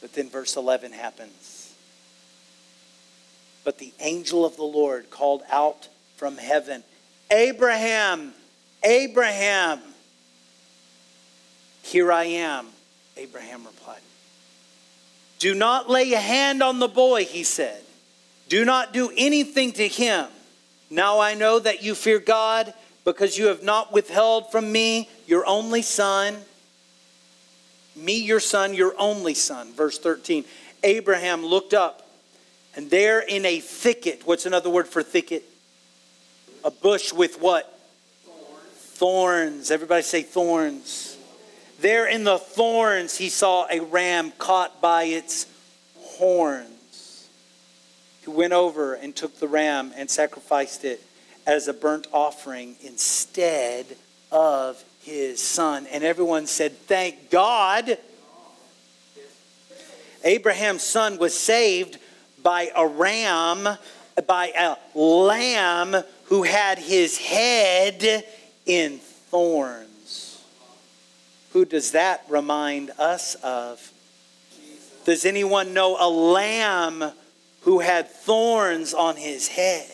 But 0.00 0.14
then 0.14 0.30
verse 0.30 0.56
11 0.56 0.92
happens. 0.92 1.57
But 3.64 3.78
the 3.78 3.92
angel 4.00 4.44
of 4.44 4.56
the 4.56 4.62
Lord 4.62 5.10
called 5.10 5.42
out 5.50 5.88
from 6.16 6.36
heaven, 6.36 6.82
Abraham, 7.30 8.32
Abraham. 8.82 9.80
Here 11.82 12.10
I 12.12 12.24
am, 12.24 12.66
Abraham 13.16 13.64
replied. 13.64 14.00
Do 15.38 15.54
not 15.54 15.88
lay 15.88 16.12
a 16.12 16.20
hand 16.20 16.62
on 16.62 16.78
the 16.80 16.88
boy, 16.88 17.24
he 17.24 17.44
said. 17.44 17.82
Do 18.48 18.64
not 18.64 18.92
do 18.92 19.12
anything 19.16 19.72
to 19.72 19.86
him. 19.86 20.26
Now 20.90 21.20
I 21.20 21.34
know 21.34 21.58
that 21.58 21.82
you 21.82 21.94
fear 21.94 22.18
God 22.18 22.72
because 23.04 23.38
you 23.38 23.46
have 23.46 23.62
not 23.62 23.92
withheld 23.92 24.50
from 24.50 24.70
me 24.72 25.08
your 25.26 25.46
only 25.46 25.82
son. 25.82 26.36
Me, 27.94 28.18
your 28.18 28.40
son, 28.40 28.74
your 28.74 28.94
only 28.98 29.34
son. 29.34 29.72
Verse 29.74 29.98
13. 29.98 30.44
Abraham 30.82 31.44
looked 31.44 31.74
up 31.74 32.07
and 32.78 32.88
there 32.90 33.18
in 33.18 33.44
a 33.44 33.58
thicket, 33.58 34.22
what's 34.24 34.46
another 34.46 34.70
word 34.70 34.86
for 34.86 35.02
thicket? 35.02 35.42
A 36.62 36.70
bush 36.70 37.12
with 37.12 37.42
what? 37.42 37.76
Thorns. 38.24 38.62
thorns. 38.70 39.70
Everybody 39.72 40.02
say 40.02 40.22
thorns. 40.22 41.16
There 41.80 42.06
in 42.06 42.22
the 42.22 42.38
thorns, 42.38 43.16
he 43.16 43.30
saw 43.30 43.66
a 43.68 43.80
ram 43.80 44.30
caught 44.38 44.80
by 44.80 45.04
its 45.04 45.46
horns. 45.96 47.28
He 48.22 48.30
went 48.30 48.52
over 48.52 48.94
and 48.94 49.12
took 49.12 49.40
the 49.40 49.48
ram 49.48 49.92
and 49.96 50.08
sacrificed 50.08 50.84
it 50.84 51.02
as 51.48 51.66
a 51.66 51.72
burnt 51.72 52.06
offering 52.12 52.76
instead 52.84 53.86
of 54.30 54.84
his 55.02 55.42
son. 55.42 55.88
And 55.88 56.04
everyone 56.04 56.46
said, 56.46 56.78
Thank 56.78 57.28
God. 57.28 57.98
Abraham's 60.22 60.84
son 60.84 61.18
was 61.18 61.36
saved 61.36 61.98
by 62.42 62.70
a 62.74 62.86
ram, 62.86 63.68
by 64.26 64.52
a 64.58 64.76
lamb 64.98 65.96
who 66.24 66.42
had 66.42 66.78
his 66.78 67.18
head 67.18 68.24
in 68.66 68.98
thorns. 68.98 70.42
Who 71.52 71.64
does 71.64 71.92
that 71.92 72.24
remind 72.28 72.90
us 72.98 73.34
of? 73.36 73.92
Does 75.04 75.24
anyone 75.24 75.72
know 75.72 75.96
a 75.98 76.08
lamb 76.08 77.12
who 77.62 77.78
had 77.78 78.10
thorns 78.10 78.92
on 78.92 79.16
his 79.16 79.48
head? 79.48 79.90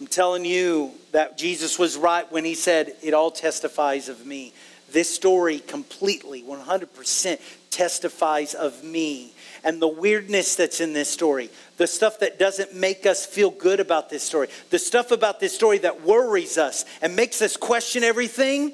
I'm 0.00 0.06
telling 0.06 0.44
you 0.44 0.92
that 1.12 1.38
Jesus 1.38 1.78
was 1.78 1.96
right 1.96 2.30
when 2.32 2.44
he 2.44 2.54
said, 2.54 2.94
It 3.02 3.14
all 3.14 3.30
testifies 3.30 4.08
of 4.08 4.26
me. 4.26 4.52
This 4.90 5.14
story 5.14 5.58
completely, 5.58 6.42
100% 6.42 7.40
testifies 7.70 8.54
of 8.54 8.82
me. 8.82 9.31
And 9.64 9.80
the 9.80 9.88
weirdness 9.88 10.56
that's 10.56 10.80
in 10.80 10.92
this 10.92 11.08
story, 11.08 11.50
the 11.76 11.86
stuff 11.86 12.18
that 12.20 12.38
doesn't 12.38 12.74
make 12.74 13.06
us 13.06 13.24
feel 13.24 13.50
good 13.50 13.78
about 13.78 14.10
this 14.10 14.22
story, 14.22 14.48
the 14.70 14.78
stuff 14.78 15.12
about 15.12 15.38
this 15.38 15.54
story 15.54 15.78
that 15.78 16.02
worries 16.02 16.58
us 16.58 16.84
and 17.00 17.14
makes 17.14 17.40
us 17.42 17.56
question 17.56 18.02
everything 18.02 18.72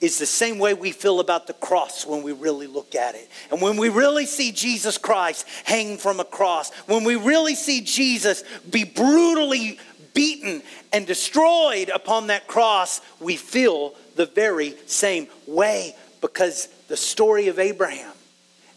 is 0.00 0.18
the 0.18 0.26
same 0.26 0.58
way 0.58 0.72
we 0.72 0.92
feel 0.92 1.20
about 1.20 1.46
the 1.46 1.52
cross 1.52 2.06
when 2.06 2.22
we 2.22 2.32
really 2.32 2.66
look 2.66 2.94
at 2.94 3.14
it. 3.14 3.28
And 3.50 3.60
when 3.60 3.76
we 3.76 3.90
really 3.90 4.24
see 4.24 4.50
Jesus 4.50 4.96
Christ 4.96 5.46
hanging 5.64 5.98
from 5.98 6.20
a 6.20 6.24
cross, 6.24 6.72
when 6.86 7.04
we 7.04 7.16
really 7.16 7.54
see 7.54 7.82
Jesus 7.82 8.42
be 8.70 8.84
brutally 8.84 9.78
beaten 10.14 10.62
and 10.92 11.06
destroyed 11.06 11.90
upon 11.90 12.28
that 12.28 12.46
cross, 12.46 13.02
we 13.20 13.36
feel 13.36 13.94
the 14.16 14.26
very 14.26 14.74
same 14.86 15.28
way 15.46 15.94
because 16.20 16.68
the 16.88 16.96
story 16.96 17.48
of 17.48 17.58
Abraham 17.58 18.12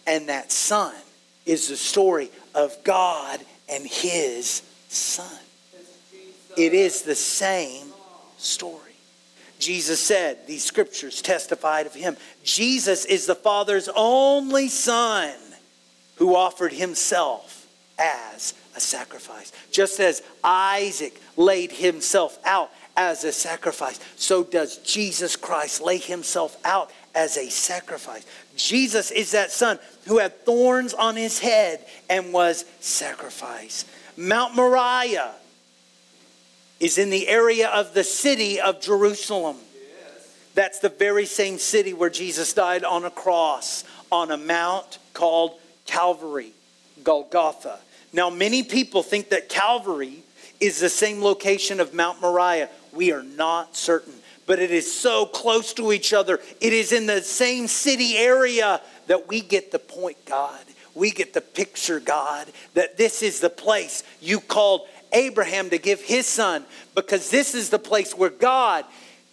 and 0.05 0.27
that 0.27 0.51
son 0.51 0.93
is 1.45 1.67
the 1.67 1.77
story 1.77 2.29
of 2.55 2.75
God 2.83 3.39
and 3.69 3.85
his 3.85 4.61
son. 4.89 5.39
It 6.57 6.73
is 6.73 7.01
the 7.01 7.15
same 7.15 7.87
story. 8.37 8.79
Jesus 9.59 9.99
said, 9.99 10.45
these 10.45 10.63
scriptures 10.63 11.21
testified 11.21 11.85
of 11.85 11.93
him. 11.93 12.17
Jesus 12.43 13.05
is 13.05 13.25
the 13.25 13.35
Father's 13.35 13.89
only 13.95 14.67
son 14.67 15.33
who 16.17 16.35
offered 16.35 16.73
himself 16.73 17.67
as 17.97 18.53
a 18.75 18.79
sacrifice. 18.79 19.51
Just 19.71 19.99
as 19.99 20.21
Isaac 20.43 21.19
laid 21.37 21.71
himself 21.71 22.37
out 22.45 22.71
as 22.95 23.23
a 23.23 23.31
sacrifice, 23.31 23.99
so 24.15 24.43
does 24.43 24.77
Jesus 24.77 25.35
Christ 25.35 25.81
lay 25.81 25.97
himself 25.97 26.57
out 26.65 26.91
as 27.15 27.37
a 27.37 27.49
sacrifice. 27.49 28.25
Jesus 28.55 29.11
is 29.11 29.31
that 29.31 29.51
son 29.51 29.79
who 30.05 30.19
had 30.19 30.45
thorns 30.45 30.93
on 30.93 31.15
his 31.15 31.39
head 31.39 31.85
and 32.09 32.33
was 32.33 32.65
sacrificed. 32.79 33.87
Mount 34.15 34.55
Moriah 34.55 35.31
is 36.79 36.97
in 36.97 37.09
the 37.09 37.27
area 37.27 37.69
of 37.69 37.93
the 37.93 38.03
city 38.03 38.59
of 38.59 38.81
Jerusalem. 38.81 39.57
That's 40.53 40.79
the 40.79 40.89
very 40.89 41.25
same 41.25 41.57
city 41.57 41.93
where 41.93 42.11
Jesus 42.11 42.53
died 42.53 42.83
on 42.83 43.05
a 43.05 43.09
cross 43.09 43.83
on 44.11 44.29
a 44.29 44.37
mount 44.37 44.99
called 45.13 45.59
Calvary, 45.85 46.51
Golgotha. 47.03 47.79
Now, 48.13 48.29
many 48.29 48.61
people 48.61 49.01
think 49.01 49.29
that 49.29 49.49
Calvary 49.49 50.19
is 50.59 50.79
the 50.79 50.89
same 50.89 51.23
location 51.23 51.79
of 51.79 51.95
Mount 51.95 52.21
Moriah. 52.21 52.69
We 52.91 53.11
are 53.11 53.23
not 53.23 53.75
certain, 53.75 54.13
but 54.45 54.59
it 54.59 54.71
is 54.71 54.91
so 54.91 55.25
close 55.25 55.73
to 55.73 55.91
each 55.91 56.13
other. 56.13 56.39
It 56.59 56.73
is 56.73 56.91
in 56.91 57.05
the 57.05 57.21
same 57.21 57.67
city 57.67 58.17
area 58.17 58.81
that 59.07 59.27
we 59.27 59.41
get 59.41 59.71
the 59.71 59.79
point, 59.79 60.17
God. 60.25 60.59
We 60.95 61.11
get 61.11 61.33
the 61.33 61.41
picture, 61.41 61.99
God, 61.99 62.47
that 62.73 62.97
this 62.97 63.23
is 63.23 63.39
the 63.39 63.49
place 63.49 64.03
you 64.21 64.39
called 64.39 64.87
Abraham 65.11 65.69
to 65.69 65.77
give 65.77 66.01
his 66.01 66.25
son, 66.25 66.65
because 66.95 67.29
this 67.29 67.55
is 67.55 67.69
the 67.69 67.79
place 67.79 68.15
where 68.15 68.29
God, 68.29 68.85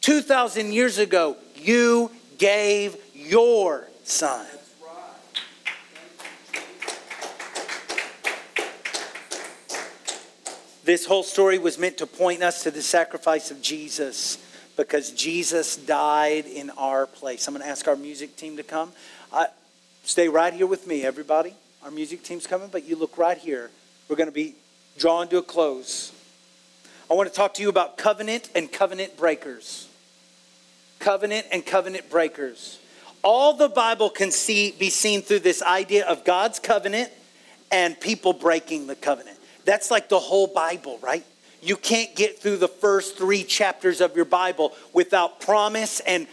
2,000 0.02 0.72
years 0.72 0.98
ago, 0.98 1.36
you 1.56 2.10
gave 2.38 2.96
your 3.14 3.86
son. 4.04 4.46
This 10.84 11.06
whole 11.06 11.22
story 11.22 11.58
was 11.58 11.78
meant 11.78 11.98
to 11.98 12.06
point 12.06 12.42
us 12.42 12.62
to 12.62 12.70
the 12.70 12.82
sacrifice 12.82 13.50
of 13.50 13.62
Jesus 13.62 14.38
because 14.80 15.10
Jesus 15.10 15.76
died 15.76 16.46
in 16.46 16.70
our 16.70 17.06
place. 17.06 17.46
I'm 17.46 17.52
going 17.52 17.62
to 17.62 17.68
ask 17.68 17.86
our 17.86 17.96
music 17.96 18.36
team 18.36 18.56
to 18.56 18.62
come. 18.62 18.92
Uh, 19.30 19.44
stay 20.04 20.26
right 20.26 20.54
here 20.54 20.66
with 20.66 20.86
me, 20.86 21.04
everybody. 21.04 21.52
Our 21.84 21.90
music 21.90 22.22
team's 22.22 22.46
coming, 22.46 22.70
but 22.72 22.84
you 22.84 22.96
look 22.96 23.18
right 23.18 23.36
here. 23.36 23.70
We're 24.08 24.16
going 24.16 24.30
to 24.30 24.34
be 24.34 24.54
drawing 24.96 25.28
to 25.28 25.36
a 25.36 25.42
close. 25.42 26.12
I 27.10 27.14
want 27.14 27.28
to 27.28 27.34
talk 27.34 27.52
to 27.54 27.62
you 27.62 27.68
about 27.68 27.98
covenant 27.98 28.48
and 28.54 28.72
covenant 28.72 29.18
breakers. 29.18 29.86
Covenant 30.98 31.48
and 31.52 31.64
covenant 31.64 32.08
breakers. 32.08 32.78
All 33.22 33.52
the 33.52 33.68
Bible 33.68 34.08
can 34.08 34.30
see 34.30 34.72
be 34.72 34.88
seen 34.88 35.20
through 35.20 35.40
this 35.40 35.62
idea 35.62 36.06
of 36.06 36.24
God's 36.24 36.58
covenant 36.58 37.10
and 37.70 38.00
people 38.00 38.32
breaking 38.32 38.86
the 38.86 38.96
covenant. 38.96 39.36
That's 39.66 39.90
like 39.90 40.08
the 40.08 40.18
whole 40.18 40.46
Bible, 40.46 40.98
right? 41.02 41.24
You 41.62 41.76
can't 41.76 42.14
get 42.16 42.38
through 42.38 42.56
the 42.56 42.68
first 42.68 43.18
three 43.18 43.44
chapters 43.44 44.00
of 44.00 44.16
your 44.16 44.24
Bible 44.24 44.72
without 44.92 45.40
promise 45.40 46.00
and 46.00 46.26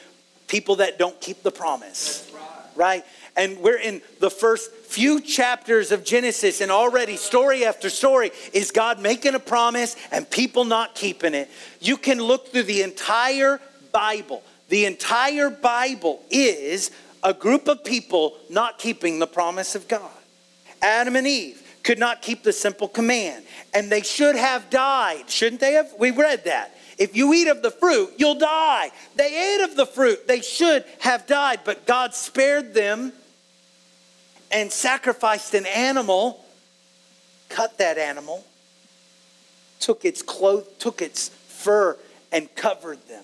people 0.47 0.77
that 0.77 0.97
don't 0.97 1.19
keep 1.19 1.43
the 1.43 1.51
promise, 1.51 2.31
right? 2.75 3.03
And 3.35 3.59
we're 3.59 3.79
in 3.79 4.01
the 4.19 4.29
first 4.29 4.71
few 4.71 5.21
chapters 5.21 5.91
of 5.91 6.03
Genesis, 6.03 6.61
and 6.61 6.71
already 6.71 7.17
story 7.17 7.65
after 7.65 7.89
story 7.89 8.31
is 8.53 8.71
God 8.71 8.99
making 8.99 9.35
a 9.35 9.39
promise 9.39 9.95
and 10.11 10.29
people 10.29 10.63
not 10.63 10.95
keeping 10.95 11.33
it. 11.33 11.49
You 11.81 11.97
can 11.97 12.19
look 12.19 12.51
through 12.51 12.63
the 12.63 12.81
entire 12.81 13.59
Bible. 13.91 14.43
The 14.69 14.85
entire 14.85 15.49
Bible 15.49 16.23
is 16.31 16.91
a 17.23 17.33
group 17.33 17.67
of 17.67 17.83
people 17.83 18.37
not 18.49 18.79
keeping 18.79 19.19
the 19.19 19.27
promise 19.27 19.75
of 19.75 19.87
God. 19.87 20.09
Adam 20.81 21.15
and 21.15 21.27
Eve 21.27 21.61
could 21.87 21.97
not 21.97 22.21
keep 22.21 22.43
the 22.43 22.51
simple 22.51 22.89
command, 22.89 23.45
and 23.73 23.89
they 23.89 24.01
should 24.01 24.35
have 24.35 24.69
died. 24.69 25.29
Shouldn't 25.29 25.61
they 25.61 25.71
have? 25.71 25.89
We 25.97 26.11
read 26.11 26.43
that. 26.43 26.75
If 26.97 27.15
you 27.15 27.33
eat 27.33 27.47
of 27.47 27.61
the 27.61 27.71
fruit, 27.71 28.11
you'll 28.17 28.35
die. 28.35 28.91
They 29.15 29.55
ate 29.55 29.63
of 29.63 29.77
the 29.77 29.85
fruit. 29.85 30.27
They 30.27 30.41
should 30.41 30.83
have 30.99 31.25
died, 31.27 31.61
but 31.63 31.87
God 31.87 32.13
spared 32.13 32.73
them 32.73 33.13
and 34.51 34.69
sacrificed 34.69 35.53
an 35.53 35.65
animal, 35.65 36.43
cut 37.47 37.77
that 37.77 37.97
animal, 37.97 38.45
took 39.79 40.03
its 40.03 40.21
cloth, 40.21 40.79
took 40.79 41.01
its 41.01 41.29
fur, 41.29 41.97
and 42.33 42.53
covered 42.53 42.99
them. 43.07 43.23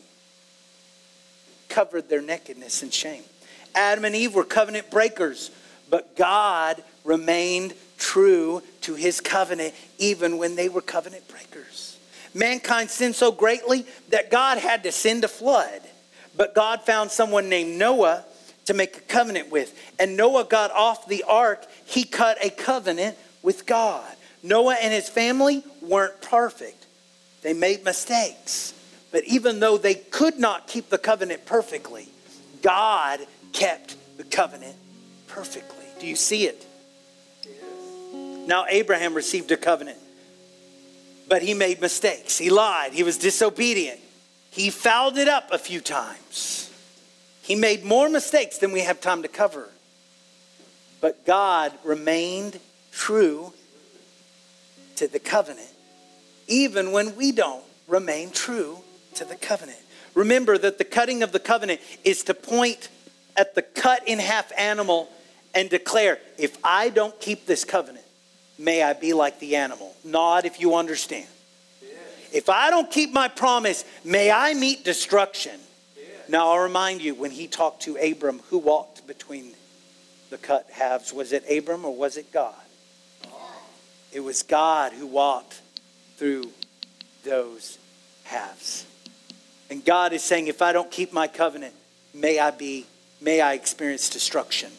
Covered 1.68 2.08
their 2.08 2.22
nakedness 2.22 2.82
and 2.82 2.94
shame. 2.94 3.24
Adam 3.76 4.06
and 4.06 4.16
Eve 4.16 4.34
were 4.34 4.46
covenant 4.46 4.90
breakers, 4.90 5.52
but 5.90 6.16
God 6.16 6.82
remained 7.04 7.74
true 8.04 8.62
to 8.82 8.96
his 8.96 9.22
covenant 9.22 9.74
even 9.98 10.38
when 10.38 10.56
they 10.56 10.68
were 10.68 10.82
covenant 10.82 11.26
breakers. 11.30 11.98
Mankind 12.34 12.90
sinned 12.90 13.16
so 13.16 13.32
greatly 13.32 13.86
that 14.10 14.30
God 14.30 14.58
had 14.58 14.84
to 14.84 14.92
send 14.92 15.24
a 15.24 15.28
flood. 15.30 15.82
But 16.36 16.54
God 16.54 16.82
found 16.82 17.12
someone 17.12 17.48
named 17.48 17.78
Noah 17.78 18.26
to 18.66 18.74
make 18.74 18.98
a 18.98 19.02
covenant 19.02 19.52
with. 19.52 19.74
And 20.00 20.18
Noah 20.18 20.46
got 20.46 20.72
off 20.72 21.08
the 21.08 21.24
ark, 21.24 21.66
he 21.86 22.04
cut 22.04 22.44
a 22.44 22.50
covenant 22.50 23.18
with 23.42 23.66
God. 23.66 24.12
Noah 24.42 24.76
and 24.82 24.92
his 24.92 25.08
family 25.08 25.64
weren't 25.82 26.22
perfect, 26.22 26.86
they 27.42 27.54
made 27.54 27.86
mistakes. 27.86 28.74
But 29.12 29.24
even 29.26 29.60
though 29.60 29.78
they 29.78 29.94
could 29.94 30.40
not 30.40 30.68
keep 30.68 30.90
the 30.90 30.98
covenant 30.98 31.46
perfectly, 31.46 32.10
God 32.64 33.20
kept 33.52 33.96
the 34.18 34.24
covenant 34.24 34.76
perfectly. 35.28 35.86
Do 36.00 36.08
you 36.08 36.16
see 36.16 36.48
it? 36.48 36.66
Now, 38.46 38.66
Abraham 38.70 39.14
received 39.14 39.52
a 39.52 39.58
covenant, 39.58 39.98
but 41.28 41.42
he 41.42 41.54
made 41.54 41.80
mistakes. 41.82 42.38
He 42.38 42.50
lied. 42.50 42.94
He 42.94 43.04
was 43.04 43.18
disobedient. 43.18 44.00
He 44.52 44.70
fouled 44.70 45.18
it 45.18 45.28
up 45.28 45.50
a 45.52 45.58
few 45.58 45.80
times. 45.80 46.72
He 47.42 47.56
made 47.56 47.84
more 47.84 48.10
mistakes 48.10 48.58
than 48.58 48.72
we 48.72 48.82
have 48.82 49.02
time 49.02 49.22
to 49.24 49.28
cover. 49.28 49.70
But 51.02 51.26
God 51.26 51.74
remained 51.84 52.60
true 52.92 53.54
to 54.96 55.08
the 55.08 55.20
covenant, 55.20 55.72
even 56.48 56.92
when 56.92 57.16
we 57.16 57.32
don't 57.32 57.64
remain 57.88 58.32
true 58.32 58.78
to 59.16 59.26
the 59.26 59.36
covenant. 59.36 59.80
Remember 60.14 60.58
that 60.58 60.78
the 60.78 60.84
cutting 60.84 61.24
of 61.24 61.32
the 61.32 61.40
covenant 61.40 61.82
is 62.04 62.24
to 62.26 62.34
point 62.34 62.90
at 63.36 63.56
the 63.56 63.62
cut 63.62 64.08
in 64.08 64.20
half 64.20 64.52
animal 64.58 65.10
and 65.56 65.70
declare, 65.70 66.20
if 66.38 66.58
I 66.64 66.90
don't 66.90 67.20
keep 67.20 67.46
this 67.46 67.66
covenant, 67.66 68.03
may 68.58 68.84
I 68.84 68.94
be 68.94 69.14
like 69.14 69.40
the 69.40 69.56
animal. 69.56 69.96
Nod 70.04 70.46
if 70.46 70.60
you 70.60 70.76
understand. 70.76 71.28
If 72.32 72.50
I 72.50 72.72
don't 72.72 72.90
keep 72.90 73.14
my 73.14 73.28
promise, 73.28 73.86
may 74.04 74.32
I 74.32 74.54
meet 74.56 74.84
destruction. 74.84 75.60
Now 76.28 76.50
I'll 76.52 76.64
remind 76.64 77.02
you 77.02 77.14
when 77.14 77.32
he 77.32 77.48
talked 77.48 77.84
to 77.84 77.96
Abram, 77.98 78.40
who 78.50 78.58
walked 78.58 79.06
between 79.06 79.54
the 80.34 80.38
cut 80.40 80.68
halves? 80.72 81.14
Was 81.14 81.32
it 81.32 81.44
Abram 81.50 81.86
or 81.86 81.96
was 81.96 82.18
it 82.18 82.32
God? 82.34 82.56
It 84.12 84.22
was 84.22 84.42
God 84.42 84.92
who 84.92 85.06
walked 85.06 85.62
through 86.18 86.50
those 87.24 87.78
halves. 88.24 88.86
And 89.70 89.86
God 89.86 90.12
is 90.12 90.24
saying, 90.24 90.48
if 90.48 90.62
I 90.62 90.74
don't 90.74 90.90
keep 90.90 91.14
my 91.14 91.28
covenant, 91.28 91.74
may 92.14 92.40
I 92.40 92.52
be, 92.52 92.86
may 93.22 93.42
I 93.42 93.54
experience 93.54 94.10
destruction. 94.10 94.72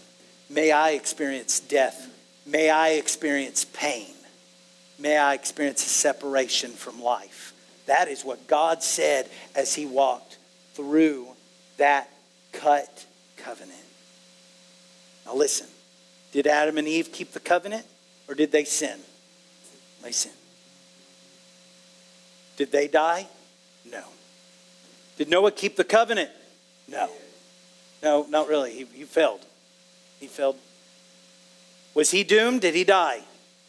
May 0.51 0.73
I 0.73 0.91
experience 0.91 1.61
death. 1.61 2.09
May 2.47 2.71
I 2.71 2.91
experience 2.91 3.65
pain. 3.65 4.15
May 4.99 5.17
I 5.17 5.35
experience 5.35 5.85
a 5.85 5.89
separation 5.89 6.71
from 6.71 7.03
life. 7.03 7.53
That 7.87 8.09
is 8.09 8.25
what 8.25 8.47
God 8.47 8.83
said 8.83 9.29
as 9.55 9.75
he 9.75 9.87
walked 9.87 10.39
through 10.75 11.29
that 11.77 12.11
cut 12.53 13.07
covenant. 13.37 13.79
Now, 15.27 15.35
listen 15.35 15.67
did 16.35 16.49
Adam 16.49 16.79
and 16.79 16.89
Eve 16.89 17.13
keep 17.13 17.31
the 17.31 17.39
covenant 17.39 17.87
or 18.29 18.35
did 18.35 18.51
they 18.51 18.65
sin? 18.65 18.99
They 20.03 20.11
sinned. 20.11 20.35
Did 22.57 22.73
they 22.73 22.89
die? 22.89 23.29
No. 23.89 24.03
Did 25.17 25.29
Noah 25.29 25.53
keep 25.53 25.77
the 25.77 25.85
covenant? 25.85 26.31
No. 26.89 27.09
No, 28.03 28.27
not 28.29 28.49
really. 28.49 28.73
He, 28.73 28.85
he 28.93 29.05
failed. 29.05 29.47
He 30.19 30.27
failed. 30.27 30.57
Was 31.95 32.11
he 32.11 32.25
doomed? 32.25 32.61
Did 32.61 32.75
he 32.75 32.85
die? 32.85 33.21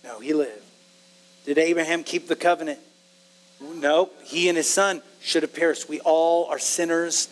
No, 0.04 0.20
he 0.20 0.34
lived. 0.34 0.64
Did 1.46 1.58
Abraham 1.58 2.04
keep 2.04 2.28
the 2.28 2.36
covenant? 2.36 2.80
No, 3.62 4.10
he 4.24 4.50
and 4.50 4.58
his 4.58 4.68
son 4.68 5.02
should 5.22 5.44
have 5.44 5.54
perished. 5.54 5.88
We 5.88 6.00
all 6.02 6.46
are 6.46 6.60
sinners 6.60 7.30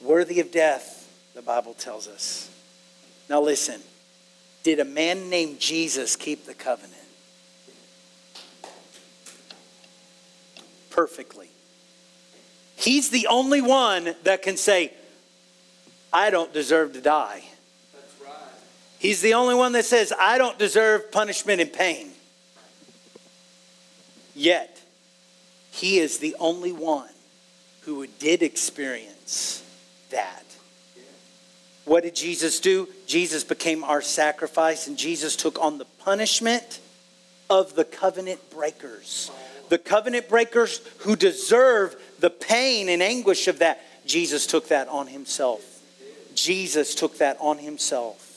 worthy 0.00 0.40
of 0.40 0.52
death, 0.52 1.10
the 1.34 1.42
Bible 1.42 1.74
tells 1.74 2.06
us. 2.06 2.50
Now 3.28 3.40
listen, 3.40 3.80
did 4.62 4.78
a 4.78 4.84
man 4.84 5.30
named 5.30 5.60
Jesus 5.60 6.16
keep 6.16 6.46
the 6.46 6.54
covenant? 6.54 6.94
Perfectly. 10.90 11.48
He's 12.76 13.10
the 13.10 13.26
only 13.28 13.60
one 13.60 14.14
that 14.24 14.42
can 14.42 14.56
say, 14.56 14.92
I 16.12 16.30
don't 16.30 16.52
deserve 16.52 16.94
to 16.94 17.00
die. 17.00 17.44
He's 19.00 19.22
the 19.22 19.32
only 19.32 19.54
one 19.54 19.72
that 19.72 19.86
says, 19.86 20.12
I 20.20 20.36
don't 20.36 20.58
deserve 20.58 21.10
punishment 21.10 21.62
and 21.62 21.72
pain. 21.72 22.10
Yet, 24.34 24.78
he 25.70 25.98
is 25.98 26.18
the 26.18 26.36
only 26.38 26.70
one 26.70 27.08
who 27.80 28.06
did 28.06 28.42
experience 28.42 29.64
that. 30.10 30.44
What 31.86 32.02
did 32.02 32.14
Jesus 32.14 32.60
do? 32.60 32.88
Jesus 33.06 33.42
became 33.42 33.84
our 33.84 34.02
sacrifice, 34.02 34.86
and 34.86 34.98
Jesus 34.98 35.34
took 35.34 35.58
on 35.58 35.78
the 35.78 35.86
punishment 36.00 36.78
of 37.48 37.74
the 37.74 37.84
covenant 37.84 38.50
breakers. 38.50 39.30
The 39.70 39.78
covenant 39.78 40.28
breakers 40.28 40.82
who 40.98 41.16
deserve 41.16 41.96
the 42.18 42.28
pain 42.28 42.90
and 42.90 43.02
anguish 43.02 43.48
of 43.48 43.60
that. 43.60 43.80
Jesus 44.04 44.46
took 44.46 44.68
that 44.68 44.88
on 44.88 45.06
himself. 45.06 45.80
Jesus 46.34 46.94
took 46.94 47.16
that 47.16 47.38
on 47.40 47.56
himself. 47.56 48.29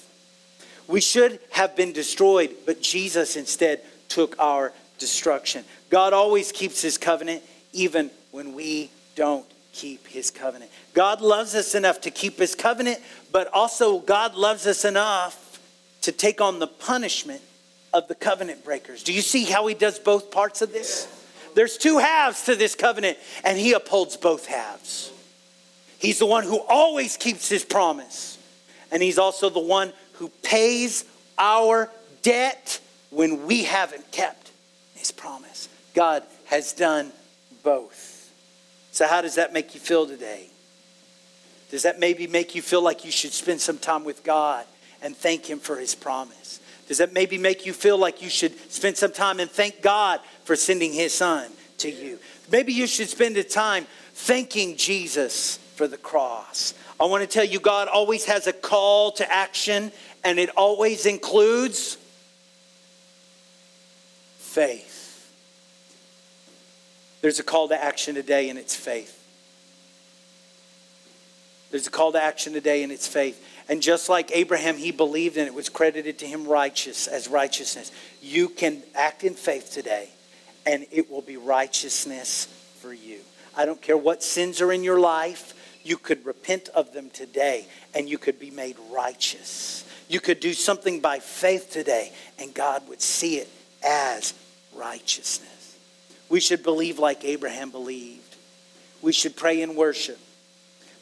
We 0.93 1.01
should 1.01 1.39
have 1.49 1.75
been 1.75 1.91
destroyed, 1.91 2.55
but 2.67 2.79
Jesus 2.79 3.35
instead 3.35 3.81
took 4.09 4.37
our 4.37 4.71
destruction. 4.99 5.65
God 5.89 6.13
always 6.13 6.51
keeps 6.51 6.83
his 6.83 6.99
covenant, 6.99 7.41
even 7.71 8.11
when 8.29 8.53
we 8.53 8.91
don't 9.15 9.47
keep 9.71 10.05
his 10.05 10.29
covenant. 10.29 10.69
God 10.93 11.19
loves 11.19 11.55
us 11.55 11.73
enough 11.73 12.01
to 12.01 12.11
keep 12.11 12.37
his 12.37 12.53
covenant, 12.53 12.99
but 13.31 13.51
also 13.51 14.01
God 14.01 14.35
loves 14.35 14.67
us 14.67 14.85
enough 14.85 15.59
to 16.01 16.11
take 16.11 16.39
on 16.41 16.59
the 16.59 16.67
punishment 16.67 17.41
of 17.91 18.07
the 18.07 18.13
covenant 18.13 18.63
breakers. 18.63 19.01
Do 19.01 19.13
you 19.13 19.21
see 19.21 19.45
how 19.45 19.65
he 19.65 19.73
does 19.73 19.97
both 19.97 20.29
parts 20.29 20.61
of 20.61 20.71
this? 20.71 21.07
There's 21.55 21.75
two 21.75 21.97
halves 21.97 22.43
to 22.43 22.55
this 22.55 22.75
covenant, 22.75 23.17
and 23.43 23.57
he 23.57 23.73
upholds 23.73 24.15
both 24.15 24.45
halves. 24.45 25.11
He's 25.97 26.19
the 26.19 26.27
one 26.27 26.43
who 26.43 26.59
always 26.69 27.17
keeps 27.17 27.49
his 27.49 27.65
promise, 27.65 28.37
and 28.91 29.01
he's 29.01 29.17
also 29.17 29.49
the 29.49 29.59
one 29.59 29.91
who 30.13 30.29
pays 30.41 31.05
our 31.37 31.89
debt 32.21 32.79
when 33.09 33.45
we 33.45 33.63
haven't 33.63 34.11
kept 34.11 34.43
his 35.03 35.11
promise. 35.11 35.67
God 35.93 36.23
has 36.45 36.71
done 36.71 37.11
both. 37.61 38.31
So, 38.93 39.05
how 39.05 39.21
does 39.21 39.35
that 39.35 39.51
make 39.51 39.73
you 39.73 39.81
feel 39.81 40.07
today? 40.07 40.47
Does 41.71 41.83
that 41.83 41.99
maybe 41.99 42.25
make 42.25 42.55
you 42.55 42.61
feel 42.61 42.81
like 42.81 43.03
you 43.03 43.11
should 43.11 43.33
spend 43.33 43.59
some 43.59 43.77
time 43.77 44.05
with 44.05 44.23
God 44.23 44.65
and 45.01 45.13
thank 45.13 45.49
Him 45.49 45.59
for 45.59 45.75
His 45.75 45.93
promise? 45.93 46.61
Does 46.87 46.99
that 46.99 47.11
maybe 47.11 47.37
make 47.37 47.65
you 47.65 47.73
feel 47.73 47.97
like 47.97 48.21
you 48.21 48.29
should 48.29 48.57
spend 48.71 48.95
some 48.95 49.11
time 49.11 49.41
and 49.41 49.51
thank 49.51 49.81
God 49.81 50.21
for 50.45 50.55
sending 50.55 50.93
His 50.93 51.13
Son 51.13 51.51
to 51.79 51.89
you? 51.89 52.19
Maybe 52.49 52.71
you 52.71 52.87
should 52.87 53.09
spend 53.09 53.35
the 53.35 53.43
time 53.43 53.87
thanking 54.13 54.77
Jesus 54.77 55.57
for 55.75 55.87
the 55.87 55.97
cross. 55.97 56.73
I 56.99 57.05
want 57.05 57.21
to 57.21 57.27
tell 57.27 57.43
you, 57.43 57.59
God 57.59 57.87
always 57.87 58.25
has 58.25 58.47
a 58.47 58.53
call 58.53 59.11
to 59.13 59.31
action, 59.31 59.91
and 60.23 60.39
it 60.39 60.49
always 60.55 61.05
includes 61.05 61.97
faith. 64.37 65.01
There's 67.21 67.39
a 67.39 67.43
call 67.43 67.69
to 67.69 67.83
action 67.83 68.15
today, 68.15 68.49
and 68.49 68.59
it's 68.59 68.75
faith. 68.75 69.19
There's 71.71 71.87
a 71.87 71.91
call 71.91 72.11
to 72.11 72.21
action 72.21 72.53
today, 72.53 72.83
and 72.83 72.91
it's 72.91 73.07
faith. 73.07 73.43
And 73.67 73.81
just 73.81 74.09
like 74.09 74.29
Abraham, 74.35 74.77
he 74.77 74.91
believed 74.91 75.37
and 75.37 75.47
it 75.47 75.53
was 75.53 75.69
credited 75.69 76.19
to 76.19 76.27
him 76.27 76.45
righteous 76.47 77.07
as 77.07 77.27
righteousness. 77.27 77.91
You 78.21 78.49
can 78.49 78.83
act 78.93 79.23
in 79.23 79.33
faith 79.33 79.71
today, 79.71 80.09
and 80.65 80.85
it 80.91 81.09
will 81.09 81.21
be 81.21 81.37
righteousness 81.37 82.45
for 82.79 82.93
you. 82.93 83.19
I 83.55 83.65
don't 83.65 83.81
care 83.81 83.97
what 83.97 84.21
sins 84.21 84.61
are 84.61 84.71
in 84.71 84.83
your 84.83 84.99
life, 84.99 85.55
you 85.83 85.97
could 85.97 86.25
repent 86.25 86.69
of 86.69 86.93
them 86.93 87.09
today, 87.09 87.67
and 87.93 88.09
you 88.09 88.17
could 88.17 88.39
be 88.39 88.51
made 88.51 88.77
righteous. 88.91 89.85
You 90.07 90.19
could 90.19 90.39
do 90.39 90.53
something 90.53 90.99
by 90.99 91.19
faith 91.19 91.71
today, 91.71 92.11
and 92.39 92.53
God 92.53 92.87
would 92.87 93.01
see 93.01 93.37
it 93.37 93.49
as 93.83 94.33
righteousness. 94.73 95.77
We 96.29 96.39
should 96.39 96.63
believe 96.63 96.99
like 96.99 97.23
Abraham 97.25 97.69
believed. 97.69 98.35
We 99.01 99.11
should 99.11 99.35
pray 99.35 99.61
and 99.61 99.75
worship. 99.75 100.19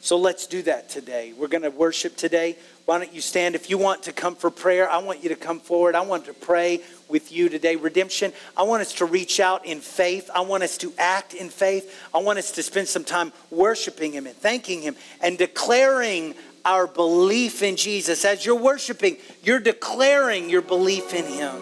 So 0.02 0.18
let's 0.18 0.48
do 0.48 0.62
that 0.62 0.90
today. 0.90 1.32
We're 1.32 1.46
going 1.46 1.62
to 1.62 1.70
worship 1.70 2.16
today. 2.16 2.56
Why 2.86 2.98
don't 2.98 3.14
you 3.14 3.20
stand? 3.20 3.54
If 3.54 3.70
you 3.70 3.78
want 3.78 4.02
to 4.02 4.12
come 4.12 4.34
for 4.34 4.50
prayer, 4.50 4.90
I 4.90 4.98
want 4.98 5.22
you 5.22 5.28
to 5.28 5.36
come 5.36 5.60
forward. 5.60 5.94
I 5.94 6.00
want 6.00 6.24
to 6.24 6.34
pray 6.34 6.80
with 7.08 7.30
you 7.30 7.48
today. 7.48 7.76
Redemption, 7.76 8.32
I 8.56 8.64
want 8.64 8.82
us 8.82 8.94
to 8.94 9.04
reach 9.04 9.38
out 9.38 9.64
in 9.64 9.80
faith. 9.80 10.28
I 10.34 10.40
want 10.40 10.64
us 10.64 10.76
to 10.78 10.92
act 10.98 11.34
in 11.34 11.48
faith. 11.48 12.04
I 12.12 12.18
want 12.18 12.40
us 12.40 12.50
to 12.50 12.64
spend 12.64 12.88
some 12.88 13.04
time 13.04 13.32
worshiping 13.50 14.12
Him 14.12 14.26
and 14.26 14.34
thanking 14.34 14.82
Him 14.82 14.96
and 15.20 15.38
declaring 15.38 16.34
our 16.64 16.88
belief 16.88 17.62
in 17.62 17.76
Jesus. 17.76 18.24
As 18.24 18.44
you're 18.44 18.56
worshiping, 18.56 19.18
you're 19.44 19.60
declaring 19.60 20.50
your 20.50 20.62
belief 20.62 21.14
in 21.14 21.26
Him, 21.26 21.54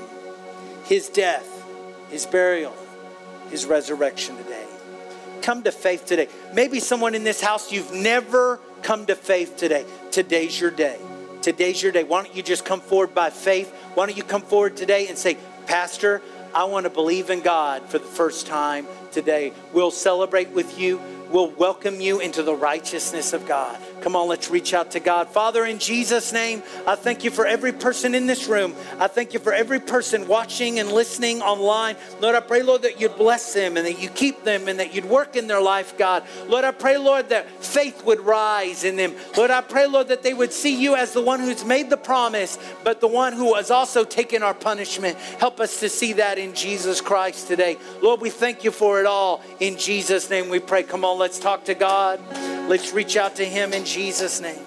His 0.85 1.11
death, 1.11 1.47
His 2.09 2.25
burial, 2.25 2.75
his 3.51 3.67
resurrection 3.67 4.37
today. 4.37 4.50
Come 5.51 5.65
to 5.65 5.73
faith 5.73 6.07
today. 6.07 6.29
Maybe 6.55 6.79
someone 6.79 7.17
in 7.17 7.25
this 7.25 7.41
house, 7.41 7.73
you've 7.73 7.93
never 7.93 8.61
come 8.83 9.07
to 9.07 9.17
faith 9.17 9.57
today. 9.57 9.85
Today's 10.13 10.61
your 10.61 10.71
day. 10.71 10.97
Today's 11.43 11.83
your 11.83 11.91
day. 11.91 12.05
Why 12.05 12.23
don't 12.23 12.37
you 12.37 12.45
just 12.45 12.65
come 12.65 12.81
forward 12.81 13.17
by 13.17 13.31
faith? 13.31 13.69
Why 13.95 14.07
don't 14.07 14.17
you 14.17 14.23
come 14.23 14.43
forward 14.43 14.77
today 14.77 15.09
and 15.09 15.19
say, 15.19 15.37
Pastor, 15.67 16.23
I 16.55 16.67
want 16.67 16.85
to 16.85 16.91
believe 16.91 17.31
in 17.31 17.41
God 17.41 17.83
for 17.89 17.99
the 17.99 18.07
first 18.07 18.47
time 18.47 18.87
today. 19.11 19.53
We'll 19.73 19.91
celebrate 19.91 20.51
with 20.51 20.79
you 20.79 21.01
We'll 21.31 21.51
welcome 21.51 22.01
you 22.01 22.19
into 22.19 22.43
the 22.43 22.57
righteousness 22.57 23.33
of 23.33 23.47
God. 23.47 23.79
Come 24.01 24.17
on, 24.17 24.29
let's 24.29 24.51
reach 24.51 24.73
out 24.73 24.93
to 24.93 25.01
God. 25.01 25.29
Father, 25.29 25.65
in 25.65 25.79
Jesus' 25.79 26.33
name, 26.33 26.63
I 26.87 26.95
thank 26.95 27.25
you 27.25 27.31
for 27.31 27.47
every 27.47 27.73
person 27.73 28.15
in 28.15 28.27
this 28.27 28.47
room. 28.47 28.75
I 28.99 29.09
thank 29.09 29.35
you 29.35 29.41
for 29.41 29.53
every 29.53 29.81
person 29.81 30.27
watching 30.27 30.79
and 30.79 30.91
listening 30.91 31.43
online. 31.43 31.97
Lord, 32.21 32.35
I 32.35 32.41
pray, 32.41 32.63
Lord, 32.63 32.83
that 32.83 33.01
you'd 33.01 33.17
bless 33.17 33.53
them 33.53 33.77
and 33.77 33.87
that 33.87 34.01
you 34.01 34.09
keep 34.09 34.45
them 34.45 34.69
and 34.69 34.79
that 34.81 34.95
you'd 34.95 35.05
work 35.05 35.37
in 35.37 35.47
their 35.47 35.61
life, 35.61 35.97
God. 35.99 36.25
Lord, 36.49 36.65
I 36.65 36.71
pray, 36.71 36.97
Lord, 36.97 37.29
that 37.29 37.49
faith 37.63 38.05
would 38.05 38.21
rise 38.21 38.85
in 38.85 38.97
them. 38.97 39.15
Lord, 39.37 39.51
I 39.51 39.61
pray, 39.61 39.87
Lord, 39.87 40.09
that 40.09 40.23
they 40.23 40.35
would 40.35 40.53
see 40.53 40.81
you 40.81 40.97
as 40.97 41.13
the 41.13 41.23
one 41.23 41.41
who's 41.41 41.65
made 41.65 41.91
the 41.91 41.97
promise, 41.97 42.59
but 42.85 43.01
the 43.01 43.09
one 43.09 43.33
who 43.33 43.55
has 43.55 43.71
also 43.71 44.05
taken 44.05 44.43
our 44.43 44.55
punishment. 44.55 45.19
Help 45.39 45.61
us 45.61 45.81
to 45.81 45.89
see 45.89 46.15
that 46.15 46.39
in 46.39 46.55
Jesus 46.55 47.01
Christ 47.01 47.49
today. 47.49 47.77
Lord, 48.03 48.21
we 48.21 48.31
thank 48.31 48.65
you 48.65 48.71
for 48.71 49.01
it 49.01 49.07
all. 49.07 49.43
In 49.61 49.77
Jesus' 49.77 50.31
name 50.31 50.49
we 50.49 50.59
pray. 50.59 50.83
Come 50.83 51.05
on, 51.05 51.19
let's 51.19 51.39
talk 51.39 51.65
to 51.67 51.75
God. 51.75 52.21
Let's 52.71 52.93
reach 52.93 53.17
out 53.17 53.35
to 53.35 53.45
Him 53.45 53.73
in 53.73 53.85
Jesus' 53.85 54.41
name. 54.41 54.65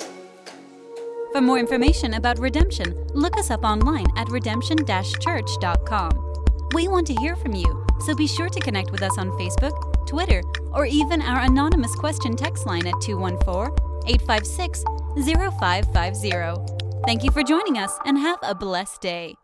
For 1.31 1.39
more 1.39 1.57
information 1.57 2.15
about 2.15 2.37
redemption, 2.37 2.93
look 3.13 3.37
us 3.37 3.49
up 3.49 3.63
online 3.63 4.07
at 4.17 4.27
redemption 4.27 4.79
church.com. 4.85 6.33
We 6.73 6.89
want 6.89 7.07
to 7.07 7.15
hear 7.15 7.37
from 7.37 7.55
you, 7.55 7.87
so 8.01 8.13
be 8.13 8.27
sure 8.27 8.49
to 8.49 8.59
connect 8.59 8.91
with 8.91 9.03
us 9.03 9.17
on 9.17 9.29
Facebook, 9.39 10.05
Twitter, 10.05 10.41
or 10.73 10.85
even 10.85 11.21
our 11.21 11.45
anonymous 11.45 11.95
question 11.95 12.35
text 12.35 12.65
line 12.65 12.85
at 12.87 12.99
214 12.99 13.73
856 14.05 14.83
0550. 15.15 17.05
Thank 17.05 17.23
you 17.23 17.31
for 17.31 17.41
joining 17.41 17.77
us 17.77 17.97
and 18.05 18.17
have 18.17 18.39
a 18.43 18.53
blessed 18.53 18.99
day. 18.99 19.35